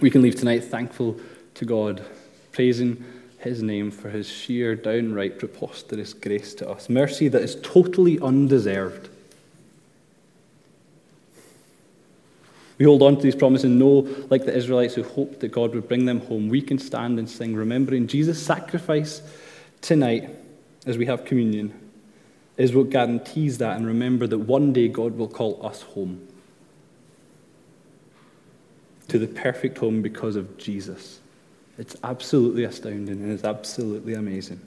We 0.00 0.10
can 0.10 0.20
leave 0.20 0.34
tonight 0.34 0.64
thankful 0.64 1.18
to 1.54 1.64
God, 1.64 2.04
praising 2.52 3.04
his 3.38 3.62
name 3.62 3.90
for 3.90 4.10
his 4.10 4.28
sheer, 4.28 4.74
downright, 4.74 5.38
preposterous 5.38 6.12
grace 6.12 6.54
to 6.54 6.68
us. 6.68 6.88
Mercy 6.88 7.28
that 7.28 7.42
is 7.42 7.56
totally 7.62 8.18
undeserved. 8.20 9.08
We 12.78 12.84
hold 12.84 13.02
on 13.02 13.16
to 13.16 13.22
these 13.22 13.34
promises 13.34 13.64
and 13.64 13.78
know, 13.78 14.08
like 14.30 14.44
the 14.44 14.56
Israelites 14.56 14.94
who 14.94 15.02
hoped 15.02 15.40
that 15.40 15.48
God 15.48 15.74
would 15.74 15.88
bring 15.88 16.04
them 16.04 16.20
home, 16.20 16.48
we 16.48 16.62
can 16.62 16.78
stand 16.78 17.18
and 17.18 17.28
sing, 17.28 17.56
remembering 17.56 18.06
Jesus' 18.06 18.40
sacrifice 18.40 19.22
tonight 19.80 20.30
as 20.86 20.96
we 20.96 21.06
have 21.06 21.24
communion 21.24 21.72
is 22.56 22.74
what 22.74 22.90
guarantees 22.90 23.58
that. 23.58 23.76
And 23.76 23.86
remember 23.86 24.26
that 24.26 24.38
one 24.38 24.72
day 24.72 24.88
God 24.88 25.16
will 25.16 25.28
call 25.28 25.64
us 25.64 25.82
home 25.82 26.26
to 29.08 29.18
the 29.18 29.26
perfect 29.26 29.78
home 29.78 30.02
because 30.02 30.36
of 30.36 30.56
Jesus. 30.58 31.20
It's 31.78 31.96
absolutely 32.02 32.64
astounding 32.64 33.22
and 33.22 33.32
it's 33.32 33.44
absolutely 33.44 34.14
amazing. 34.14 34.60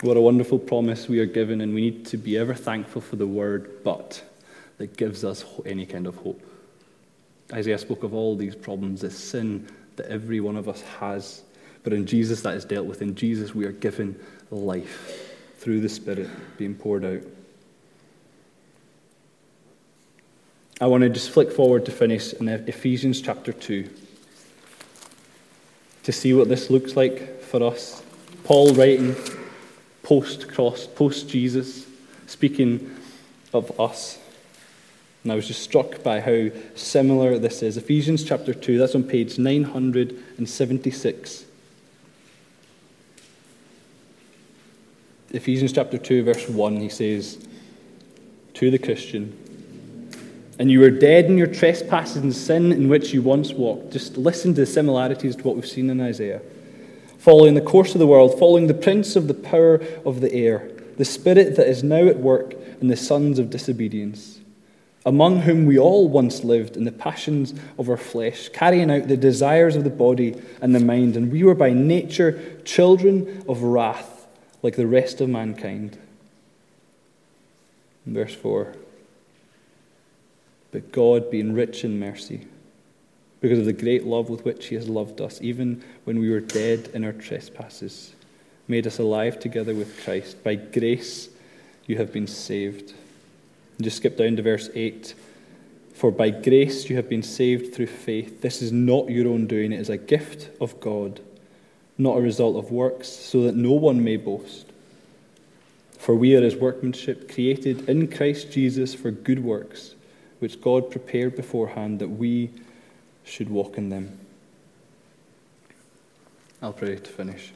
What 0.00 0.16
a 0.16 0.20
wonderful 0.20 0.58
promise 0.58 1.08
we 1.08 1.20
are 1.20 1.26
given, 1.26 1.62
and 1.62 1.74
we 1.74 1.80
need 1.80 2.06
to 2.06 2.18
be 2.18 2.36
ever 2.36 2.52
thankful 2.52 3.00
for 3.00 3.16
the 3.16 3.26
word 3.26 3.82
but 3.82 4.22
that 4.78 4.96
gives 4.96 5.24
us 5.24 5.44
any 5.64 5.86
kind 5.86 6.06
of 6.06 6.16
hope. 6.16 6.40
Isaiah 7.52 7.78
spoke 7.78 8.02
of 8.02 8.12
all 8.12 8.36
these 8.36 8.54
problems, 8.54 9.00
this 9.02 9.16
sin 9.16 9.68
that 9.96 10.06
every 10.06 10.40
one 10.40 10.56
of 10.56 10.68
us 10.68 10.82
has. 11.00 11.42
But 11.82 11.92
in 11.92 12.04
Jesus, 12.04 12.42
that 12.42 12.54
is 12.54 12.64
dealt 12.64 12.86
with. 12.86 13.00
In 13.00 13.14
Jesus, 13.14 13.54
we 13.54 13.64
are 13.64 13.72
given 13.72 14.18
life 14.50 15.34
through 15.58 15.80
the 15.80 15.88
Spirit 15.88 16.28
being 16.58 16.74
poured 16.74 17.04
out. 17.04 17.22
I 20.80 20.86
want 20.88 21.02
to 21.04 21.08
just 21.08 21.30
flick 21.30 21.50
forward 21.52 21.86
to 21.86 21.92
finish 21.92 22.34
in 22.34 22.48
Ephesians 22.48 23.22
chapter 23.22 23.52
2 23.52 23.88
to 26.06 26.12
see 26.12 26.32
what 26.32 26.48
this 26.48 26.70
looks 26.70 26.94
like 26.94 27.42
for 27.42 27.64
us. 27.64 28.00
Paul 28.44 28.72
writing 28.74 29.16
post 30.04 30.46
cross, 30.46 30.86
post 30.86 31.28
Jesus, 31.28 31.84
speaking 32.28 32.94
of 33.52 33.80
us. 33.80 34.16
And 35.24 35.32
I 35.32 35.34
was 35.34 35.48
just 35.48 35.64
struck 35.64 36.04
by 36.04 36.20
how 36.20 36.50
similar 36.76 37.40
this 37.40 37.60
is. 37.60 37.76
Ephesians 37.76 38.22
chapter 38.22 38.54
2, 38.54 38.78
that's 38.78 38.94
on 38.94 39.02
page 39.02 39.36
976. 39.36 41.44
Ephesians 45.30 45.72
chapter 45.72 45.98
2, 45.98 46.22
verse 46.22 46.48
1, 46.48 46.76
he 46.76 46.88
says, 46.88 47.44
To 48.54 48.70
the 48.70 48.78
Christian, 48.78 49.36
and 50.58 50.70
you 50.70 50.80
were 50.80 50.90
dead 50.90 51.26
in 51.26 51.36
your 51.36 51.46
trespasses 51.46 52.16
and 52.16 52.34
sin 52.34 52.72
in 52.72 52.88
which 52.88 53.12
you 53.12 53.22
once 53.22 53.52
walked. 53.52 53.92
Just 53.92 54.16
listen 54.16 54.54
to 54.54 54.60
the 54.62 54.66
similarities 54.66 55.36
to 55.36 55.42
what 55.42 55.56
we've 55.56 55.66
seen 55.66 55.90
in 55.90 56.00
Isaiah. 56.00 56.40
Following 57.18 57.54
the 57.54 57.60
course 57.60 57.94
of 57.94 57.98
the 57.98 58.06
world, 58.06 58.38
following 58.38 58.66
the 58.66 58.74
prince 58.74 59.16
of 59.16 59.28
the 59.28 59.34
power 59.34 59.80
of 60.04 60.20
the 60.20 60.32
air, 60.32 60.70
the 60.96 61.04
spirit 61.04 61.56
that 61.56 61.68
is 61.68 61.82
now 61.82 62.06
at 62.06 62.18
work 62.18 62.54
in 62.80 62.88
the 62.88 62.96
sons 62.96 63.38
of 63.38 63.50
disobedience 63.50 64.36
among 65.06 65.42
whom 65.42 65.66
we 65.66 65.78
all 65.78 66.08
once 66.08 66.42
lived 66.42 66.76
in 66.76 66.82
the 66.82 66.90
passions 66.90 67.54
of 67.78 67.88
our 67.88 67.96
flesh, 67.96 68.48
carrying 68.48 68.90
out 68.90 69.06
the 69.06 69.16
desires 69.16 69.76
of 69.76 69.84
the 69.84 69.90
body 69.90 70.34
and 70.60 70.74
the 70.74 70.80
mind, 70.80 71.16
and 71.16 71.30
we 71.30 71.44
were 71.44 71.54
by 71.54 71.72
nature 71.72 72.60
children 72.64 73.44
of 73.48 73.62
wrath, 73.62 74.26
like 74.62 74.74
the 74.74 74.86
rest 74.86 75.20
of 75.20 75.28
mankind. 75.28 75.96
verse 78.04 78.34
4 78.34 78.74
But 80.76 80.92
God, 80.92 81.30
being 81.30 81.54
rich 81.54 81.84
in 81.84 81.98
mercy, 81.98 82.46
because 83.40 83.60
of 83.60 83.64
the 83.64 83.72
great 83.72 84.04
love 84.04 84.28
with 84.28 84.44
which 84.44 84.66
He 84.66 84.74
has 84.74 84.90
loved 84.90 85.22
us, 85.22 85.40
even 85.40 85.82
when 86.04 86.18
we 86.18 86.28
were 86.28 86.40
dead 86.40 86.90
in 86.92 87.02
our 87.02 87.14
trespasses, 87.14 88.12
made 88.68 88.86
us 88.86 88.98
alive 88.98 89.40
together 89.40 89.74
with 89.74 90.04
Christ. 90.04 90.44
By 90.44 90.56
grace 90.56 91.30
you 91.86 91.96
have 91.96 92.12
been 92.12 92.26
saved 92.26 92.92
just 93.80 93.98
skip 93.98 94.16
down 94.18 94.36
to 94.36 94.42
verse 94.42 94.68
8. 94.74 95.14
For 95.94 96.10
by 96.10 96.30
grace 96.30 96.90
you 96.90 96.96
have 96.96 97.08
been 97.08 97.22
saved 97.22 97.74
through 97.74 97.86
faith. 97.86 98.42
This 98.42 98.60
is 98.60 98.72
not 98.72 99.08
your 99.08 99.28
own 99.28 99.46
doing, 99.46 99.72
it 99.72 99.80
is 99.80 99.88
a 99.88 99.96
gift 99.96 100.50
of 100.60 100.78
God, 100.80 101.20
not 101.96 102.18
a 102.18 102.22
result 102.22 102.56
of 102.56 102.70
works, 102.70 103.08
so 103.08 103.42
that 103.44 103.56
no 103.56 103.72
one 103.72 104.04
may 104.04 104.16
boast. 104.16 104.66
For 105.98 106.14
we 106.14 106.36
are 106.36 106.42
his 106.42 106.56
workmanship, 106.56 107.32
created 107.32 107.88
in 107.88 108.08
Christ 108.08 108.52
Jesus 108.52 108.94
for 108.94 109.10
good 109.10 109.42
works, 109.42 109.95
which 110.38 110.60
God 110.60 110.90
prepared 110.90 111.36
beforehand 111.36 111.98
that 112.00 112.08
we 112.08 112.50
should 113.24 113.48
walk 113.48 113.78
in 113.78 113.88
them. 113.88 114.18
I'll 116.62 116.72
pray 116.72 116.96
to 116.96 117.10
finish. 117.10 117.52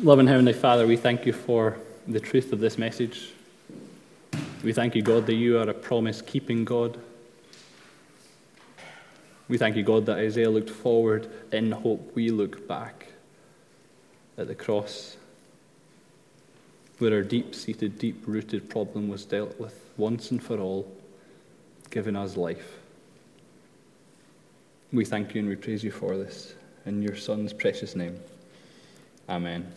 Loving 0.00 0.28
Heavenly 0.28 0.52
Father, 0.52 0.86
we 0.86 0.96
thank 0.96 1.26
you 1.26 1.32
for 1.32 1.76
the 2.06 2.20
truth 2.20 2.52
of 2.52 2.60
this 2.60 2.78
message. 2.78 3.32
We 4.62 4.72
thank 4.72 4.94
you, 4.94 5.02
God, 5.02 5.26
that 5.26 5.34
you 5.34 5.58
are 5.58 5.68
a 5.68 5.74
promise 5.74 6.22
keeping 6.22 6.64
God. 6.64 6.98
We 9.48 9.56
thank 9.56 9.76
you, 9.76 9.82
God, 9.82 10.06
that 10.06 10.18
Isaiah 10.18 10.50
looked 10.50 10.70
forward 10.70 11.30
in 11.52 11.72
hope. 11.72 12.14
We 12.14 12.30
look 12.30 12.68
back 12.68 13.06
at 14.36 14.46
the 14.46 14.54
cross, 14.54 15.16
where 16.98 17.14
our 17.14 17.22
deep 17.22 17.54
seated, 17.54 17.98
deep 17.98 18.22
rooted 18.26 18.68
problem 18.68 19.08
was 19.08 19.24
dealt 19.24 19.58
with 19.58 19.80
once 19.96 20.30
and 20.30 20.42
for 20.42 20.58
all, 20.58 20.90
giving 21.90 22.14
us 22.14 22.36
life. 22.36 22.78
We 24.92 25.04
thank 25.04 25.34
you 25.34 25.40
and 25.40 25.48
we 25.48 25.56
praise 25.56 25.82
you 25.82 25.90
for 25.90 26.16
this. 26.16 26.54
In 26.86 27.02
your 27.02 27.16
Son's 27.16 27.52
precious 27.52 27.96
name. 27.96 28.18
Amen. 29.28 29.72